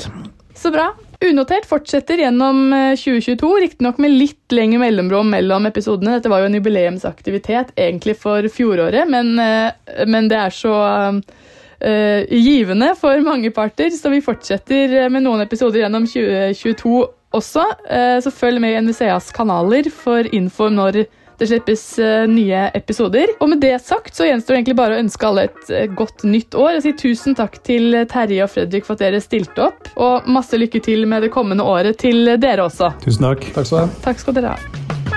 Så 0.53 0.69
bra. 0.74 0.91
Unotert 1.24 1.65
fortsetter 1.69 2.19
gjennom 2.19 2.65
2022, 2.99 3.49
riktignok 3.63 3.99
med 4.03 4.11
litt 4.11 4.51
lengre 4.51 4.82
mellomrom 4.82 5.30
mellom 5.32 5.69
episodene. 5.69 6.17
Dette 6.17 6.32
var 6.32 6.43
jo 6.43 6.49
en 6.49 6.57
jubileumsaktivitet 6.57 7.71
egentlig 7.80 8.17
for 8.19 8.43
fjoråret, 8.51 9.07
men, 9.07 9.32
men 9.39 10.28
det 10.28 10.39
er 10.41 10.51
så 10.51 10.74
uh, 11.13 12.24
givende 12.28 12.91
for 12.99 13.24
mange 13.24 13.53
parter, 13.55 13.93
så 13.95 14.11
vi 14.11 14.19
fortsetter 14.26 15.07
med 15.13 15.24
noen 15.24 15.45
episoder 15.45 15.86
gjennom 15.86 16.09
2022 16.11 16.93
også. 17.39 17.65
Uh, 17.88 18.19
så 18.24 18.34
følg 18.34 18.59
med 18.63 18.76
i 18.76 18.84
NVCAs 18.84 19.32
kanaler 19.36 19.88
for 19.95 20.28
info 20.36 20.67
når 20.74 21.05
det 21.43 21.51
slippes 21.51 21.85
uh, 22.01 22.23
nye 22.29 22.67
episoder. 22.77 23.35
Og 23.39 23.51
med 23.53 23.63
det 23.63 23.75
sagt 23.83 24.15
så 24.17 24.27
gjenstår 24.29 24.55
det 24.55 24.61
egentlig 24.61 24.79
bare 24.79 24.97
å 24.97 25.03
ønske 25.03 25.29
alle 25.29 25.47
et 25.49 25.73
uh, 25.73 25.85
godt 25.99 26.25
nytt 26.27 26.57
år. 26.57 26.77
Og 26.77 26.85
si 26.85 26.95
tusen 26.99 27.37
takk 27.39 27.59
til 27.67 27.99
Terje 28.11 28.45
og 28.45 28.53
Fredrik 28.53 28.87
for 28.87 28.97
at 28.97 29.05
dere 29.05 29.23
stilte 29.23 29.67
opp. 29.69 29.91
Og 29.95 30.29
masse 30.31 30.57
lykke 30.59 30.83
til 30.83 31.07
med 31.09 31.27
det 31.27 31.33
kommende 31.35 31.67
året 31.67 31.99
til 32.03 32.35
dere 32.39 32.69
også. 32.69 32.93
Tusen 33.03 33.29
takk. 33.29 33.49
Takk 33.57 33.69
skal. 33.69 33.93
Takk 34.07 34.23
skal 34.23 34.39
dere 34.39 34.55
ha. 34.55 35.12